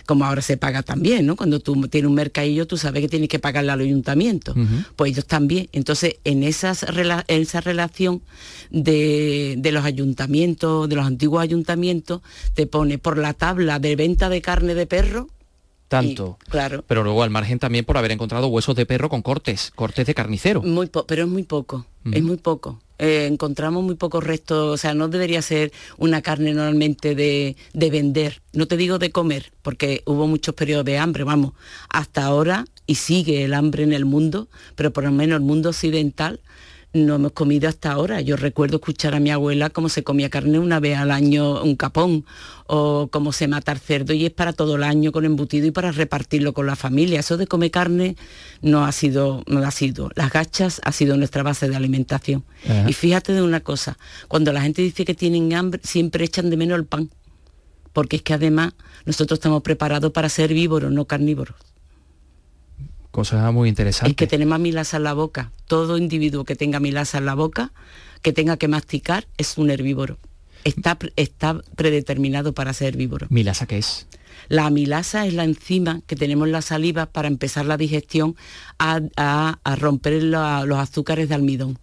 como 0.06 0.24
ahora 0.24 0.42
se 0.42 0.56
paga 0.56 0.82
también, 0.82 1.26
¿no? 1.26 1.36
Cuando 1.36 1.60
tú 1.60 1.74
tienes 1.88 2.08
un 2.08 2.14
mercadillo, 2.14 2.66
tú 2.66 2.76
sabes 2.76 3.02
que 3.02 3.08
tienes 3.08 3.28
que 3.28 3.38
pagarle 3.38 3.72
al 3.72 3.80
ayuntamiento. 3.80 4.54
Pues 4.96 5.12
ellos 5.12 5.26
también. 5.26 5.68
Entonces, 5.72 6.16
en, 6.24 6.42
esas, 6.42 6.82
rela- 6.84 7.24
en 7.28 7.42
esa 7.42 7.60
relación 7.60 8.22
de, 8.70 9.54
de 9.58 9.72
los 9.72 9.84
ayuntamientos, 9.84 10.88
de 10.88 10.96
los 10.96 11.06
antiguos 11.06 11.42
ayuntamientos, 11.42 12.20
te 12.54 12.66
pone 12.66 12.98
por 12.98 13.18
la 13.18 13.34
tabla 13.34 13.78
de 13.78 13.96
venta 13.96 14.28
de 14.28 14.40
carne 14.40 14.74
de 14.74 14.86
perro, 14.86 15.28
Tanto. 15.92 16.38
claro. 16.48 16.84
Pero 16.86 17.04
luego 17.04 17.22
al 17.22 17.30
margen 17.30 17.58
también 17.58 17.84
por 17.84 17.96
haber 17.96 18.10
encontrado 18.12 18.48
huesos 18.48 18.74
de 18.76 18.86
perro 18.86 19.08
con 19.08 19.22
cortes, 19.22 19.70
cortes 19.74 20.06
de 20.06 20.14
carnicero. 20.14 20.62
Muy 20.62 20.86
po- 20.88 21.06
pero 21.06 21.22
es 21.24 21.28
muy 21.28 21.42
poco, 21.44 21.86
es 22.10 22.22
muy 22.22 22.36
poco. 22.36 22.80
Eh, 22.98 23.26
encontramos 23.26 23.82
muy 23.82 23.96
pocos 23.96 24.22
restos, 24.22 24.74
o 24.74 24.76
sea, 24.76 24.94
no 24.94 25.08
debería 25.08 25.42
ser 25.42 25.72
una 25.98 26.22
carne 26.22 26.52
normalmente 26.54 27.14
de, 27.16 27.56
de 27.72 27.90
vender, 27.90 28.42
no 28.52 28.66
te 28.66 28.76
digo 28.76 28.98
de 29.00 29.10
comer, 29.10 29.52
porque 29.62 30.02
hubo 30.06 30.28
muchos 30.28 30.54
periodos 30.54 30.84
de 30.84 30.98
hambre, 30.98 31.24
vamos, 31.24 31.52
hasta 31.88 32.22
ahora 32.24 32.64
y 32.86 32.94
sigue 32.96 33.42
el 33.44 33.54
hambre 33.54 33.82
en 33.82 33.92
el 33.92 34.04
mundo, 34.04 34.46
pero 34.76 34.92
por 34.92 35.02
lo 35.04 35.10
menos 35.10 35.36
el 35.36 35.42
mundo 35.42 35.70
occidental 35.70 36.38
no 36.92 37.14
hemos 37.14 37.32
comido 37.32 37.68
hasta 37.68 37.92
ahora. 37.92 38.20
Yo 38.20 38.36
recuerdo 38.36 38.76
escuchar 38.76 39.14
a 39.14 39.20
mi 39.20 39.30
abuela 39.30 39.70
cómo 39.70 39.88
se 39.88 40.02
comía 40.02 40.28
carne 40.30 40.58
una 40.58 40.80
vez 40.80 40.98
al 40.98 41.10
año, 41.10 41.62
un 41.62 41.76
capón, 41.76 42.24
o 42.66 43.08
cómo 43.10 43.32
se 43.32 43.48
mata 43.48 43.72
el 43.72 43.78
cerdo 43.78 44.12
y 44.12 44.26
es 44.26 44.30
para 44.30 44.52
todo 44.52 44.76
el 44.76 44.82
año 44.82 45.12
con 45.12 45.24
embutido 45.24 45.66
y 45.66 45.70
para 45.70 45.92
repartirlo 45.92 46.52
con 46.52 46.66
la 46.66 46.76
familia. 46.76 47.20
Eso 47.20 47.36
de 47.36 47.46
comer 47.46 47.70
carne 47.70 48.16
no 48.60 48.84
ha 48.84 48.92
sido, 48.92 49.42
no 49.46 49.60
ha 49.60 49.70
sido. 49.70 50.10
Las 50.14 50.32
gachas 50.32 50.80
ha 50.84 50.92
sido 50.92 51.16
nuestra 51.16 51.42
base 51.42 51.68
de 51.68 51.76
alimentación. 51.76 52.44
Ajá. 52.64 52.88
Y 52.88 52.92
fíjate 52.92 53.32
de 53.32 53.42
una 53.42 53.60
cosa, 53.60 53.98
cuando 54.28 54.52
la 54.52 54.62
gente 54.62 54.82
dice 54.82 55.04
que 55.04 55.14
tienen 55.14 55.52
hambre, 55.54 55.80
siempre 55.82 56.24
echan 56.24 56.50
de 56.50 56.56
menos 56.56 56.78
el 56.78 56.84
pan. 56.84 57.10
Porque 57.92 58.16
es 58.16 58.22
que 58.22 58.32
además 58.32 58.72
nosotros 59.04 59.38
estamos 59.38 59.62
preparados 59.62 60.12
para 60.12 60.28
ser 60.30 60.54
vívoros, 60.54 60.90
no 60.90 61.04
carnívoros. 61.04 61.56
Cosa 63.12 63.52
muy 63.52 63.68
interesante. 63.68 64.10
Es 64.10 64.16
que 64.16 64.26
tenemos 64.26 64.58
milasa 64.58 64.96
en 64.96 65.04
la 65.04 65.12
boca. 65.12 65.52
Todo 65.66 65.98
individuo 65.98 66.44
que 66.44 66.56
tenga 66.56 66.80
milasa 66.80 67.18
en 67.18 67.26
la 67.26 67.34
boca 67.34 67.70
que 68.22 68.32
tenga 68.32 68.56
que 68.56 68.68
masticar 68.68 69.28
es 69.36 69.58
un 69.58 69.70
herbívoro. 69.70 70.18
Está, 70.64 70.96
está 71.16 71.60
predeterminado 71.76 72.54
para 72.54 72.72
ser 72.72 72.88
herbívoro. 72.88 73.26
¿Milasa 73.28 73.66
qué 73.66 73.78
es? 73.78 74.06
La 74.48 74.66
amilasa 74.66 75.26
es 75.26 75.34
la 75.34 75.44
enzima 75.44 76.00
que 76.06 76.16
tenemos 76.16 76.46
en 76.46 76.52
la 76.52 76.62
saliva 76.62 77.04
para 77.04 77.28
empezar 77.28 77.66
la 77.66 77.76
digestión 77.76 78.34
a, 78.78 79.58
romper 79.76 80.22
los 80.22 80.78
azúcares 80.78 81.28
de 81.28 81.34
almidón. 81.34 81.78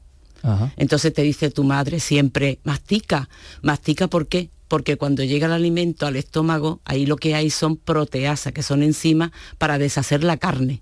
Entonces 0.77 1.13
te 1.13 1.21
dice 1.21 1.51
tu 1.51 1.63
madre 1.63 1.99
siempre, 1.99 2.59
mastica, 2.63 3.29
mastica 3.61 4.07
¿por 4.07 4.27
qué? 4.27 4.49
Porque 4.67 4.97
cuando 4.97 5.23
llega 5.23 5.45
el 5.45 5.53
alimento 5.53 6.07
al 6.07 6.15
estómago, 6.15 6.79
ahí 6.85 7.05
lo 7.05 7.17
que 7.17 7.35
hay 7.35 7.49
son 7.51 7.75
proteasas, 7.77 8.53
que 8.53 8.63
son 8.63 8.81
enzimas 8.81 9.31
para 9.59 9.77
deshacer 9.77 10.23
la 10.23 10.37
carne 10.37 10.81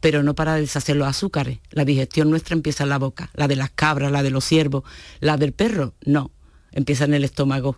pero 0.00 0.22
no 0.22 0.34
para 0.34 0.56
deshacer 0.56 0.96
los 0.96 1.08
azúcares. 1.08 1.58
La 1.70 1.84
digestión 1.84 2.30
nuestra 2.30 2.54
empieza 2.54 2.84
en 2.84 2.90
la 2.90 2.98
boca, 2.98 3.30
la 3.34 3.48
de 3.48 3.56
las 3.56 3.70
cabras, 3.70 4.12
la 4.12 4.22
de 4.22 4.30
los 4.30 4.44
ciervos, 4.44 4.84
la 5.20 5.36
del 5.36 5.52
perro, 5.52 5.94
no, 6.04 6.30
empieza 6.72 7.04
en 7.04 7.14
el 7.14 7.24
estómago 7.24 7.76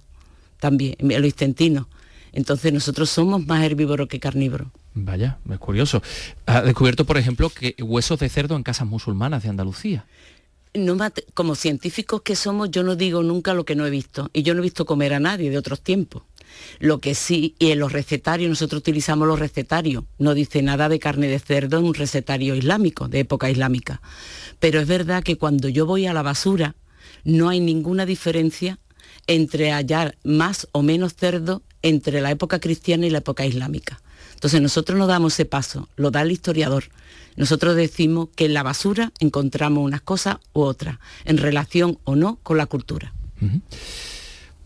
también, 0.58 0.96
en 0.98 1.08
los 1.08 1.24
intestinos. 1.24 1.86
Entonces 2.32 2.72
nosotros 2.72 3.10
somos 3.10 3.46
más 3.46 3.64
herbívoros 3.64 4.08
que 4.08 4.20
carnívoros. 4.20 4.68
Vaya, 4.94 5.38
es 5.50 5.58
curioso. 5.58 6.02
Ha 6.46 6.62
descubierto, 6.62 7.04
por 7.04 7.16
ejemplo, 7.16 7.50
que 7.50 7.74
huesos 7.80 8.18
de 8.20 8.28
cerdo 8.28 8.56
en 8.56 8.62
casas 8.62 8.86
musulmanas 8.86 9.42
de 9.42 9.48
Andalucía. 9.48 10.04
No, 10.74 10.96
como 11.34 11.56
científicos 11.56 12.22
que 12.22 12.36
somos, 12.36 12.70
yo 12.70 12.82
no 12.84 12.94
digo 12.94 13.22
nunca 13.22 13.54
lo 13.54 13.64
que 13.64 13.74
no 13.74 13.86
he 13.86 13.90
visto. 13.90 14.30
Y 14.32 14.42
yo 14.42 14.54
no 14.54 14.60
he 14.60 14.62
visto 14.62 14.86
comer 14.86 15.14
a 15.14 15.20
nadie 15.20 15.50
de 15.50 15.58
otros 15.58 15.80
tiempos. 15.80 16.22
Lo 16.78 16.98
que 16.98 17.14
sí, 17.14 17.54
y 17.58 17.70
en 17.70 17.78
los 17.78 17.92
recetarios, 17.92 18.48
nosotros 18.48 18.80
utilizamos 18.80 19.28
los 19.28 19.38
recetarios. 19.38 20.04
No 20.18 20.34
dice 20.34 20.62
nada 20.62 20.88
de 20.88 20.98
carne 20.98 21.28
de 21.28 21.38
cerdo 21.38 21.78
en 21.78 21.84
un 21.84 21.94
recetario 21.94 22.54
islámico, 22.54 23.08
de 23.08 23.20
época 23.20 23.50
islámica. 23.50 24.00
Pero 24.58 24.80
es 24.80 24.86
verdad 24.86 25.22
que 25.22 25.36
cuando 25.36 25.68
yo 25.68 25.86
voy 25.86 26.06
a 26.06 26.12
la 26.12 26.22
basura, 26.22 26.74
no 27.24 27.48
hay 27.48 27.60
ninguna 27.60 28.06
diferencia 28.06 28.78
entre 29.26 29.72
hallar 29.72 30.16
más 30.24 30.68
o 30.72 30.82
menos 30.82 31.14
cerdo 31.14 31.62
entre 31.82 32.20
la 32.20 32.30
época 32.30 32.60
cristiana 32.60 33.06
y 33.06 33.10
la 33.10 33.18
época 33.18 33.46
islámica. 33.46 34.00
Entonces 34.34 34.60
nosotros 34.60 34.98
no 34.98 35.06
damos 35.06 35.34
ese 35.34 35.44
paso, 35.44 35.88
lo 35.96 36.10
da 36.10 36.22
el 36.22 36.32
historiador. 36.32 36.84
Nosotros 37.36 37.76
decimos 37.76 38.28
que 38.34 38.46
en 38.46 38.54
la 38.54 38.62
basura 38.62 39.12
encontramos 39.20 39.84
unas 39.84 40.00
cosas 40.00 40.36
u 40.52 40.60
otras, 40.60 40.98
en 41.24 41.38
relación 41.38 41.98
o 42.04 42.16
no 42.16 42.38
con 42.42 42.56
la 42.56 42.66
cultura. 42.66 43.12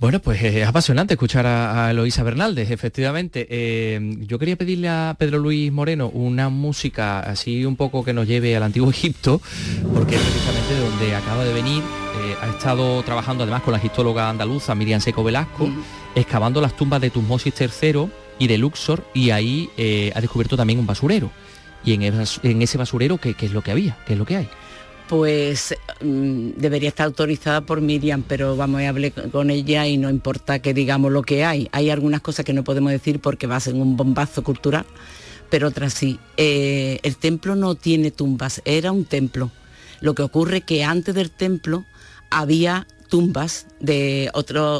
Bueno, 0.04 0.20
pues 0.20 0.42
eh, 0.42 0.60
es 0.60 0.68
apasionante 0.68 1.14
escuchar 1.14 1.46
a, 1.46 1.90
Eloisa 1.90 2.22
Bernaldez, 2.22 2.70
efectivamente. 2.70 3.46
Eh, 3.48 3.98
yo 4.18 4.38
quería 4.38 4.54
pedirle 4.54 4.90
a 4.90 5.16
Pedro 5.18 5.38
Luis 5.38 5.72
Moreno 5.72 6.10
una 6.10 6.50
música 6.50 7.20
así 7.20 7.64
un 7.64 7.74
poco 7.74 8.04
que 8.04 8.12
nos 8.12 8.26
lleve 8.26 8.54
al 8.54 8.64
antiguo 8.64 8.90
Egipto, 8.90 9.40
porque 9.94 10.16
es 10.16 10.20
precisamente 10.20 10.74
de 10.74 10.80
donde 10.80 11.16
acaba 11.16 11.42
de 11.46 11.54
venir. 11.54 11.82
Eh, 11.82 12.36
ha 12.42 12.48
estado 12.50 13.02
trabajando 13.02 13.44
además 13.44 13.62
con 13.62 13.72
la 13.72 13.82
históloga 13.82 14.28
andaluza 14.28 14.74
Miriam 14.74 15.00
Seco 15.00 15.24
Velasco, 15.24 15.70
excavando 16.14 16.60
las 16.60 16.76
tumbas 16.76 17.00
de 17.00 17.08
Tutmosis 17.08 17.54
III 17.58 18.06
y 18.38 18.46
de 18.46 18.58
Luxor, 18.58 19.06
y 19.14 19.30
ahí 19.30 19.70
ha 20.14 20.20
descubierto 20.20 20.54
también 20.54 20.80
un 20.80 20.86
basurero. 20.86 21.30
Y 21.82 21.94
en, 21.94 22.02
ese 22.60 22.76
basurero, 22.76 23.16
¿qué, 23.16 23.32
¿qué 23.32 23.46
es 23.46 23.52
lo 23.52 23.62
que 23.62 23.70
había? 23.70 23.96
¿Qué 24.06 24.12
es 24.12 24.18
lo 24.18 24.26
que 24.26 24.36
hay? 24.36 24.48
Pues 25.08 25.74
mm, 26.00 26.50
debería 26.56 26.88
estar 26.88 27.06
autorizada 27.06 27.60
por 27.60 27.80
Miriam, 27.80 28.24
pero 28.26 28.56
vamos, 28.56 28.80
a 28.80 28.88
hablar 28.88 29.12
con 29.30 29.50
ella 29.50 29.86
y 29.86 29.96
no 29.96 30.10
importa 30.10 30.60
que 30.60 30.72
digamos 30.72 31.12
lo 31.12 31.22
que 31.22 31.44
hay. 31.44 31.68
Hay 31.72 31.90
algunas 31.90 32.20
cosas 32.20 32.44
que 32.44 32.52
no 32.52 32.64
podemos 32.64 32.92
decir 32.92 33.20
porque 33.20 33.46
va 33.46 33.56
a 33.56 33.60
ser 33.60 33.74
un 33.74 33.96
bombazo 33.96 34.42
cultural, 34.42 34.86
pero 35.50 35.68
otras 35.68 35.94
sí. 35.94 36.18
Eh, 36.36 36.98
el 37.02 37.16
templo 37.16 37.54
no 37.54 37.74
tiene 37.74 38.10
tumbas, 38.10 38.62
era 38.64 38.92
un 38.92 39.04
templo. 39.04 39.50
Lo 40.00 40.14
que 40.14 40.22
ocurre 40.22 40.62
que 40.62 40.84
antes 40.84 41.14
del 41.14 41.30
templo 41.30 41.84
había 42.30 42.86
tumbas 43.08 43.66
de, 43.80 44.30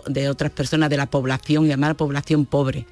de 0.08 0.28
otras 0.28 0.50
personas 0.50 0.90
de 0.90 0.96
la 0.96 1.06
población, 1.06 1.68
llamada 1.68 1.94
población 1.94 2.46
pobre. 2.46 2.86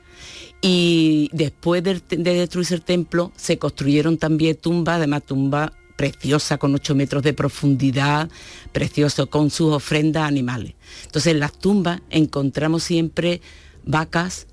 Y 0.60 1.28
después 1.32 1.82
de, 1.82 2.00
de 2.08 2.34
destruirse 2.34 2.74
el 2.74 2.82
templo, 2.82 3.32
se 3.36 3.58
construyeron 3.58 4.18
también 4.18 4.56
tumbas, 4.56 4.98
además 4.98 5.24
tumbas 5.24 5.72
preciosa 6.02 6.58
con 6.58 6.74
8 6.74 6.96
metros 6.96 7.22
de 7.22 7.32
profundidad, 7.32 8.28
precioso 8.72 9.30
con 9.30 9.50
sus 9.50 9.72
ofrendas 9.72 10.24
animales. 10.24 10.74
Entonces 11.04 11.32
en 11.32 11.38
las 11.38 11.52
tumbas 11.52 12.00
encontramos 12.10 12.82
siempre 12.82 13.40
vacas, 13.84 14.48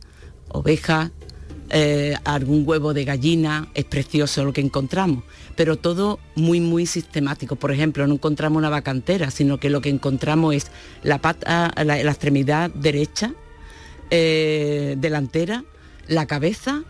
ovejas, 0.50 1.10
eh, 1.72 2.16
algún 2.24 2.66
huevo 2.68 2.94
de 2.94 3.04
gallina, 3.04 3.68
es 3.74 3.86
precioso 3.86 4.46
lo 4.46 4.54
que 4.54 4.62
encontramos, 4.62 5.24
pero 5.56 5.76
todo 5.76 6.20
muy, 6.36 6.62
muy 6.62 6.86
sistemático. 6.86 7.56
Por 7.56 7.72
ejemplo, 7.72 8.06
no 8.06 8.14
encontramos 8.14 8.60
una 8.60 8.70
vaca 8.70 8.92
entera, 8.92 9.32
sino 9.32 9.60
que 9.60 9.72
lo 9.72 9.82
que 9.82 9.90
encontramos 9.90 10.54
es 10.54 10.68
la, 11.02 11.18
pata, 11.18 11.74
la, 11.84 12.00
extremidad 12.00 12.70
derecha, 12.70 13.34
eh, 14.12 14.98
delantera, 15.00 15.64
la 16.08 16.28
cabeza 16.28 16.84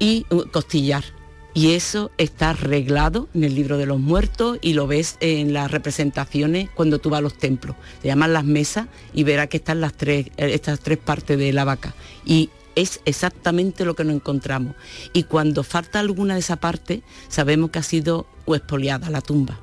y 0.00 0.26
uh, 0.30 0.50
costillar 0.50 1.19
y 1.52 1.72
eso 1.72 2.10
está 2.16 2.50
arreglado 2.50 3.28
en 3.34 3.44
el 3.44 3.54
libro 3.54 3.76
de 3.76 3.86
los 3.86 3.98
muertos 3.98 4.58
y 4.62 4.74
lo 4.74 4.86
ves 4.86 5.16
en 5.20 5.52
las 5.52 5.70
representaciones 5.70 6.70
cuando 6.70 6.98
tú 7.00 7.10
vas 7.10 7.18
a 7.18 7.22
los 7.22 7.38
templos. 7.38 7.76
Se 8.02 8.08
llaman 8.08 8.32
las 8.32 8.44
mesas 8.44 8.86
y 9.12 9.24
verás 9.24 9.48
que 9.48 9.56
están 9.56 9.80
las 9.80 9.94
tres, 9.94 10.26
eh, 10.36 10.54
estas 10.54 10.80
tres 10.80 10.98
partes 10.98 11.38
de 11.38 11.52
la 11.52 11.64
vaca. 11.64 11.94
Y 12.24 12.50
es 12.76 13.00
exactamente 13.04 13.84
lo 13.84 13.96
que 13.96 14.04
nos 14.04 14.14
encontramos. 14.14 14.76
Y 15.12 15.24
cuando 15.24 15.64
falta 15.64 15.98
alguna 15.98 16.34
de 16.34 16.40
esa 16.40 16.56
parte, 16.56 17.02
sabemos 17.28 17.70
que 17.70 17.80
ha 17.80 17.84
sido 17.84 18.26
expoliada 18.46 19.10
la 19.10 19.20
tumba. 19.20 19.58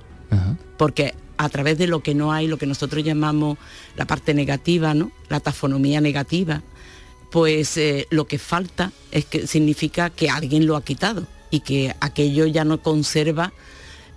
Porque 0.77 1.15
a 1.37 1.47
través 1.47 1.77
de 1.77 1.87
lo 1.87 2.03
que 2.03 2.13
no 2.13 2.33
hay, 2.33 2.47
lo 2.47 2.57
que 2.57 2.65
nosotros 2.65 3.03
llamamos 3.03 3.57
la 3.95 4.05
parte 4.05 4.33
negativa, 4.33 4.93
¿no? 4.93 5.11
la 5.29 5.39
tafonomía 5.39 6.01
negativa, 6.01 6.63
pues 7.31 7.77
eh, 7.77 8.07
lo 8.09 8.27
que 8.27 8.39
falta 8.39 8.91
es 9.11 9.25
que 9.25 9.47
significa 9.47 10.09
que 10.09 10.29
alguien 10.29 10.65
lo 10.65 10.75
ha 10.75 10.83
quitado 10.83 11.27
y 11.49 11.61
que 11.61 11.95
aquello 11.99 12.45
ya 12.45 12.63
no 12.65 12.81
conserva 12.81 13.53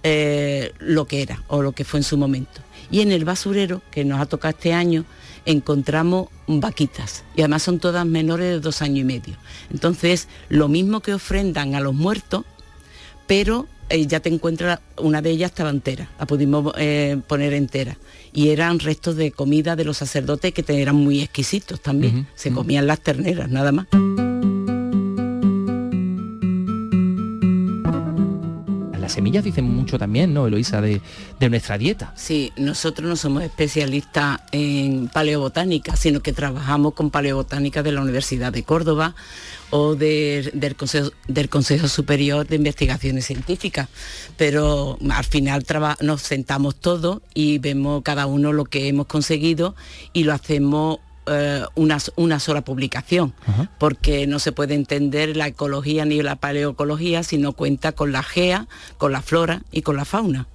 eh, 0.03 0.73
lo 0.79 1.07
que 1.07 1.23
era 1.23 1.43
o 1.49 1.63
lo 1.63 1.73
que 1.73 1.85
fue 1.85 2.01
en 2.01 2.05
su 2.05 2.17
momento. 2.17 2.61
Y 2.91 3.01
en 3.01 3.13
el 3.13 3.25
basurero, 3.25 3.83
que 3.91 4.05
nos 4.05 4.21
ha 4.21 4.27
tocado 4.27 4.51
este 4.51 4.73
año, 4.73 5.05
encontramos 5.47 6.29
vaquitas 6.47 7.25
y 7.37 7.43
además 7.43 7.63
son 7.63 7.79
todas 7.79 8.05
menores 8.07 8.49
de 8.49 8.61
dos 8.61 8.83
años 8.83 9.01
y 9.01 9.05
medio. 9.05 9.37
Entonces, 9.71 10.29
lo 10.49 10.69
mismo 10.69 11.01
que 11.01 11.15
ofrendan 11.15 11.75
a 11.75 11.81
los 11.81 11.95
muertos, 11.95 12.45
pero 13.27 13.67
eh, 13.91 14.07
ya 14.07 14.21
te 14.21 14.29
encuentras, 14.29 14.81
una 14.97 15.23
de 15.23 15.31
ellas 15.31 15.51
estaba 15.51 15.71
entera, 15.71 16.09
la 16.19 16.27
pudimos 16.27 16.73
eh, 16.79 17.19
poner 17.27 17.53
entera. 17.53 17.97
Y 18.33 18.51
eran 18.51 18.79
restos 18.79 19.17
de 19.17 19.33
comida 19.33 19.77
de 19.77 19.85
los 19.85 19.97
sacerdotes 19.97 20.53
que 20.53 20.65
eran 20.81 20.97
muy 20.97 21.21
exquisitos 21.21 21.81
también. 21.81 22.29
Se 22.37 22.53
comían 22.53 22.87
las 22.87 23.01
terneras, 23.01 23.51
nada 23.51 23.73
más. 23.73 23.87
Semillas 29.21 29.45
dicen 29.45 29.67
mucho 29.67 29.99
también, 29.99 30.33
¿no, 30.33 30.47
Eloisa, 30.47 30.81
de, 30.81 31.03
nuestra 31.51 31.77
dieta? 31.77 32.15
Sí, 32.17 32.55
nosotros 32.57 33.07
no 33.07 33.17
somos 33.17 33.43
especialistas 33.43 34.41
en 34.51 35.09
paleobotánica, 35.09 35.95
sino 35.95 36.21
que 36.21 36.33
trabajamos 36.33 36.95
con 36.95 37.11
paleobotánica 37.11 37.83
de 37.83 37.93
la 37.93 38.01
Universidad 38.01 38.51
de 38.51 38.63
Córdoba 38.63 39.15
o 39.69 39.95
del, 39.95 40.75
Consejo, 40.75 41.11
del 41.29 41.51
Consejo 41.51 41.87
Superior 41.87 42.47
de 42.47 42.57
Investigaciones 42.57 43.27
Científicas. 43.27 43.89
Pero 44.39 44.97
al 45.11 45.25
final 45.25 45.67
nos 46.01 46.23
sentamos 46.23 46.77
todos 46.77 47.21
y 47.35 47.59
vemos 47.59 48.03
cada 48.03 48.25
uno 48.25 48.55
lo 48.55 48.65
que 48.65 48.89
hemos 48.89 49.07
conseguido 49.07 49.77
y 50.15 50.25
lo 50.25 50.33
hacemos 50.33 51.01
eh, 51.31 51.65
una, 51.75 51.99
una, 52.17 52.41
sola 52.41 52.63
publicación, 52.63 53.33
porque 53.79 54.27
no 54.27 54.39
se 54.39 54.53
puede 54.53 54.75
entender 54.75 55.37
la 55.37 55.47
ecología 55.47 56.05
ni 56.05 56.23
la 56.23 56.37
paleoecología 56.37 57.23
si 57.23 57.39
no 57.39 57.53
cuenta 57.53 57.93
con 57.93 58.13
la 58.13 58.23
GEA, 58.23 58.67
con 58.99 59.13
la 59.13 59.23
flora 59.23 59.63
y 59.71 59.83
con 59.83 59.97
la 59.97 60.05
fauna. 60.05 60.49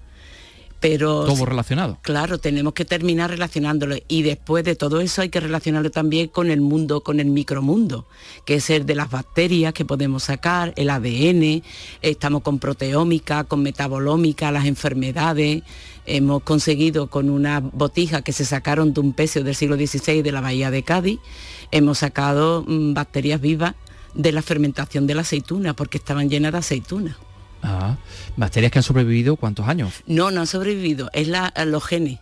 Pero, 0.82 1.26
todo 1.26 1.46
relacionado. 1.46 1.98
Claro, 2.02 2.38
tenemos 2.38 2.74
que 2.74 2.86
terminar 2.86 3.32
relacionándolo 3.32 3.96
y 4.08 4.22
después 4.22 4.64
de 4.64 4.76
todo 4.76 5.02
eso 5.02 5.22
hay 5.22 5.30
que 5.30 5.40
relacionarlo 5.40 5.90
también 5.90 6.28
con 6.28 6.52
el 6.52 6.62
mundo, 6.62 7.02
con 7.02 7.20
el 7.20 7.28
micromundo, 7.28 8.06
que 8.46 8.56
es 8.56 8.70
el 8.70 8.86
de 8.86 8.94
las 8.94 9.10
bacterias 9.10 9.74
que 9.74 9.86
podemos 9.86 10.24
sacar, 10.24 10.74
el 10.76 10.90
ADN, 10.90 11.64
estamos 12.02 12.44
con 12.44 12.60
proteómica, 12.60 13.46
con 13.46 13.64
metabolómica, 13.64 14.52
las 14.52 14.66
enfermedades, 14.66 15.64
hemos 16.06 16.44
conseguido 16.44 17.08
con 17.08 17.30
una 17.30 17.60
botija 17.60 18.22
que 18.22 18.34
se 18.34 18.46
sacaron 18.46 18.94
de 18.94 19.00
un 19.00 19.14
pecio 19.14 19.44
del 19.44 19.56
siglo 19.56 19.76
XVI 19.76 20.22
de 20.22 20.32
la 20.32 20.42
bahía 20.42 20.72
de 20.72 20.84
Cádiz, 20.84 21.20
hemos 21.72 22.00
sacado 22.00 22.64
mm, 22.68 22.94
bacterias 22.94 23.42
vivas 23.42 23.76
de 24.14 24.32
la 24.32 24.42
fermentación 24.42 25.08
de 25.08 25.16
la 25.16 25.22
aceituna, 25.22 25.76
porque 25.76 25.98
estaban 25.98 26.30
llenas 26.30 26.52
de 26.54 26.58
aceituna. 26.60 27.18
Ah, 27.62 27.98
bacterias 28.38 28.72
que 28.72 28.80
han 28.80 28.84
sobrevivido 28.84 29.36
cuántos 29.36 29.68
años? 29.68 29.94
No, 30.06 30.32
no 30.32 30.42
han 30.42 30.48
sobrevivido, 30.48 31.10
es 31.14 31.28
la, 31.28 31.54
los 31.66 31.84
genes. 31.84 32.20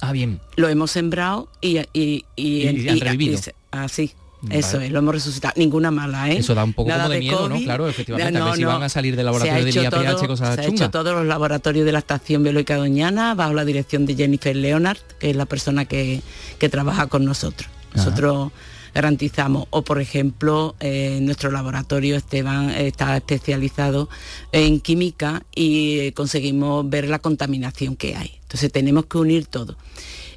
Ah, 0.00 0.12
bien. 0.12 0.40
Lo 0.56 0.68
hemos 0.68 0.90
sembrado 0.90 1.48
y... 1.60 1.78
Y, 1.92 2.24
y, 2.36 2.66
han 2.66 3.00
revivido. 3.00 3.40
Así. 3.70 4.12
Eso 4.50 4.80
es, 4.80 4.90
lo 4.90 4.98
hemos 4.98 5.14
resucitado. 5.14 5.54
Ninguna 5.56 5.90
mala, 5.90 6.30
¿eh? 6.30 6.38
Eso 6.38 6.54
da 6.54 6.64
un 6.64 6.72
poco 6.72 6.88
Nada 6.88 7.04
como 7.04 7.14
de, 7.14 7.20
miedo, 7.20 7.48
¿no? 7.48 7.60
Claro, 7.60 7.88
efectivamente. 7.88 8.38
a 8.38 8.44
ver 8.44 8.54
si 8.56 8.64
van 8.64 8.82
a 8.82 8.88
salir 8.88 9.16
del 9.16 9.26
laboratorio 9.26 9.68
IAPH 9.68 10.26
cosas 10.26 10.54
Se 10.56 10.60
ha 10.62 10.64
hecho 10.66 10.90
todos 10.90 11.14
los 11.14 11.26
laboratorios 11.26 11.84
de 11.84 11.92
la 11.92 12.00
Estación 12.00 12.42
Biológica 12.42 12.76
Doñana 12.76 13.34
bajo 13.34 13.54
la 13.54 13.64
dirección 13.64 14.06
de 14.06 14.16
Jennifer 14.16 14.56
Leonard, 14.56 14.98
que 15.18 15.30
es 15.30 15.36
la 15.36 15.46
persona 15.46 15.84
que, 15.84 16.22
que 16.58 16.68
trabaja 16.68 17.06
con 17.06 17.24
nosotros. 17.24 17.70
Nosotros 17.94 18.52
garantizamos, 18.94 19.66
o 19.70 19.82
por 19.82 20.00
ejemplo, 20.00 20.74
eh, 20.80 21.18
nuestro 21.22 21.50
laboratorio 21.50 22.16
Esteban 22.16 22.70
está 22.70 23.16
especializado 23.16 24.08
en 24.52 24.80
química 24.80 25.42
y 25.54 26.12
conseguimos 26.12 26.88
ver 26.88 27.08
la 27.08 27.18
contaminación 27.18 27.96
que 27.96 28.16
hay. 28.16 28.38
Entonces 28.42 28.70
tenemos 28.70 29.06
que 29.06 29.18
unir 29.18 29.46
todo. 29.46 29.76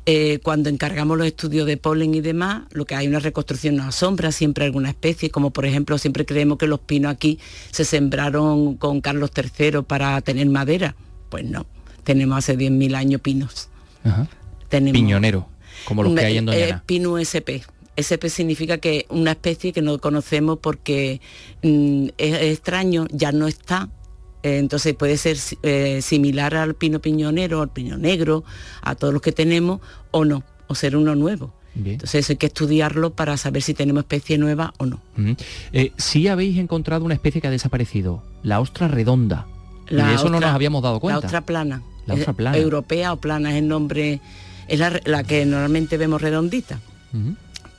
Eh, 0.07 0.39
cuando 0.43 0.69
encargamos 0.69 1.17
los 1.17 1.25
estudios 1.25 1.65
de 1.65 1.77
polen 1.77 2.13
y 2.13 2.21
demás, 2.21 2.63
lo 2.71 2.85
que 2.85 2.93
hay 2.93 3.07
una 3.07 3.17
reconstrucción 3.17 3.75
nos 3.75 3.87
asombra, 3.87 4.31
siempre 4.31 4.65
alguna 4.65 4.89
especie, 4.89 5.31
como 5.31 5.49
por 5.49 5.65
ejemplo 5.65 5.97
siempre 5.97 6.27
creemos 6.27 6.59
que 6.59 6.67
los 6.67 6.79
pinos 6.79 7.11
aquí 7.11 7.39
se 7.71 7.85
sembraron 7.85 8.75
con 8.75 9.01
Carlos 9.01 9.31
III 9.35 9.81
para 9.81 10.21
tener 10.21 10.47
madera. 10.47 10.95
Pues 11.29 11.43
no, 11.45 11.65
tenemos 12.03 12.37
hace 12.37 12.55
10.000 12.55 12.95
años 12.95 13.21
pinos. 13.21 13.69
Ajá. 14.03 14.27
Tenemos, 14.69 14.93
Piñonero, 14.93 15.47
como 15.85 16.03
los 16.03 16.13
que 16.13 16.25
hay 16.25 16.37
en 16.37 16.49
eh, 16.49 16.51
Doñana. 16.51 16.83
Pino 16.85 17.17
SP. 17.17 17.65
SP 17.97 18.29
significa 18.29 18.77
que 18.77 19.07
una 19.09 19.31
especie 19.31 19.73
que 19.73 19.81
no 19.81 19.97
conocemos 19.99 20.59
porque 20.59 21.19
mm, 21.63 22.09
es, 22.19 22.33
es 22.35 22.53
extraño, 22.53 23.07
ya 23.09 23.31
no 23.31 23.47
está. 23.47 23.89
Entonces 24.47 24.93
puede 24.93 25.17
ser 25.17 25.37
eh, 25.63 26.01
similar 26.03 26.53
al 26.55 26.75
pino 26.75 26.99
piñonero, 26.99 27.61
al 27.63 27.69
pino 27.69 27.97
negro, 27.97 28.43
a 28.81 28.93
todos 28.93 29.11
los 29.11 29.21
que 29.21 29.31
tenemos, 29.31 29.79
o 30.11 30.23
no, 30.23 30.43
o 30.67 30.75
ser 30.75 30.95
uno 30.95 31.15
nuevo. 31.15 31.51
Bien. 31.73 31.95
Entonces 31.95 32.19
eso 32.25 32.33
hay 32.33 32.37
que 32.37 32.45
estudiarlo 32.45 33.09
para 33.13 33.35
saber 33.37 33.61
si 33.63 33.73
tenemos 33.73 34.03
especie 34.03 34.37
nueva 34.37 34.73
o 34.77 34.85
no. 34.85 35.01
Eh, 35.73 35.91
sí 35.97 36.27
habéis 36.27 36.57
encontrado 36.59 37.03
una 37.03 37.15
especie 37.15 37.41
que 37.41 37.47
ha 37.47 37.51
desaparecido, 37.51 38.23
la 38.43 38.59
ostra 38.59 38.87
redonda. 38.87 39.47
y 39.89 39.95
La 39.95 40.09
de 40.09 40.15
eso 40.15 40.29
no 40.29 40.39
nos 40.39 40.51
habíamos 40.51 40.83
dado 40.83 40.99
cuenta. 40.99 41.19
La 41.21 41.25
ostra 41.25 41.41
plana. 41.41 41.81
La 42.05 42.13
ostra 42.13 42.31
Eh, 42.31 42.35
plana. 42.35 42.57
Europea 42.57 43.13
o 43.13 43.17
plana 43.17 43.49
es 43.51 43.57
el 43.57 43.67
nombre, 43.67 44.21
es 44.67 44.79
la, 44.79 45.01
la 45.05 45.23
que 45.23 45.43
normalmente 45.45 45.97
vemos 45.97 46.21
redondita. 46.21 46.79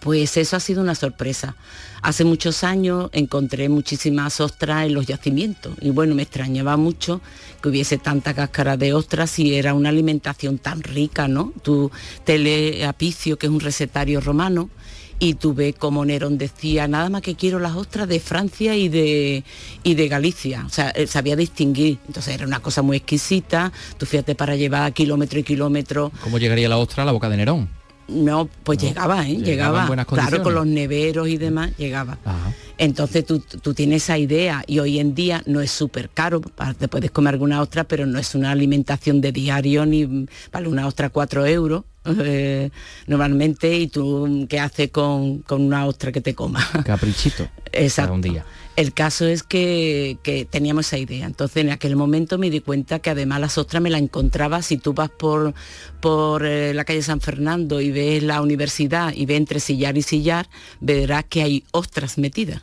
Pues 0.07 0.37
eso 0.37 0.55
ha 0.55 0.61
sido 0.61 0.83
una 0.83 0.95
sorpresa. 0.95 1.57
Hace 2.01 2.25
muchos 2.25 2.63
años 2.63 3.11
encontré 3.11 3.69
muchísimas 3.69 4.41
ostras 4.41 4.87
en 4.87 4.95
los 4.95 5.05
yacimientos 5.05 5.75
y 5.81 5.91
bueno, 5.91 6.15
me 6.15 6.23
extrañaba 6.23 6.77
mucho 6.77 7.21
que 7.61 7.71
hubiese 7.71 7.99
tanta 7.99 8.33
cáscara 8.33 8.77
de 8.77 8.95
ostras 8.95 9.33
si 9.33 9.57
era 9.57 9.75
una 9.75 9.89
alimentación 9.89 10.59
tan 10.59 10.85
rica, 10.85 11.27
¿no? 11.27 11.53
Tú 11.61 11.91
te 12.23 12.39
lees 12.39 12.87
Apicio, 12.87 13.37
que 13.37 13.47
es 13.47 13.53
un 13.53 13.59
recetario 13.59 14.21
romano, 14.21 14.71
y 15.19 15.35
tú 15.35 15.55
ves 15.55 15.75
como 15.77 16.05
Nerón 16.05 16.39
decía, 16.39 16.87
nada 16.87 17.11
más 17.11 17.23
que 17.23 17.35
quiero 17.35 17.59
las 17.59 17.75
ostras 17.75 18.07
de 18.07 18.21
Francia 18.21 18.77
y 18.77 18.89
de, 18.89 19.43
y 19.83 19.95
de 19.97 20.07
Galicia. 20.07 20.63
O 20.67 20.71
sea, 20.71 20.91
él 20.91 21.09
sabía 21.09 21.35
distinguir. 21.35 21.99
Entonces 22.07 22.33
era 22.33 22.47
una 22.47 22.61
cosa 22.61 22.81
muy 22.81 22.99
exquisita. 22.99 23.73
Tú 23.99 24.07
fíjate 24.07 24.37
para 24.37 24.55
llevar 24.55 24.93
kilómetro 24.93 25.41
y 25.41 25.43
kilómetro 25.43 26.13
¿Cómo 26.23 26.39
llegaría 26.39 26.69
la 26.69 26.79
ostra 26.79 27.03
a 27.03 27.07
la 27.07 27.11
boca 27.11 27.29
de 27.29 27.39
Nerón? 27.39 27.86
No, 28.09 28.49
pues 28.63 28.79
llegaba, 28.79 29.27
¿eh? 29.27 29.37
llegaba 29.37 29.39
en 29.39 29.45
Llegaba. 29.45 29.87
buenas 29.87 30.07
claro, 30.07 30.43
con 30.43 30.55
los 30.55 30.67
neveros 30.67 31.29
y 31.29 31.37
demás, 31.37 31.71
llegaba. 31.77 32.19
Ajá. 32.25 32.53
Entonces 32.79 33.25
tú, 33.25 33.41
tú 33.41 33.75
tienes 33.75 34.03
esa 34.05 34.19
idea 34.19 34.63
y 34.67 34.79
hoy 34.81 34.99
en 34.99 35.15
día 35.15 35.43
no 35.47 35.61
es 35.61 35.71
súper 35.71 36.11
caro, 36.11 36.41
te 36.79 36.89
puedes 36.89 37.11
comer 37.11 37.35
alguna 37.35 37.61
ostra, 37.63 37.85
pero 37.85 38.07
no 38.07 38.19
es 38.19 38.35
una 38.35 38.51
alimentación 38.51 39.21
de 39.21 39.33
diario 39.33 39.87
ni 39.87 40.07
mm, 40.07 40.27
vale 40.53 40.69
una 40.69 40.87
ostra 40.87 41.09
4 41.09 41.47
euros 41.47 41.85
eh, 42.05 42.71
normalmente 43.07 43.75
y 43.75 43.89
tú 43.89 44.47
qué 44.49 44.61
haces 44.61 44.91
con, 44.91 45.39
con 45.39 45.63
una 45.63 45.87
ostra 45.87 46.13
que 46.13 46.21
te 46.21 46.35
comas. 46.35 46.67
Caprichito. 46.85 47.49
Exacto. 47.73 48.15
Un 48.15 48.23
día. 48.23 48.45
El 48.77 48.93
caso 48.93 49.27
es 49.27 49.43
que, 49.43 50.19
que 50.23 50.45
teníamos 50.45 50.87
esa 50.87 50.99
idea. 50.99 51.25
Entonces 51.25 51.65
en 51.65 51.71
aquel 51.71 51.97
momento 51.97 52.37
me 52.37 52.51
di 52.51 52.61
cuenta 52.61 52.99
que 52.99 53.09
además 53.09 53.41
las 53.41 53.57
ostras 53.57 53.83
me 53.83 53.89
la 53.89 53.97
encontraba. 53.97 54.61
Si 54.61 54.77
tú 54.77 54.93
vas 54.93 55.09
por, 55.09 55.55
por 56.01 56.45
eh, 56.45 56.75
la 56.75 56.85
calle 56.85 57.01
San 57.01 57.23
Fernando 57.23 57.81
y 57.81 57.91
ves 57.91 58.23
la 58.23 58.43
universidad 58.43 59.15
y 59.15 59.25
ves 59.25 59.39
entre 59.39 59.61
sillar 59.61 59.97
y 59.97 60.03
sillar, 60.03 60.49
verás 60.81 61.25
que 61.25 61.43
hay 61.43 61.65
ostras 61.73 62.19
metidas. 62.19 62.63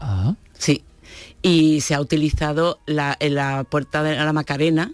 Ah. 0.00 0.34
Sí. 0.58 0.82
Y 1.40 1.82
se 1.82 1.94
ha 1.94 2.00
utilizado 2.00 2.80
la, 2.86 3.16
en 3.20 3.36
la 3.36 3.62
puerta 3.62 4.02
de 4.02 4.16
la 4.16 4.32
Macarena. 4.32 4.92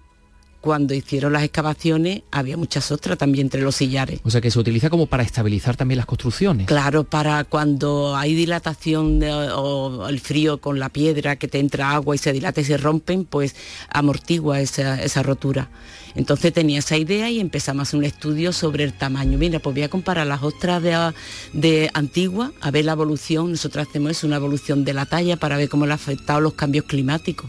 Cuando 0.60 0.92
hicieron 0.92 1.32
las 1.32 1.42
excavaciones 1.42 2.22
había 2.30 2.56
muchas 2.58 2.90
ostras 2.92 3.16
también 3.16 3.46
entre 3.46 3.62
los 3.62 3.76
sillares. 3.76 4.20
O 4.24 4.30
sea 4.30 4.42
que 4.42 4.50
se 4.50 4.58
utiliza 4.58 4.90
como 4.90 5.06
para 5.06 5.22
estabilizar 5.22 5.76
también 5.76 5.96
las 5.96 6.06
construcciones. 6.06 6.66
Claro, 6.66 7.04
para 7.04 7.44
cuando 7.44 8.14
hay 8.14 8.34
dilatación 8.34 9.20
de- 9.20 9.32
o 9.32 10.06
el 10.08 10.20
frío 10.20 10.60
con 10.60 10.78
la 10.78 10.90
piedra 10.90 11.36
que 11.36 11.48
te 11.48 11.60
entra 11.60 11.92
agua 11.92 12.14
y 12.14 12.18
se 12.18 12.32
dilata 12.32 12.60
y 12.60 12.64
se 12.64 12.76
rompen, 12.76 13.24
pues 13.24 13.56
amortigua 13.90 14.60
esa, 14.60 15.02
esa 15.02 15.22
rotura. 15.22 15.70
Entonces 16.14 16.52
tenía 16.52 16.80
esa 16.80 16.96
idea 16.96 17.30
y 17.30 17.40
empezamos 17.40 17.80
a 17.80 17.82
hacer 17.84 17.98
un 17.98 18.04
estudio 18.04 18.52
sobre 18.52 18.84
el 18.84 18.92
tamaño. 18.92 19.38
Mira, 19.38 19.60
pues 19.60 19.74
voy 19.74 19.84
a 19.84 19.88
comparar 19.88 20.26
las 20.26 20.42
ostras 20.42 20.82
de, 20.82 21.12
de 21.54 21.88
antigua, 21.94 22.52
a 22.60 22.70
ver 22.70 22.84
la 22.84 22.92
evolución. 22.92 23.52
Nosotros 23.52 23.86
hacemos 23.88 24.10
eso, 24.10 24.26
una 24.26 24.36
evolución 24.36 24.84
de 24.84 24.92
la 24.92 25.06
talla 25.06 25.36
para 25.36 25.56
ver 25.56 25.68
cómo 25.68 25.86
le 25.86 25.92
ha 25.92 25.94
afectado 25.94 26.40
los 26.40 26.54
cambios 26.54 26.84
climáticos. 26.84 27.48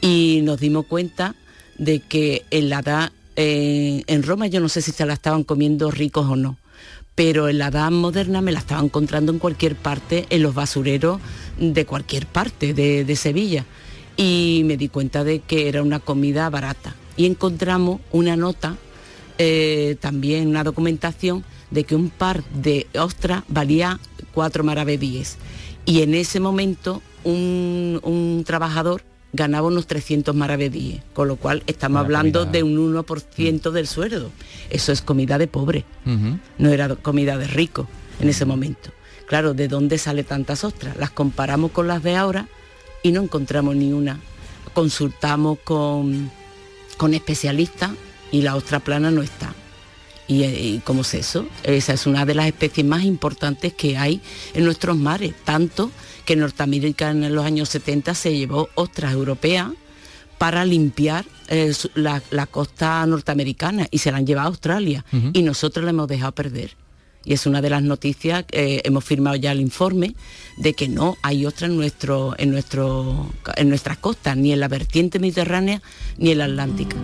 Y 0.00 0.40
nos 0.42 0.58
dimos 0.60 0.86
cuenta 0.86 1.34
de 1.82 1.98
que 1.98 2.44
en 2.50 2.68
la 2.68 2.78
edad, 2.78 3.12
eh, 3.34 4.04
en 4.06 4.22
Roma 4.22 4.46
yo 4.46 4.60
no 4.60 4.68
sé 4.68 4.82
si 4.82 4.92
se 4.92 5.04
la 5.04 5.14
estaban 5.14 5.42
comiendo 5.42 5.90
ricos 5.90 6.26
o 6.26 6.36
no, 6.36 6.56
pero 7.16 7.48
en 7.48 7.58
la 7.58 7.68
edad 7.68 7.90
moderna 7.90 8.40
me 8.40 8.52
la 8.52 8.60
estaba 8.60 8.82
encontrando 8.82 9.32
en 9.32 9.40
cualquier 9.40 9.74
parte, 9.74 10.26
en 10.30 10.42
los 10.42 10.54
basureros 10.54 11.20
de 11.58 11.84
cualquier 11.84 12.26
parte 12.26 12.72
de, 12.72 13.04
de 13.04 13.16
Sevilla. 13.16 13.66
Y 14.16 14.62
me 14.64 14.76
di 14.76 14.88
cuenta 14.88 15.24
de 15.24 15.40
que 15.40 15.68
era 15.68 15.82
una 15.82 15.98
comida 15.98 16.48
barata. 16.50 16.94
Y 17.16 17.26
encontramos 17.26 18.00
una 18.12 18.36
nota, 18.36 18.76
eh, 19.38 19.96
también 20.00 20.48
una 20.48 20.62
documentación, 20.62 21.44
de 21.70 21.84
que 21.84 21.96
un 21.96 22.10
par 22.10 22.44
de 22.50 22.86
ostras 22.94 23.42
valía 23.48 23.98
cuatro 24.32 24.62
maravedíes. 24.62 25.36
Y 25.84 26.02
en 26.02 26.14
ese 26.14 26.38
momento 26.38 27.02
un, 27.24 27.98
un 28.04 28.44
trabajador 28.46 29.02
ganaba 29.32 29.68
unos 29.68 29.86
300 29.86 30.34
maravedíes, 30.34 31.02
con 31.14 31.26
lo 31.28 31.36
cual 31.36 31.62
estamos 31.66 31.96
Una 32.00 32.04
hablando 32.04 32.40
comida. 32.40 32.52
de 32.52 32.62
un 32.62 32.94
1% 32.94 33.70
del 33.70 33.86
sueldo. 33.86 34.30
Eso 34.70 34.92
es 34.92 35.00
comida 35.02 35.38
de 35.38 35.46
pobre 35.46 35.84
no 36.58 36.68
era 36.70 36.94
comida 36.96 37.38
de 37.38 37.46
rico 37.46 37.88
en 38.20 38.28
ese 38.28 38.44
momento. 38.44 38.90
Claro, 39.26 39.54
¿de 39.54 39.68
dónde 39.68 39.96
sale 39.98 40.24
tantas 40.24 40.64
ostras? 40.64 40.96
Las 40.98 41.10
comparamos 41.10 41.70
con 41.70 41.86
las 41.88 42.02
de 42.02 42.16
ahora 42.16 42.48
y 43.02 43.12
no 43.12 43.22
encontramos 43.22 43.74
ni 43.76 43.92
una. 43.92 44.20
Consultamos 44.74 45.58
con, 45.64 46.30
con 46.96 47.14
especialistas 47.14 47.90
y 48.30 48.42
la 48.42 48.56
ostra 48.56 48.80
plana 48.80 49.10
no 49.10 49.22
está. 49.22 49.54
¿Y, 50.28 50.44
eh, 50.44 50.60
y 50.60 50.78
cómo 50.84 51.02
es 51.02 51.14
eso? 51.14 51.46
Esa 51.62 51.92
es 51.94 52.06
una 52.06 52.24
de 52.24 52.34
las 52.34 52.46
especies 52.46 52.86
más 52.86 53.04
importantes 53.04 53.72
que 53.74 53.96
hay 53.96 54.20
en 54.54 54.64
nuestros 54.64 54.96
mares, 54.96 55.34
tanto 55.44 55.90
que 56.24 56.36
Norteamérica 56.36 57.10
en 57.10 57.34
los 57.34 57.44
años 57.44 57.68
70 57.68 58.14
se 58.14 58.36
llevó 58.36 58.68
ostras 58.74 59.12
europeas 59.12 59.70
para 60.38 60.64
limpiar 60.64 61.24
eh, 61.48 61.72
la, 61.94 62.22
la 62.30 62.46
costa 62.46 63.06
norteamericana 63.06 63.86
y 63.90 63.98
se 63.98 64.10
la 64.10 64.18
han 64.18 64.26
llevado 64.26 64.46
a 64.46 64.50
Australia 64.50 65.04
y 65.32 65.42
nosotros 65.42 65.84
la 65.84 65.90
hemos 65.90 66.08
dejado 66.08 66.32
perder. 66.32 66.76
Y 67.24 67.34
es 67.34 67.46
una 67.46 67.62
de 67.62 67.70
las 67.70 67.82
noticias, 67.82 68.44
eh, 68.50 68.80
hemos 68.84 69.04
firmado 69.04 69.36
ya 69.36 69.52
el 69.52 69.60
informe 69.60 70.14
de 70.56 70.74
que 70.74 70.88
no 70.88 71.16
hay 71.22 71.46
ostras 71.46 71.70
en, 71.70 71.76
nuestro, 71.76 72.34
en, 72.38 72.50
nuestro, 72.50 73.30
en 73.54 73.68
nuestras 73.68 73.98
costas, 73.98 74.36
ni 74.36 74.52
en 74.52 74.60
la 74.60 74.68
vertiente 74.68 75.20
mediterránea 75.20 75.80
ni 76.18 76.32
en 76.32 76.38
la 76.38 76.46
atlántica. 76.46 76.96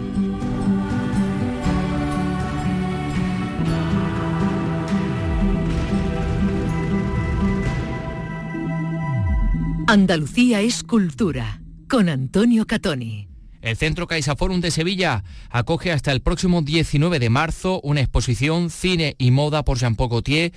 Andalucía 9.90 10.60
es 10.60 10.82
cultura, 10.82 11.62
con 11.88 12.10
Antonio 12.10 12.66
Catoni. 12.66 13.26
El 13.62 13.74
Centro 13.78 14.06
CaixaForum 14.06 14.60
de 14.60 14.70
Sevilla 14.70 15.24
acoge 15.48 15.92
hasta 15.92 16.12
el 16.12 16.20
próximo 16.20 16.60
19 16.60 17.18
de 17.18 17.30
marzo 17.30 17.80
una 17.82 18.00
exposición 18.02 18.68
Cine 18.68 19.14
y 19.16 19.30
Moda 19.30 19.64
por 19.64 19.78
Jean-Paul 19.78 20.10
Gaultier. 20.10 20.52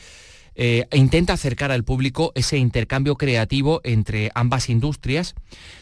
Eh, 0.55 0.85
intenta 0.91 1.31
acercar 1.31 1.71
al 1.71 1.85
público 1.85 2.33
ese 2.35 2.57
intercambio 2.57 3.15
creativo 3.15 3.79
entre 3.85 4.31
ambas 4.35 4.67
industrias 4.67 5.33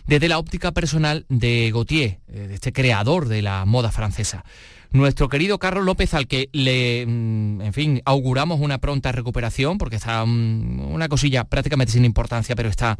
desde 0.06 0.28
la 0.28 0.38
óptica 0.38 0.72
personal 0.72 1.26
de 1.28 1.72
Gautier, 1.74 2.20
eh, 2.28 2.52
este 2.54 2.72
creador 2.72 3.28
de 3.28 3.42
la 3.42 3.66
moda 3.66 3.92
francesa. 3.92 4.46
Nuestro 4.92 5.30
querido 5.30 5.60
Carlos 5.60 5.86
López, 5.86 6.16
al 6.16 6.28
que 6.28 6.50
le, 6.52 7.06
mm, 7.06 7.62
en 7.62 7.74
fin, 7.74 8.02
auguramos 8.06 8.60
una 8.60 8.80
pronta 8.80 9.12
recuperación, 9.12 9.78
porque 9.78 9.98
está 9.98 10.26
mm, 10.26 10.92
una 10.92 11.08
cosilla 11.08 11.44
prácticamente 11.44 11.94
sin 11.94 12.06
importancia, 12.06 12.56
pero 12.56 12.70
está 12.70 12.98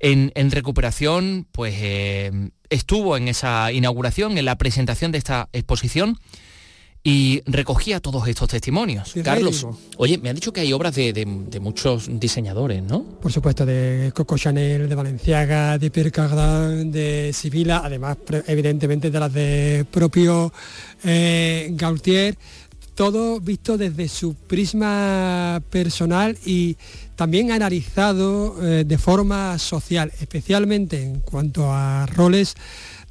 en, 0.00 0.32
en 0.34 0.50
recuperación, 0.50 1.46
pues 1.50 1.74
eh, 1.78 2.50
estuvo 2.68 3.16
en 3.16 3.28
esa 3.28 3.72
inauguración, 3.72 4.36
en 4.36 4.44
la 4.44 4.58
presentación 4.58 5.12
de 5.12 5.18
esta 5.18 5.48
exposición 5.52 6.18
y 7.06 7.42
recogía 7.44 8.00
todos 8.00 8.26
estos 8.28 8.48
testimonios. 8.48 9.10
Sí, 9.10 9.22
Carlos, 9.22 9.66
oye, 9.98 10.16
me 10.16 10.30
han 10.30 10.36
dicho 10.36 10.54
que 10.54 10.62
hay 10.62 10.72
obras 10.72 10.94
de, 10.94 11.12
de- 11.12 11.26
de 11.50 11.60
muchos 11.60 12.08
diseñadores, 12.18 12.82
¿no? 12.82 13.02
Por 13.04 13.30
supuesto, 13.30 13.66
de 13.66 14.10
Coco 14.14 14.38
Chanel, 14.38 14.88
de 14.88 14.94
Valenciaga, 14.94 15.76
de 15.76 15.90
Pierre 15.90 16.10
Cardin, 16.10 16.90
de 16.90 17.30
Sibila, 17.34 17.82
además 17.84 18.16
evidentemente 18.46 19.10
de 19.10 19.20
las 19.20 19.32
de 19.32 19.84
propio 19.90 20.50
eh, 21.04 21.68
Gaultier, 21.72 22.38
todo 22.94 23.38
visto 23.40 23.76
desde 23.76 24.08
su 24.08 24.34
prisma 24.34 25.60
personal 25.68 26.38
y 26.46 26.76
también 27.16 27.50
analizado 27.52 28.56
eh, 28.62 28.84
de 28.86 28.98
forma 28.98 29.58
social, 29.58 30.10
especialmente 30.20 31.02
en 31.02 31.20
cuanto 31.20 31.70
a 31.72 32.06
roles 32.06 32.54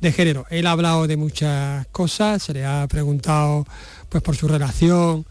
de 0.04 0.12
género. 0.12 0.45
Él 0.51 0.68
ha 0.68 0.72
hablado 0.72 1.08
de 1.08 1.18
muchas 1.18 1.88
cosas, 1.88 2.43
se 2.43 2.54
le 2.54 2.66
ha 2.66 2.88
preguntado 2.88 3.66
pues 4.10 4.22
por 4.22 4.36
su 4.36 4.47
relación 4.47 5.26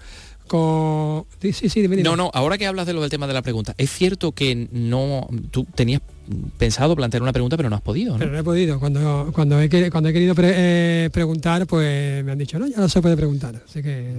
con... 0.48 1.24
Sí, 1.40 1.52
sí, 1.52 1.80
dime, 1.80 1.96
dime. 1.96 2.02
No, 2.02 2.16
no, 2.16 2.30
ahora 2.34 2.58
que 2.58 2.66
hablas 2.66 2.86
de 2.86 2.92
lo 2.92 3.00
del 3.00 3.10
tema 3.10 3.26
de 3.26 3.32
la 3.34 3.42
pregunta, 3.42 3.74
es 3.78 3.90
cierto 3.90 4.32
que 4.32 4.68
no, 4.72 5.28
tú 5.50 5.64
tenías 5.74 6.00
pensado 6.58 6.94
plantear 6.96 7.22
una 7.22 7.32
pregunta 7.32 7.56
pero 7.56 7.70
no 7.70 7.76
has 7.76 7.82
podido, 7.82 8.12
¿no? 8.14 8.18
Pero 8.18 8.32
no 8.32 8.38
he 8.38 8.44
podido. 8.44 8.78
Cuando, 8.80 9.30
cuando, 9.34 9.60
he, 9.60 9.90
cuando 9.90 10.08
he 10.08 10.12
querido 10.12 10.34
pre- 10.34 10.52
eh, 10.54 11.10
preguntar, 11.12 11.66
pues 11.66 12.24
me 12.24 12.32
han 12.32 12.38
dicho, 12.38 12.58
no, 12.58 12.66
ya 12.66 12.78
no 12.78 12.88
se 12.88 13.00
puede 13.00 13.16
preguntar. 13.16 13.62
Así 13.68 13.82
que. 13.82 14.12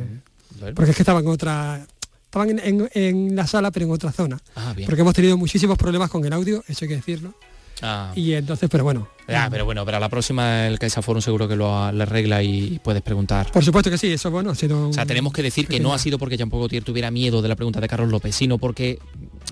Bueno. 0.60 0.76
Porque 0.76 0.92
es 0.92 0.98
que 0.98 1.04
estaban 1.04 1.24
en 1.24 1.30
otra. 1.30 1.86
Estaban 2.26 2.50
en, 2.50 2.60
en- 2.60 2.90
en 2.94 3.36
la 3.36 3.46
sala, 3.48 3.70
pero 3.72 3.86
en 3.86 3.92
otra 3.92 4.12
zona. 4.12 4.40
Ah, 4.56 4.74
bien. 4.76 4.86
Porque 4.88 5.02
hemos 5.02 5.14
tenido 5.14 5.38
muchísimos 5.38 5.78
problemas 5.78 6.10
con 6.10 6.26
el 6.26 6.34
audio, 6.34 6.64
eso 6.68 6.86
hay 6.86 6.90
que 6.90 6.96
decirlo. 6.96 7.34
Ah. 7.82 8.12
Y 8.16 8.34
entonces, 8.34 8.70
pero 8.70 8.84
bueno. 8.84 9.08
Ah, 9.28 9.48
pero 9.50 9.66
bueno, 9.66 9.86
para 9.86 10.00
la 10.00 10.10
próxima 10.10 10.68
el 10.68 10.78
Caixa 10.80 11.02
Forum 11.02 11.22
seguro 11.22 11.48
que 11.48 11.56
lo 11.56 11.74
arregla 11.76 12.44
y 12.44 12.80
puedes 12.84 13.02
preguntar. 13.02 13.52
Por 13.52 13.64
supuesto 13.64 13.90
que 13.90 13.98
sí, 13.98 14.12
eso 14.12 14.30
bueno, 14.32 14.52
ha 14.52 14.56
sido. 14.56 14.90
O 14.90 14.94
sea, 14.94 15.06
tenemos 15.06 15.34
que 15.34 15.42
decir 15.42 15.68
que 15.68 15.80
no 15.80 15.94
ha 15.94 16.00
sido 16.00 16.20
porque 16.20 16.38
Jean-Paul 16.38 16.62
Gaultier 16.62 16.84
tuviera 16.84 17.10
miedo 17.12 17.42
de 17.42 17.48
la 17.48 17.56
pregunta 17.56 17.80
de 17.80 17.88
Carlos 17.88 18.10
López, 18.10 18.36
sino 18.36 18.58
porque 18.58 19.00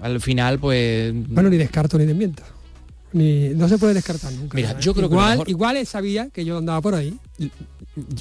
al 0.01 0.19
final, 0.19 0.59
pues... 0.59 1.13
Bueno, 1.13 1.49
ni 1.49 1.57
descarto 1.57 1.97
ni 1.97 2.05
desmiento. 2.05 2.43
Ni, 3.13 3.49
no 3.49 3.67
se 3.67 3.77
puede 3.77 3.93
descartar 3.93 4.31
nunca. 4.33 4.55
Mira, 4.55 4.79
yo 4.79 4.93
creo 4.93 5.09
que 5.09 5.15
igual, 5.15 5.31
mejor- 5.31 5.49
igual 5.49 5.77
él 5.77 5.85
sabía 5.85 6.29
que 6.29 6.45
yo 6.45 6.57
andaba 6.57 6.79
por 6.81 6.95
ahí. 6.95 7.13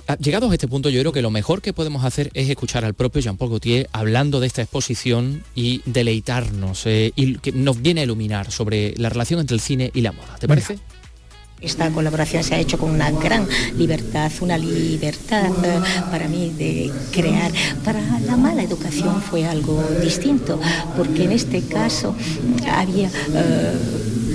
Ah, 0.08 0.16
Llegados 0.16 0.50
a 0.50 0.54
este 0.54 0.66
punto, 0.66 0.88
yo 0.90 1.00
creo 1.00 1.12
que 1.12 1.22
lo 1.22 1.30
mejor 1.30 1.62
que 1.62 1.72
podemos 1.72 2.04
hacer 2.04 2.30
es 2.34 2.50
escuchar 2.50 2.84
al 2.84 2.94
propio 2.94 3.20
Jean-Paul 3.22 3.50
Gaultier 3.50 3.88
hablando 3.92 4.40
de 4.40 4.48
esta 4.48 4.62
exposición 4.62 5.44
y 5.54 5.80
deleitarnos, 5.86 6.86
eh, 6.86 7.12
y 7.14 7.36
que 7.38 7.52
nos 7.52 7.80
viene 7.80 8.00
a 8.00 8.04
iluminar 8.04 8.50
sobre 8.50 8.94
la 8.96 9.08
relación 9.10 9.38
entre 9.38 9.54
el 9.54 9.60
cine 9.60 9.90
y 9.94 10.00
la 10.00 10.10
moda. 10.12 10.36
¿Te 10.40 10.48
parece? 10.48 10.78
Esta 11.60 11.90
colaboración 11.90 12.42
se 12.42 12.54
ha 12.54 12.58
hecho 12.58 12.78
con 12.78 12.90
una 12.90 13.10
gran 13.10 13.46
libertad, 13.76 14.32
una 14.40 14.56
libertad 14.56 15.50
eh, 15.62 15.78
para 16.10 16.26
mí 16.26 16.50
de 16.56 16.90
crear. 17.12 17.52
Para 17.84 18.00
la 18.20 18.36
mala 18.38 18.62
educación 18.62 19.20
fue 19.20 19.44
algo 19.46 19.84
distinto, 20.02 20.58
porque 20.96 21.24
en 21.24 21.32
este 21.32 21.60
caso 21.62 22.16
había 22.66 23.08
eh, 23.34 23.74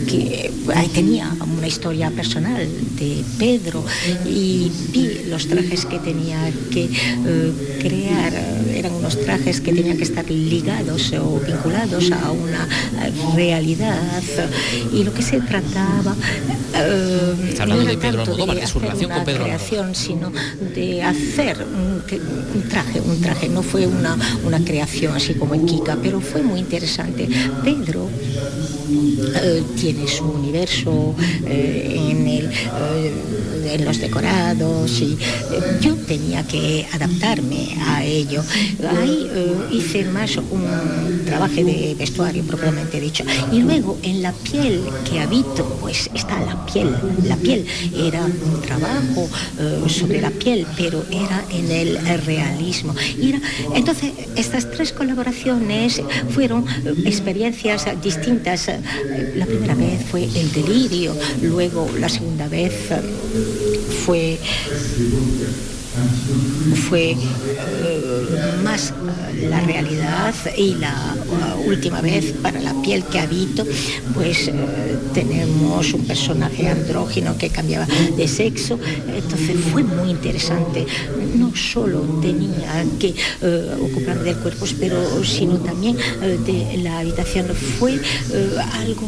que 0.05 0.51
ahí 0.73 0.87
tenía 0.89 1.35
una 1.57 1.67
historia 1.67 2.09
personal 2.11 2.67
de 2.97 3.23
Pedro 3.37 3.83
y 4.25 4.71
vi 4.91 5.25
los 5.29 5.47
trajes 5.47 5.85
que 5.85 5.99
tenía 5.99 6.51
que 6.71 6.85
eh, 6.85 7.79
crear. 7.81 8.33
Eran 8.73 8.93
unos 8.93 9.19
trajes 9.21 9.61
que 9.61 9.73
tenían 9.73 9.97
que 9.97 10.03
estar 10.03 10.29
ligados 10.29 11.13
o 11.13 11.39
vinculados 11.39 12.11
a 12.11 12.31
una 12.31 12.67
realidad 13.35 14.23
y 14.93 15.03
lo 15.03 15.13
que 15.13 15.21
se 15.21 15.39
trataba 15.41 16.15
eh, 16.75 17.35
Está 17.49 17.63
hablando 17.63 17.83
no 17.83 17.87
de 17.87 17.93
era 17.93 18.01
Pedro 18.01 18.17
tanto 18.17 18.31
Almodóvar, 18.31 18.59
de 18.59 18.67
su 18.67 18.79
relación 18.79 19.11
con 19.11 19.23
Pedro 19.23 19.43
creación, 19.43 19.95
sino 19.95 20.31
de 20.73 21.03
hacer 21.03 21.57
un 21.63 22.69
traje, 22.69 23.01
un 23.01 23.21
traje. 23.21 23.49
No 23.49 23.63
fue 23.63 23.87
una, 23.87 24.17
una 24.43 24.59
creación 24.63 25.15
así 25.15 25.33
como 25.35 25.55
en 25.55 25.65
Kika, 25.65 25.97
pero 26.01 26.19
fue 26.21 26.41
muy 26.41 26.59
interesante. 26.59 27.27
Pedro 27.63 28.09
eh, 29.35 29.63
tiene 29.79 29.94
su 30.07 30.23
universo 30.25 31.15
eh, 31.45 31.95
en, 32.11 32.27
el, 32.27 32.45
eh, 32.51 33.13
en 33.73 33.85
los 33.85 33.97
decorados 33.99 35.01
y 35.01 35.13
eh, 35.13 35.77
yo 35.81 35.95
tenía 35.95 36.45
que 36.47 36.85
adaptarme 36.93 37.75
a 37.87 38.03
ello. 38.03 38.43
Ahí 38.99 39.27
hice 39.71 40.05
más 40.05 40.37
un 40.37 41.21
trabajo 41.25 41.55
de 41.55 41.95
vestuario 41.97 42.43
propiamente 42.43 42.99
dicho. 42.99 43.23
Y 43.51 43.61
luego 43.61 43.97
en 44.03 44.21
la 44.21 44.31
piel 44.33 44.81
que 45.09 45.19
habito, 45.19 45.65
pues 45.81 46.09
está 46.13 46.39
la 46.41 46.65
piel. 46.65 46.95
La 47.27 47.35
piel 47.37 47.65
era 47.97 48.23
un 48.25 48.61
trabajo 48.61 49.27
sobre 49.87 50.21
la 50.21 50.29
piel, 50.31 50.65
pero 50.77 51.03
era 51.11 51.43
en 51.51 51.71
el 51.71 51.97
realismo. 52.25 52.93
Y 53.19 53.29
era- 53.29 53.41
entonces, 53.73 54.11
estas 54.35 54.69
tres 54.71 54.91
colaboraciones 54.93 56.01
fueron 56.29 56.65
experiencias 57.05 57.85
distintas. 58.01 58.69
La 59.35 59.45
primera 59.45 59.75
vez 59.75 59.84
fue 60.09 60.23
el 60.23 60.51
delirio, 60.51 61.15
luego 61.41 61.89
la 61.99 62.09
segunda 62.09 62.47
vez 62.47 62.73
eh, 62.91 63.01
fue 64.05 64.39
fue 66.89 67.11
eh, 67.11 67.17
más 68.63 68.91
eh, 68.91 69.47
la 69.49 69.59
realidad 69.61 70.33
y 70.57 70.75
la 70.75 71.15
última 71.65 72.01
vez 72.01 72.33
para 72.41 72.59
la 72.59 72.73
piel 72.81 73.03
que 73.05 73.19
habito 73.19 73.65
pues 74.13 74.47
eh, 74.47 74.53
tenemos 75.13 75.93
un 75.93 76.05
personaje 76.05 76.67
andrógino 76.67 77.37
que 77.37 77.49
cambiaba 77.49 77.87
de 78.15 78.27
sexo. 78.27 78.79
Entonces 79.07 79.57
fue 79.71 79.83
muy 79.83 80.09
interesante. 80.09 80.85
No 81.35 81.55
solo 81.55 82.01
tenía 82.21 82.85
que 82.99 83.13
ocuparme 83.81 84.23
del 84.23 84.37
cuerpo 84.37 84.65
pero 84.79 85.23
sino 85.23 85.57
también 85.57 85.97
de 85.97 86.79
la 86.83 86.99
habitación. 86.99 87.47
Fue 87.79 87.99
algo 88.73 89.07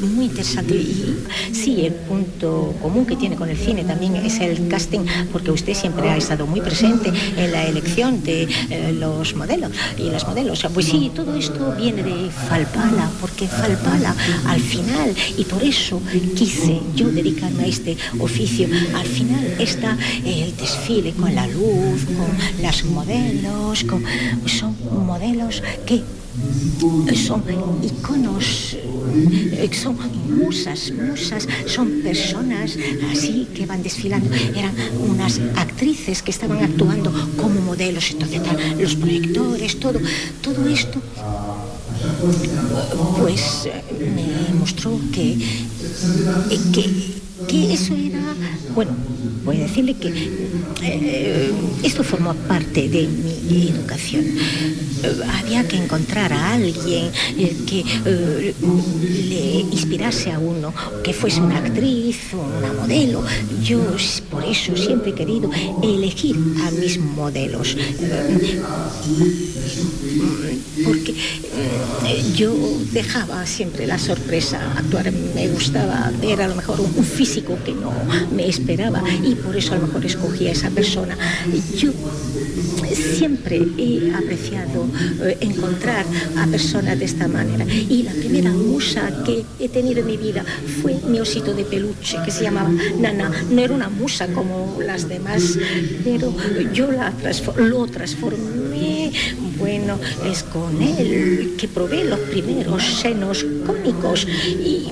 muy 0.00 0.26
interesante 0.26 0.74
y 0.74 1.16
sí, 1.52 1.86
el 1.86 1.94
punto 1.94 2.74
común 2.80 3.06
que 3.06 3.16
tiene 3.16 3.36
con 3.36 3.48
el 3.48 3.56
cine 3.56 3.84
también 3.84 4.16
es 4.16 4.40
el 4.40 4.68
casting, 4.68 5.00
porque 5.32 5.50
usted 5.50 5.74
siempre 5.74 6.08
ha 6.08 6.16
estado 6.16 6.46
muy 6.46 6.60
presente 6.60 7.12
en 7.36 7.52
la 7.52 7.66
elección 7.66 8.22
de 8.22 8.48
eh, 8.70 8.92
los 8.98 9.34
modelos 9.34 9.70
y 9.98 10.10
las 10.10 10.26
modelos. 10.26 10.66
Pues 10.72 10.86
sí, 10.86 11.10
todo 11.14 11.34
esto 11.36 11.74
viene 11.76 12.02
de 12.02 12.30
Falpala, 12.30 13.10
porque 13.20 13.46
Falpala 13.46 14.14
al 14.46 14.60
final, 14.60 15.14
y 15.36 15.44
por 15.44 15.62
eso 15.62 16.00
quise 16.36 16.80
yo 16.94 17.08
dedicarme 17.08 17.64
a 17.64 17.66
este 17.66 17.96
oficio, 18.18 18.68
al 18.94 19.06
final 19.06 19.44
está 19.58 19.96
el 20.24 20.56
desfile 20.56 21.12
con 21.12 21.34
la 21.34 21.46
luz, 21.46 22.04
con 22.04 22.62
las 22.62 22.84
modelos, 22.84 23.84
con, 23.84 24.02
son 24.46 24.76
modelos 25.06 25.62
que 25.86 26.02
son 27.14 27.42
iconos, 27.82 28.76
eh, 28.76 29.70
son 29.72 29.96
musas, 30.28 30.92
musas, 30.92 31.46
son 31.66 32.02
personas 32.02 32.76
así 33.10 33.48
que 33.54 33.66
van 33.66 33.82
desfilando. 33.82 34.28
Eran 34.34 34.74
unas 35.08 35.40
actrices 35.56 36.22
que 36.22 36.30
estaban 36.30 36.62
actuando 36.62 37.12
como 37.40 37.60
modelos, 37.60 38.10
entonces 38.10 38.40
los 38.78 38.96
proyectores, 38.96 39.78
todo, 39.78 40.00
todo 40.42 40.68
esto 40.68 41.00
pues 43.18 43.66
eh, 43.66 43.82
me 44.14 44.54
mostró 44.58 44.98
que, 45.12 45.32
eh, 45.32 46.60
que, 46.72 47.13
que 47.48 47.72
eso 47.72 47.94
era, 47.94 48.34
bueno, 48.74 48.92
voy 49.44 49.58
a 49.58 49.60
decirle 49.60 49.94
que 49.94 50.12
eh, 50.82 51.52
esto 51.82 52.02
formó 52.02 52.34
parte 52.34 52.88
de 52.88 53.06
mi 53.06 53.68
educación. 53.68 54.24
Eh, 54.24 55.20
había 55.38 55.66
que 55.68 55.76
encontrar 55.76 56.32
a 56.32 56.54
alguien 56.54 57.10
eh, 57.38 57.56
que 57.66 57.84
le 59.28 59.60
inspirase 59.70 60.32
a 60.32 60.38
uno, 60.38 60.72
que 61.02 61.12
fuese 61.12 61.40
una 61.40 61.58
actriz 61.58 62.16
o 62.32 62.40
una 62.58 62.72
modelo. 62.72 63.22
Yo 63.62 63.80
por 64.30 64.44
eso 64.44 64.76
siempre 64.76 65.10
he 65.10 65.14
querido 65.14 65.50
elegir 65.82 66.36
a 66.66 66.70
mis 66.70 66.98
modelos. 66.98 67.76
Porque 70.84 71.14
yo 72.34 72.54
dejaba 72.92 73.46
siempre 73.46 73.86
la 73.86 73.98
sorpresa 73.98 74.60
actuar 74.76 75.10
me 75.34 75.48
gustaba 75.48 76.10
ver 76.20 76.42
a 76.42 76.48
lo 76.48 76.54
mejor 76.54 76.80
un, 76.80 77.04
físico 77.04 77.56
que 77.64 77.72
no 77.72 77.92
me 78.34 78.48
esperaba 78.48 79.02
y 79.22 79.34
por 79.34 79.56
eso 79.56 79.74
a 79.74 79.76
lo 79.76 79.86
mejor 79.86 80.04
escogí 80.04 80.48
a 80.48 80.52
esa 80.52 80.70
persona. 80.70 81.16
Yo 81.76 81.92
siempre 82.92 83.62
he 83.78 84.12
apreciado 84.14 84.86
eh, 85.22 85.36
encontrar 85.40 86.04
a 86.38 86.46
personas 86.46 86.98
de 86.98 87.04
esta 87.04 87.28
manera 87.28 87.64
y 87.66 88.02
la 88.02 88.12
primera 88.12 88.50
musa 88.50 89.22
que 89.24 89.44
he 89.58 89.68
tenido 89.68 90.00
en 90.00 90.06
mi 90.06 90.16
vida 90.16 90.44
fue 90.82 90.98
mi 91.08 91.20
osito 91.20 91.54
de 91.54 91.64
peluche 91.64 92.16
que 92.24 92.30
se 92.30 92.44
llamaba 92.44 92.70
Nana. 92.98 93.30
No 93.50 93.60
era 93.60 93.74
una 93.74 93.88
musa 93.88 94.26
como 94.28 94.78
las 94.80 95.08
demás 95.08 95.58
pero 96.04 96.34
yo 96.72 96.90
la 96.90 97.12
lo 97.56 97.86
transformé 97.86 99.12
bueno 99.58 99.98
es 100.24 100.42
con 100.42 100.80
él 100.82 101.54
que 101.58 101.68
probé 101.68 102.04
los 102.04 102.18
primeros 102.20 102.82
senos 102.82 103.44
cómicos 103.66 104.26
y 104.26 104.88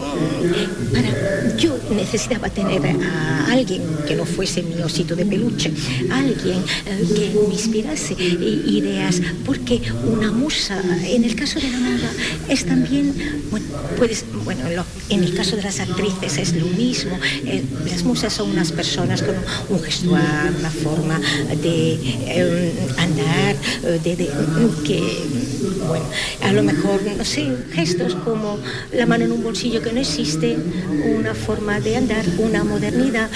yo 1.57 1.79
necesitaba 1.91 2.49
tener 2.49 2.85
a 2.87 3.53
alguien 3.53 3.83
que 4.07 4.15
no 4.15 4.25
fuese 4.25 4.63
mi 4.63 4.81
osito 4.83 5.15
de 5.15 5.25
peluche, 5.25 5.73
alguien 6.11 6.59
eh, 6.87 7.07
que 7.15 7.47
me 7.47 7.55
inspirase 7.55 8.15
ideas, 8.15 9.21
porque 9.45 9.81
una 10.05 10.33
musa, 10.33 10.81
en 11.05 11.25
el 11.25 11.35
caso 11.37 11.61
de 11.61 11.71
la 11.71 11.79
moda, 11.79 12.11
es 12.49 12.65
también, 12.65 13.15
bueno, 13.51 13.67
puedes, 13.97 14.25
bueno, 14.45 14.63
en 15.09 15.23
el 15.23 15.35
caso 15.35 15.57
de 15.57 15.63
las 15.63 15.81
actrices 15.81 16.39
es 16.39 16.55
lo 16.55 16.67
mismo, 16.67 17.19
eh, 17.45 17.63
las 17.89 18.03
musas 18.03 18.33
son 18.33 18.51
unas 18.51 18.73
personas 18.73 19.23
con 19.23 19.35
un 19.69 19.83
gestual, 19.83 20.55
una 20.59 20.71
forma 20.71 21.21
de 21.63 21.99
eh, 22.27 22.73
andar, 22.99 23.57
de, 24.03 24.31
que, 24.85 25.01
bueno, 25.87 26.05
a 26.43 26.53
lo 26.53 26.63
mejor, 26.63 27.01
no 27.17 27.25
sé, 27.25 27.49
gestos 27.73 28.15
como 28.15 28.59
la 28.93 29.07
mano 29.07 29.25
en 29.25 29.33
un 29.33 29.43
bolsillo 29.43 29.83
que 29.83 29.93
no 29.93 30.01
existe, 30.01 30.57
una 31.19 31.35
forma 31.35 31.81
de 31.81 31.97
andar, 31.97 32.25
una 32.39 32.65
modernidad. 32.65 33.31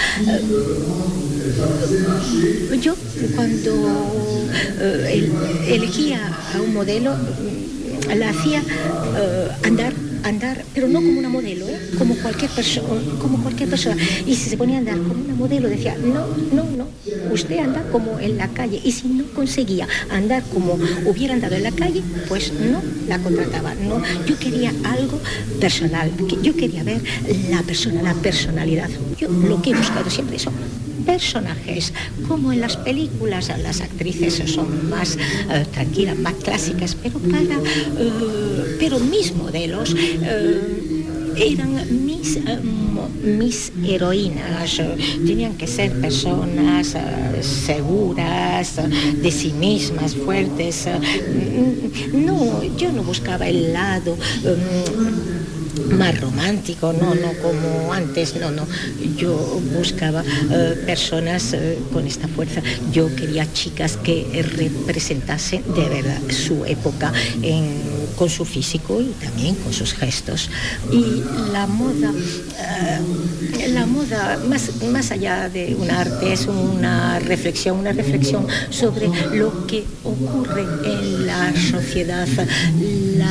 Yo 2.80 2.94
cuando 3.34 4.48
eh, 4.80 5.30
elegía 5.68 6.20
a 6.54 6.60
un 6.60 6.74
modelo, 6.74 7.14
la 8.14 8.30
hacía 8.30 8.60
eh, 8.60 9.48
andar 9.64 9.92
andar, 10.26 10.64
pero 10.74 10.88
no 10.88 11.00
como 11.00 11.18
una 11.18 11.28
modelo, 11.28 11.68
¿eh? 11.68 11.78
como 11.98 12.16
cualquier 12.16 12.50
persona, 12.50 13.00
como 13.20 13.40
cualquier 13.42 13.68
persona. 13.68 13.96
Y 14.26 14.34
si 14.34 14.50
se 14.50 14.56
ponía 14.56 14.76
a 14.76 14.78
andar 14.80 14.98
como 14.98 15.24
una 15.24 15.34
modelo, 15.34 15.68
decía, 15.68 15.96
no, 15.96 16.26
no, 16.52 16.75
usted 17.36 17.58
anda 17.58 17.82
como 17.92 18.18
en 18.18 18.36
la 18.36 18.48
calle. 18.48 18.80
Y 18.82 18.92
si 18.92 19.08
no 19.08 19.24
conseguía 19.34 19.86
andar 20.10 20.42
como 20.52 20.78
hubiera 21.04 21.34
andado 21.34 21.54
en 21.54 21.62
la 21.62 21.72
calle, 21.72 22.02
pues 22.28 22.52
no 22.52 22.82
la 23.08 23.18
contrataba. 23.18 23.74
No, 23.74 24.02
yo 24.26 24.38
quería 24.38 24.72
algo 24.84 25.20
personal, 25.60 26.10
yo 26.42 26.56
quería 26.56 26.82
ver 26.82 27.00
la 27.50 27.62
persona, 27.62 28.02
la 28.02 28.14
personalidad. 28.14 28.90
Yo 29.18 29.28
lo 29.28 29.62
que 29.62 29.70
he 29.70 29.74
buscado 29.74 30.10
siempre 30.10 30.38
son 30.38 30.54
personajes, 31.06 31.92
como 32.26 32.52
en 32.52 32.60
las 32.60 32.76
películas 32.76 33.52
las 33.62 33.80
actrices 33.80 34.42
son 34.50 34.90
más 34.90 35.16
eh, 35.16 35.64
tranquilas, 35.72 36.18
más 36.18 36.34
clásicas, 36.34 36.96
pero 37.00 37.20
para 37.20 37.58
eh, 37.98 38.76
pero 38.80 38.98
mis 38.98 39.32
modelos 39.34 39.94
eh, 39.96 40.85
eran 41.36 42.04
mis, 42.06 42.38
mis 43.22 43.72
heroínas, 43.84 44.80
tenían 45.26 45.54
que 45.54 45.66
ser 45.66 45.92
personas 46.00 46.96
seguras 47.40 48.80
de 49.22 49.30
sí 49.30 49.52
mismas, 49.52 50.14
fuertes. 50.14 50.88
No, 52.12 52.62
yo 52.76 52.92
no 52.92 53.02
buscaba 53.02 53.48
el 53.48 53.72
lado 53.72 54.16
más 55.90 56.20
romántico, 56.20 56.92
no, 56.92 57.14
no 57.14 57.32
como 57.42 57.92
antes, 57.92 58.36
no, 58.36 58.50
no. 58.50 58.66
Yo 59.16 59.60
buscaba 59.76 60.22
eh, 60.50 60.82
personas 60.86 61.52
eh, 61.52 61.78
con 61.92 62.06
esta 62.06 62.28
fuerza. 62.28 62.62
Yo 62.92 63.14
quería 63.14 63.50
chicas 63.52 63.96
que 63.96 64.44
representasen 64.56 65.62
de 65.74 65.88
verdad 65.88 66.20
su 66.30 66.64
época 66.64 67.12
con 68.16 68.30
su 68.30 68.44
físico 68.44 69.00
y 69.00 69.12
también 69.24 69.54
con 69.56 69.72
sus 69.72 69.94
gestos. 69.94 70.50
Y 70.90 71.22
la 71.52 71.66
moda, 71.66 72.12
eh, 73.58 73.68
la 73.68 73.86
moda, 73.86 74.38
más, 74.48 74.82
más 74.90 75.10
allá 75.10 75.48
de 75.48 75.74
un 75.74 75.90
arte, 75.90 76.32
es 76.32 76.46
una 76.46 77.18
reflexión, 77.18 77.78
una 77.78 77.92
reflexión 77.92 78.46
sobre 78.70 79.08
lo 79.32 79.66
que 79.66 79.84
ocurre 80.02 80.64
en 80.84 81.26
la 81.26 81.52
sociedad. 81.56 82.26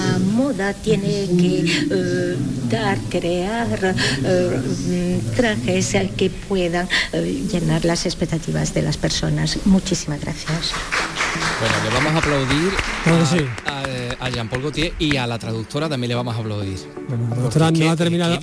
La 0.05 0.19
moda 0.19 0.73
tiene 0.73 1.27
que 1.37 2.37
dar, 2.69 2.97
crear 3.09 3.95
eh, 4.23 5.19
trajes 5.35 5.95
que 6.15 6.29
puedan 6.29 6.87
eh, 7.13 7.43
llenar 7.51 7.85
las 7.85 8.05
expectativas 8.05 8.73
de 8.73 8.81
las 8.81 8.97
personas. 8.97 9.57
Muchísimas 9.65 10.21
gracias. 10.21 10.73
Bueno, 11.57 11.75
le 11.85 11.89
vamos 11.89 12.13
a 12.13 12.17
aplaudir 12.17 12.73
a, 14.19 14.29
Jean-Paul 14.29 14.61
Gaultier 14.61 14.93
y 14.99 15.15
a 15.15 15.25
la 15.25 15.39
traductora 15.39 15.87
también 15.87 16.09
le 16.09 16.15
vamos 16.15 16.35
a 16.35 16.39
aplaudir. 16.39 16.77
Bueno, 17.07 17.29
la 17.29 17.35
traductora 17.35 17.71
no, 17.71 17.91
ha 17.91 17.95
terminado, 17.95 18.37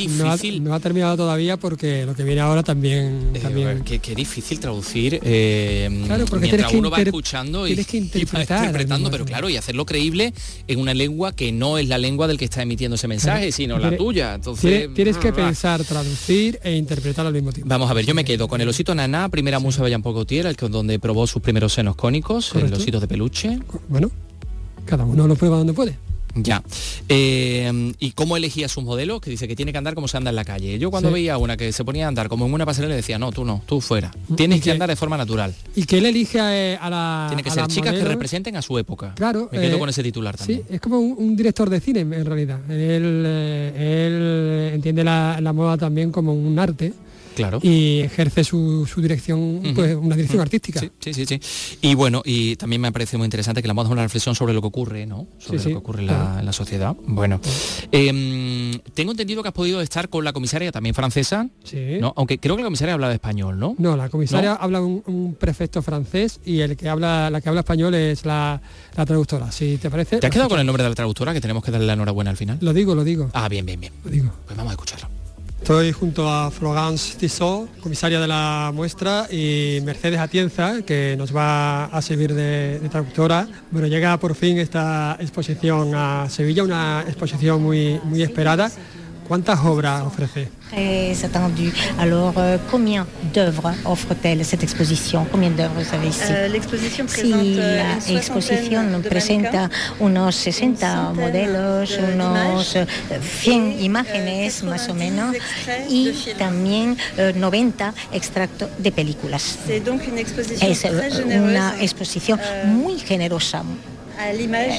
no, 0.60 0.74
ha, 0.74 0.80
terminado 0.80 1.16
todavía 1.16 1.58
porque 1.58 2.06
lo 2.06 2.14
que 2.14 2.22
viene 2.22 2.40
ahora 2.40 2.62
también... 2.62 3.32
Eh, 3.34 3.40
también... 3.40 3.82
Qué, 3.84 4.14
difícil 4.14 4.60
traducir 4.60 5.20
eh, 5.22 6.04
claro, 6.06 6.24
porque 6.26 6.46
mientras 6.46 6.72
uno 6.72 6.90
va 6.90 6.98
escuchando 7.02 7.66
y, 7.66 7.76
que 7.84 7.96
interpretando, 7.96 9.10
pero 9.10 9.24
claro, 9.26 9.50
y 9.50 9.56
hacerlo 9.56 9.84
creíble 9.84 10.32
en 10.66 10.80
una 10.80 10.94
lengua 10.94 11.32
que 11.32 11.52
no 11.52 11.76
es 11.76 11.88
la 11.88 11.98
lengua 11.98 12.28
del 12.28 12.38
que 12.38 12.46
está 12.46 12.62
emitiendo 12.62 12.94
ese 12.94 13.08
mensaje, 13.08 13.52
sino 13.52 13.78
la 13.78 13.94
tuya. 13.96 14.34
Entonces, 14.34 14.88
tienes, 14.94 15.18
que 15.18 15.32
pensar, 15.32 15.84
traducir 15.84 16.60
e 16.62 16.76
interpretar 16.76 17.26
al 17.26 17.32
mismo 17.32 17.52
tiempo. 17.52 17.68
Vamos 17.68 17.90
a 17.90 17.94
ver, 17.94 18.06
yo 18.06 18.14
me 18.14 18.24
quedo 18.24 18.48
con 18.48 18.60
el 18.60 18.68
osito 18.68 18.94
Naná, 18.94 19.28
primera 19.28 19.58
musa 19.58 19.82
de 19.82 19.90
Jean-Paul 19.90 20.14
Gaultier, 20.14 20.46
el 20.46 20.56
que, 20.56 20.68
donde 20.68 20.98
probó 20.98 21.26
sus 21.26 21.42
primeros 21.42 21.72
senos 21.74 21.96
cónicos, 21.96 22.54
el 22.54 22.72
osito 22.72 23.01
de 23.02 23.08
peluche. 23.08 23.58
Bueno, 23.88 24.10
cada 24.86 25.04
uno 25.04 25.28
lo 25.28 25.36
prueba 25.36 25.58
donde 25.58 25.74
puede. 25.74 25.98
Ya. 26.34 26.62
Eh, 27.08 27.92
¿Y 27.98 28.12
cómo 28.12 28.36
elegía 28.36 28.68
sus 28.68 28.82
modelos? 28.82 29.20
Que 29.20 29.28
dice 29.28 29.46
que 29.46 29.54
tiene 29.54 29.70
que 29.72 29.78
andar 29.78 29.94
como 29.94 30.08
se 30.08 30.16
anda 30.16 30.30
en 30.30 30.36
la 30.36 30.44
calle. 30.44 30.78
Yo 30.78 30.90
cuando 30.90 31.10
veía 31.10 31.36
una 31.36 31.58
que 31.58 31.72
se 31.72 31.84
ponía 31.84 32.06
a 32.06 32.08
andar 32.08 32.28
como 32.28 32.46
en 32.46 32.54
una 32.54 32.64
pasarela 32.64 32.90
le 32.90 32.96
decía, 32.96 33.18
no, 33.18 33.32
tú 33.32 33.44
no, 33.44 33.62
tú 33.66 33.80
fuera. 33.80 34.10
Mm, 34.28 34.34
Tienes 34.34 34.62
que, 34.62 34.70
andar 34.70 34.88
de 34.88 34.96
forma 34.96 35.18
natural. 35.18 35.54
Y 35.76 35.84
que 35.84 35.98
él 35.98 36.06
elige 36.06 36.40
a, 36.40 36.88
la... 36.88 37.26
Tiene 37.28 37.42
que 37.42 37.50
ser 37.50 37.66
chicas 37.66 37.92
que 37.92 38.04
representen 38.04 38.56
a 38.56 38.62
su 38.62 38.78
época. 38.78 39.14
Claro. 39.14 39.50
Me 39.52 39.60
quedo 39.60 39.76
eh, 39.76 39.78
con 39.78 39.88
ese 39.90 40.02
titular 40.02 40.36
también. 40.36 40.62
Sí, 40.66 40.74
es 40.74 40.80
como 40.80 41.00
un, 41.00 41.36
director 41.36 41.68
de 41.68 41.80
cine 41.80 42.00
en 42.00 42.24
realidad. 42.24 42.60
Él, 42.70 43.24
eh, 43.26 44.68
él 44.70 44.74
entiende 44.74 45.04
la, 45.04 45.38
la 45.40 45.52
moda 45.52 45.76
también 45.76 46.10
como 46.10 46.32
un 46.32 46.58
arte 46.58 46.94
Claro. 47.34 47.60
Y 47.62 48.00
ejerce 48.00 48.44
su, 48.44 48.86
dirección, 48.96 49.62
pues 49.74 49.94
una 49.94 50.16
dirección 50.16 50.40
artística. 50.40 50.80
Sí, 50.80 51.14
sí, 51.14 51.26
sí, 51.26 51.40
Y 51.80 51.94
bueno, 51.94 52.22
y 52.24 52.56
también 52.56 52.80
me 52.80 52.92
parece 52.92 53.16
muy 53.16 53.24
interesante 53.24 53.62
que 53.62 53.68
la 53.68 53.74
moda 53.74 53.88
es 53.88 53.92
una 53.92 54.02
reflexión 54.02 54.34
sobre 54.34 54.52
lo 54.54 54.60
que 54.60 54.68
ocurre, 54.68 55.06
¿no? 55.06 55.26
Sobre 55.38 55.58
lo 55.58 55.64
que 55.64 55.74
ocurre 55.76 56.00
en 56.00 56.06
la, 56.06 56.52
sociedad. 56.52 56.94
Bueno, 57.06 57.40
em, 57.92 58.78
tengo 58.94 59.12
entendido 59.12 59.42
que 59.42 59.48
has 59.48 59.54
podido 59.54 59.80
estar 59.80 60.10
con 60.10 60.24
la 60.24 60.32
comisaria 60.32 60.70
también 60.70 60.94
francesa, 60.94 61.48
sí. 61.64 61.96
¿no? 61.98 62.12
Aunque 62.16 62.38
creo 62.38 62.56
que 62.56 62.62
la 62.62 62.66
comisaria 62.66 62.94
habla 62.94 63.08
de 63.08 63.14
español, 63.14 63.58
¿no? 63.58 63.74
No, 63.78 63.96
la 63.96 64.08
comisaria 64.10 64.54
habla 64.54 64.82
un, 64.82 65.36
prefecto 65.38 65.82
francés 65.82 66.40
y 66.44 66.60
el 66.60 66.76
que 66.76 66.88
habla, 66.88 67.30
la 67.30 67.40
que 67.40 67.48
habla 67.48 67.60
español 67.60 67.94
es 67.94 68.24
la, 68.24 68.60
traductora. 68.94 69.50
Si 69.50 69.78
te 69.78 69.90
parece. 69.90 70.18
¿Te 70.18 70.26
has 70.26 70.32
quedado 70.32 70.48
con 70.48 70.60
el 70.60 70.66
nombre 70.66 70.82
de 70.82 70.90
la 70.90 70.94
traductora 70.94 71.32
que 71.32 71.40
tenemos 71.40 71.64
que 71.64 71.70
darle 71.70 71.86
la 71.86 71.94
enhorabuena 71.94 72.30
al 72.30 72.36
final? 72.36 72.58
Lo 72.60 72.72
digo, 72.72 72.94
lo 72.94 73.04
digo. 73.04 73.30
Ah, 73.32 73.48
bien, 73.48 73.64
bien, 73.64 73.80
bien. 73.80 73.92
Lo 74.04 74.10
digo. 74.10 74.30
Pues 74.46 74.56
vamos 74.56 74.70
a 74.70 74.74
escucharlo. 74.74 75.21
Estoy 75.62 75.92
junto 75.92 76.28
a 76.28 76.50
Florence 76.50 77.16
Tissot, 77.16 77.78
comisaria 77.78 78.18
de 78.18 78.26
la 78.26 78.72
muestra, 78.74 79.28
y 79.30 79.78
Mercedes 79.84 80.18
Atienza, 80.18 80.82
que 80.82 81.14
nos 81.16 81.34
va 81.34 81.84
a 81.84 82.02
servir 82.02 82.34
de, 82.34 82.80
traductora. 82.90 83.46
Bueno, 83.70 83.86
llega 83.86 84.16
por 84.16 84.34
fin 84.34 84.58
esta 84.58 85.16
exposición 85.20 85.94
a 85.94 86.28
Sevilla, 86.28 86.64
una 86.64 87.04
exposición 87.06 87.62
muy, 87.62 88.00
muy 88.02 88.24
esperada. 88.24 88.72
¿Cuántas 89.32 89.60
obras 89.64 90.02
ofrece? 90.02 90.50
Très 90.68 91.24
attendu. 91.24 91.72
Alors, 91.98 92.34
euh, 92.36 92.58
combien 92.70 93.06
d'œuvres 93.32 93.72
offre-t-elle 93.86 94.44
cette 94.44 94.62
exposition 94.62 95.26
Combien 95.32 95.48
d'œuvres 95.48 95.80
vous 95.80 95.94
avez 95.94 96.08
ici 96.08 96.20
euh, 96.28 96.48
L'exposition 96.48 97.06
présente 97.06 97.40
sí, 97.40 97.54
la 97.54 98.18
exposición 98.18 99.02
presenta 99.08 99.70
unos 100.00 100.36
60 100.36 101.14
modelos, 101.14 101.98
unos 102.12 102.76
100 103.42 103.80
imágenes 103.80 104.62
más 104.64 104.90
o 104.90 104.94
menos 104.94 105.34
y 105.88 106.12
también 106.36 106.98
90 107.16 107.94
extractos 108.12 108.68
de 108.76 108.92
películas. 108.92 109.56
Es 109.66 110.84
una 111.40 111.80
exposición 111.80 112.38
muy 112.66 112.98
generosa, 112.98 113.64
est 114.30 114.36
lui-même 114.36 114.70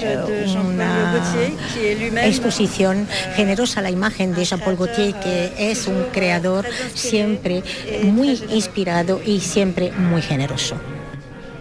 exposición 2.25 3.07
generosa 3.35 3.81
la 3.81 3.89
imagen 3.89 4.33
de 4.33 4.43
Jean-Paul 4.43 4.75
Gaultier, 4.75 5.13
que 5.21 5.51
es 5.57 5.87
un 5.87 6.03
creador 6.11 6.65
siempre 6.93 7.63
muy 8.03 8.41
inspirado 8.49 9.21
y 9.25 9.39
siempre 9.39 9.91
muy 9.91 10.21
generoso. 10.21 10.75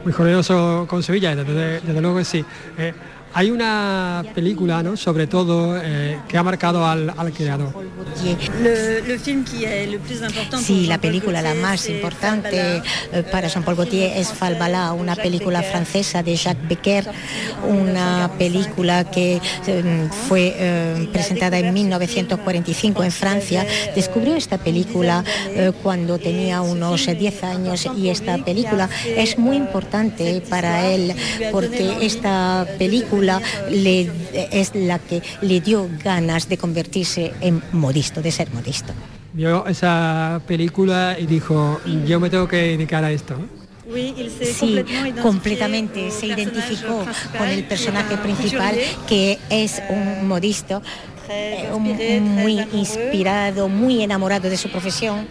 Muy 0.05 0.13
generoso 0.13 0.87
con 0.89 1.03
Sevilla, 1.03 1.35
desde, 1.35 1.81
desde 1.81 2.01
luego 2.01 2.19
que 2.19 2.25
sí. 2.25 2.45
Eh, 2.79 2.93
hay 3.35 3.51
una 3.51 4.25
película, 4.35 4.83
¿no? 4.83 4.97
sobre 4.97 5.27
todo, 5.27 5.79
eh, 5.83 6.19
que 6.29 6.37
ha 6.37 6.43
marcado 6.43 6.87
al, 6.87 7.13
al 7.17 7.33
creador. 7.33 7.73
Sí, 10.63 10.87
la 10.87 10.99
película 10.99 11.43
la 11.43 11.55
más 11.55 11.89
importante 11.89 12.83
eh, 13.13 13.23
para 13.31 13.49
Jean-Paul 13.49 13.77
Gaultier 13.77 14.17
es 14.17 14.33
Falbala, 14.33 14.93
una 14.93 15.17
película 15.17 15.63
francesa 15.63 16.23
de 16.23 16.37
Jacques 16.37 16.69
Becker, 16.69 17.11
una 17.69 18.31
película 18.39 19.11
que 19.11 19.41
eh, 19.67 20.09
fue 20.29 21.09
presentada 21.13 21.59
en 21.59 21.73
1945 21.73 23.05
en 23.05 23.13
Francia. 23.13 23.67
Descubrió 23.95 24.37
esta 24.37 24.59
película 24.59 25.25
cuando 25.83 26.19
tenía 26.19 26.61
unos 26.61 27.07
10 27.07 27.45
años 27.45 27.89
y 27.97 28.09
esta 28.09 28.37
película 28.39 28.89
es 29.05 29.39
muy 29.39 29.57
importante 29.57 30.43
para 30.49 30.87
él 30.87 31.15
porque 31.51 31.97
esta 32.01 32.67
película 32.79 33.22
es 33.23 34.75
la 34.75 34.99
que 34.99 35.23
le 35.41 35.61
dio 35.61 35.89
ganas 36.03 36.49
de 36.49 36.59
convertirse 36.59 37.33
en 37.41 37.63
modisto, 37.73 38.23
de 38.23 38.31
ser 38.31 38.51
modisto. 38.53 38.93
vio 39.33 39.67
esa 39.67 40.41
película 40.47 41.17
y 41.19 41.27
dijo, 41.27 41.81
yo 42.07 42.21
me 42.21 42.29
tengo 42.29 42.47
que 42.47 42.57
dedicar 42.57 43.05
a 43.05 43.11
esto. 43.11 43.37
Sí, 44.43 44.85
completamente 45.21 46.11
se 46.11 46.27
identificó 46.27 47.05
con 47.37 47.49
el 47.49 47.65
personaje 47.65 48.17
principal 48.17 48.77
que 49.09 49.39
es 49.51 49.83
un 49.91 50.27
modisto 50.29 50.81
eh, 51.29 51.69
muy 52.21 52.61
inspirado, 52.73 53.69
muy 53.69 54.03
enamorado 54.03 54.49
de 54.49 54.57
su 54.57 54.69
profesión. 54.71 55.27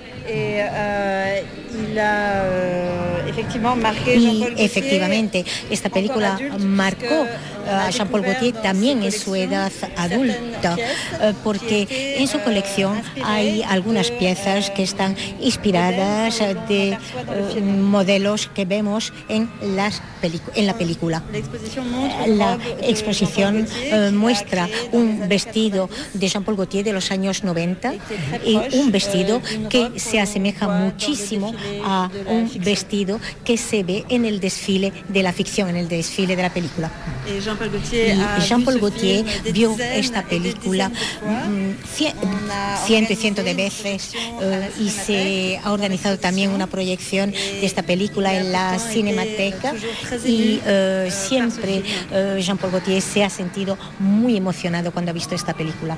Euh, 4.08 4.16
y 4.16 4.46
efectivamente, 4.58 5.46
esta 5.70 5.90
película 5.90 6.38
marcó 6.60 7.26
a 7.68 7.90
Jean-Paul 7.90 8.22
Gaultier 8.22 8.54
también 8.62 9.04
en 9.04 9.12
su 9.12 9.36
edad 9.36 9.72
adulta, 9.96 10.78
eh, 10.78 11.34
porque 11.44 12.16
en 12.18 12.28
su 12.28 12.40
colección 12.40 13.02
hay 13.24 13.64
algunas 13.64 14.12
piezas 14.12 14.70
que 14.72 14.84
están 14.84 15.16
inspiradas 15.40 16.40
de 16.68 16.90
eh, 16.92 17.62
modelos 17.62 18.50
que 18.54 18.66
vemos 18.66 19.14
en, 19.30 19.50
las 19.76 20.02
en 20.56 20.68
la 20.68 20.78
película. 20.78 21.24
La 22.28 22.58
exposición 22.82 23.68
eh, 23.76 24.12
muestra 24.12 24.68
un 24.92 25.28
vestido 25.28 25.90
de 26.14 26.28
Jean-Paul 26.28 26.58
Gaultier 26.58 26.84
de 26.84 26.94
los 26.94 27.12
años 27.12 27.44
90 27.44 27.94
y 28.46 28.56
un 28.78 28.92
vestido 28.92 29.42
que 29.70 30.00
se 30.00 30.20
asemeja 30.20 30.68
muchísimo 30.68 31.54
a 31.84 32.10
un 32.28 32.52
vestido 32.60 33.20
que 33.44 33.58
se 33.58 33.84
ve 33.84 34.06
en 34.10 34.26
el 34.26 34.40
desfile 34.40 34.92
de 35.08 35.24
la 35.24 35.34
ficción, 35.34 35.70
en 35.70 35.78
el 35.78 35.88
desfile 35.88 36.36
de 36.36 36.42
la 36.42 36.54
película. 36.54 36.92
Jean-Paul 38.48 38.80
Gaultier 38.80 39.26
vio 39.54 39.76
esta 39.80 40.24
película 40.24 40.90
mm, 40.90 41.72
ciento 42.86 43.14
y 43.14 43.16
ciento 43.16 43.44
de 43.44 43.54
veces 43.54 44.14
eh, 44.42 44.72
y 44.80 44.90
se 44.90 45.60
ha 45.64 45.72
organizado 45.72 46.18
también 46.18 46.52
una 46.52 46.68
proyección 46.68 47.32
de 47.32 47.66
esta 47.66 47.84
película 47.84 48.36
en 48.36 48.52
la 48.52 48.80
Cinemateca 48.80 49.74
y 50.26 50.60
eh, 50.66 51.10
siempre 51.12 51.84
eh, 52.12 52.40
Jean-Paul 52.42 52.72
Gaultier 52.72 53.02
se 53.02 53.24
ha 53.24 53.30
sentido 53.30 53.78
muy 54.00 54.38
emocionado 54.38 54.92
cuando 54.92 55.12
ha 55.12 55.14
visto 55.14 55.36
esta 55.36 55.54
película. 55.54 55.98